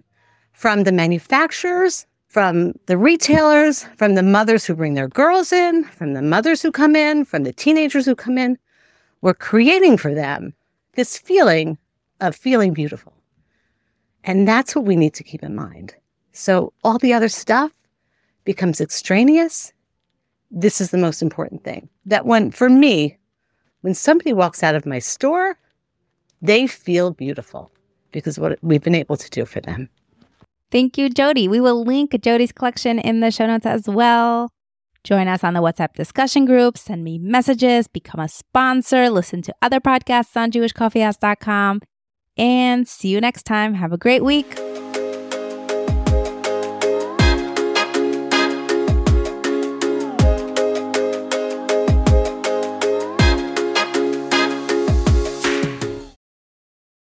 from 0.53 0.83
the 0.83 0.91
manufacturers 0.91 2.06
from 2.27 2.73
the 2.85 2.97
retailers, 2.97 3.83
from 3.95 4.15
the 4.15 4.23
mothers 4.23 4.65
who 4.65 4.75
bring 4.75 4.93
their 4.93 5.07
girls 5.07 5.51
in, 5.51 5.85
from 5.85 6.13
the 6.13 6.21
mothers 6.21 6.61
who 6.61 6.71
come 6.71 6.95
in, 6.95 7.25
from 7.25 7.43
the 7.43 7.53
teenagers 7.53 8.05
who 8.05 8.15
come 8.15 8.37
in. 8.37 8.57
We're 9.21 9.33
creating 9.33 9.97
for 9.97 10.13
them 10.13 10.53
this 10.93 11.17
feeling 11.17 11.77
of 12.19 12.35
feeling 12.35 12.73
beautiful. 12.73 13.13
And 14.23 14.47
that's 14.47 14.75
what 14.75 14.85
we 14.85 14.95
need 14.95 15.13
to 15.15 15.23
keep 15.23 15.41
in 15.41 15.55
mind. 15.55 15.95
So 16.33 16.73
all 16.83 16.97
the 16.97 17.13
other 17.13 17.29
stuff 17.29 17.71
becomes 18.43 18.81
extraneous. 18.81 19.71
This 20.51 20.81
is 20.81 20.91
the 20.91 20.97
most 20.97 21.21
important 21.21 21.63
thing. 21.63 21.89
That 22.05 22.25
when, 22.25 22.51
for 22.51 22.69
me, 22.69 23.17
when 23.81 23.93
somebody 23.93 24.33
walks 24.33 24.63
out 24.63 24.75
of 24.75 24.85
my 24.85 24.99
store, 24.99 25.57
they 26.41 26.67
feel 26.67 27.11
beautiful 27.11 27.71
because 28.11 28.37
what 28.37 28.59
we've 28.61 28.83
been 28.83 28.95
able 28.95 29.17
to 29.17 29.29
do 29.29 29.45
for 29.45 29.61
them. 29.61 29.89
Thank 30.71 30.97
you, 30.97 31.09
Jody. 31.09 31.47
We 31.47 31.61
will 31.61 31.83
link 31.83 32.19
Jody's 32.21 32.51
collection 32.51 32.99
in 32.99 33.21
the 33.21 33.31
show 33.31 33.47
notes 33.47 33.65
as 33.65 33.87
well. 33.87 34.49
Join 35.03 35.29
us 35.29 35.43
on 35.43 35.53
the 35.53 35.61
WhatsApp 35.61 35.93
discussion 35.93 36.43
group, 36.45 36.77
send 36.77 37.05
me 37.05 37.17
messages, 37.17 37.87
become 37.87 38.19
a 38.19 38.27
sponsor, 38.27 39.09
listen 39.09 39.41
to 39.43 39.55
other 39.61 39.79
podcasts 39.79 40.35
on 40.35 40.51
jewishcoffeehouse.com, 40.51 41.81
and 42.37 42.87
see 42.87 43.07
you 43.07 43.21
next 43.21 43.43
time. 43.43 43.75
Have 43.75 43.93
a 43.93 43.97
great 43.97 44.25
week. 44.25 44.66